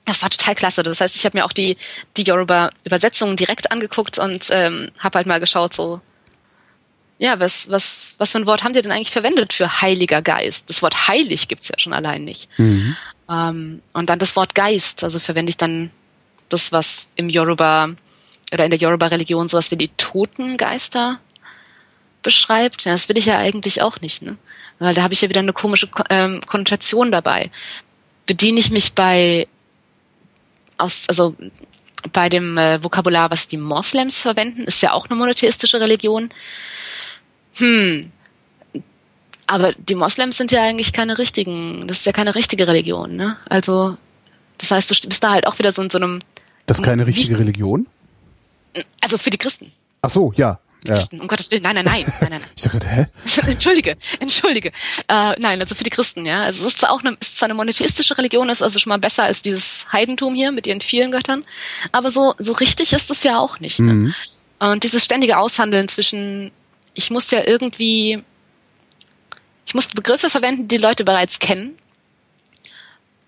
[0.05, 0.83] Das war total klasse.
[0.83, 1.77] Das heißt, ich habe mir auch die
[2.17, 6.01] die Yoruba Übersetzungen direkt angeguckt und ähm, habe halt mal geschaut so
[7.19, 10.69] ja, was, was, was für ein Wort haben die denn eigentlich verwendet für Heiliger Geist?
[10.69, 12.47] Das Wort heilig gibt's ja schon allein nicht.
[12.57, 12.95] Mhm.
[13.29, 15.91] Ähm, und dann das Wort Geist, also verwende ich dann
[16.47, 17.89] das, was im Yoruba
[18.53, 21.19] oder in der Yoruba-Religion sowas wie die Totengeister
[22.23, 22.85] beschreibt.
[22.85, 24.21] Ja, das will ich ja eigentlich auch nicht.
[24.21, 24.37] Ne?
[24.79, 27.51] Weil da habe ich ja wieder eine komische ähm, Konnotation dabei.
[28.25, 29.47] Bediene ich mich bei
[30.77, 31.35] aus, also
[32.13, 36.29] bei dem äh, Vokabular, was die Moslems verwenden, ist ja auch eine monotheistische Religion.
[37.55, 38.11] Hm.
[39.47, 43.37] Aber die Moslems sind ja eigentlich keine richtigen, das ist ja keine richtige Religion, ne?
[43.49, 43.97] Also,
[44.59, 46.21] das heißt, du bist da halt auch wieder so in so einem.
[46.67, 47.87] Das ist keine richtige Religion?
[49.01, 49.71] Also für die Christen.
[50.01, 50.59] Ach so, ja.
[50.87, 51.03] Ja.
[51.11, 52.41] Um Gottes Willen, nein, nein, nein, nein, nein.
[52.55, 53.07] ich dachte, hä?
[53.51, 54.69] entschuldige, entschuldige.
[55.07, 56.43] Äh, nein, also für die Christen, ja.
[56.43, 58.99] Also es ist zwar auch eine, ist zwar eine monotheistische Religion, ist also schon mal
[58.99, 61.43] besser als dieses Heidentum hier mit ihren vielen Göttern,
[61.91, 63.79] aber so so richtig ist es ja auch nicht.
[63.79, 63.93] Ne?
[63.93, 64.15] Mhm.
[64.59, 66.51] Und dieses ständige Aushandeln zwischen,
[66.93, 68.23] ich muss ja irgendwie,
[69.65, 71.77] ich muss Begriffe verwenden, die Leute bereits kennen,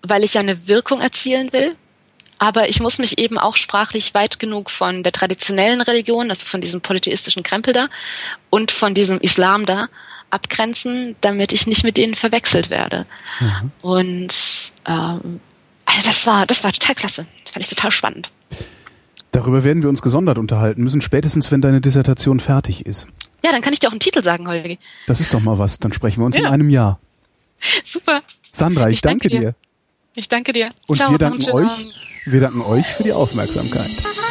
[0.02, 1.76] weil ich ja eine Wirkung erzielen will
[2.42, 6.60] aber ich muss mich eben auch sprachlich weit genug von der traditionellen Religion, also von
[6.60, 7.88] diesem polytheistischen Krempel da
[8.50, 9.88] und von diesem Islam da
[10.30, 13.06] abgrenzen, damit ich nicht mit denen verwechselt werde.
[13.38, 13.70] Mhm.
[13.80, 15.40] Und ähm,
[15.84, 17.26] also das war, das war total klasse.
[17.44, 18.32] Das fand ich total spannend.
[19.30, 23.06] Darüber werden wir uns gesondert unterhalten müssen, spätestens wenn deine Dissertation fertig ist.
[23.44, 24.80] Ja, dann kann ich dir auch einen Titel sagen, Holgi.
[25.06, 25.78] Das ist doch mal was.
[25.78, 26.42] Dann sprechen wir uns ja.
[26.42, 26.98] in einem Jahr.
[27.84, 28.22] Super.
[28.50, 29.50] Sandra, ich, ich danke, danke dir.
[29.52, 29.54] dir.
[30.16, 30.70] Ich danke dir.
[30.88, 32.10] Und Ciao, wir danken euch.
[32.24, 34.21] Wir danken euch für die Aufmerksamkeit.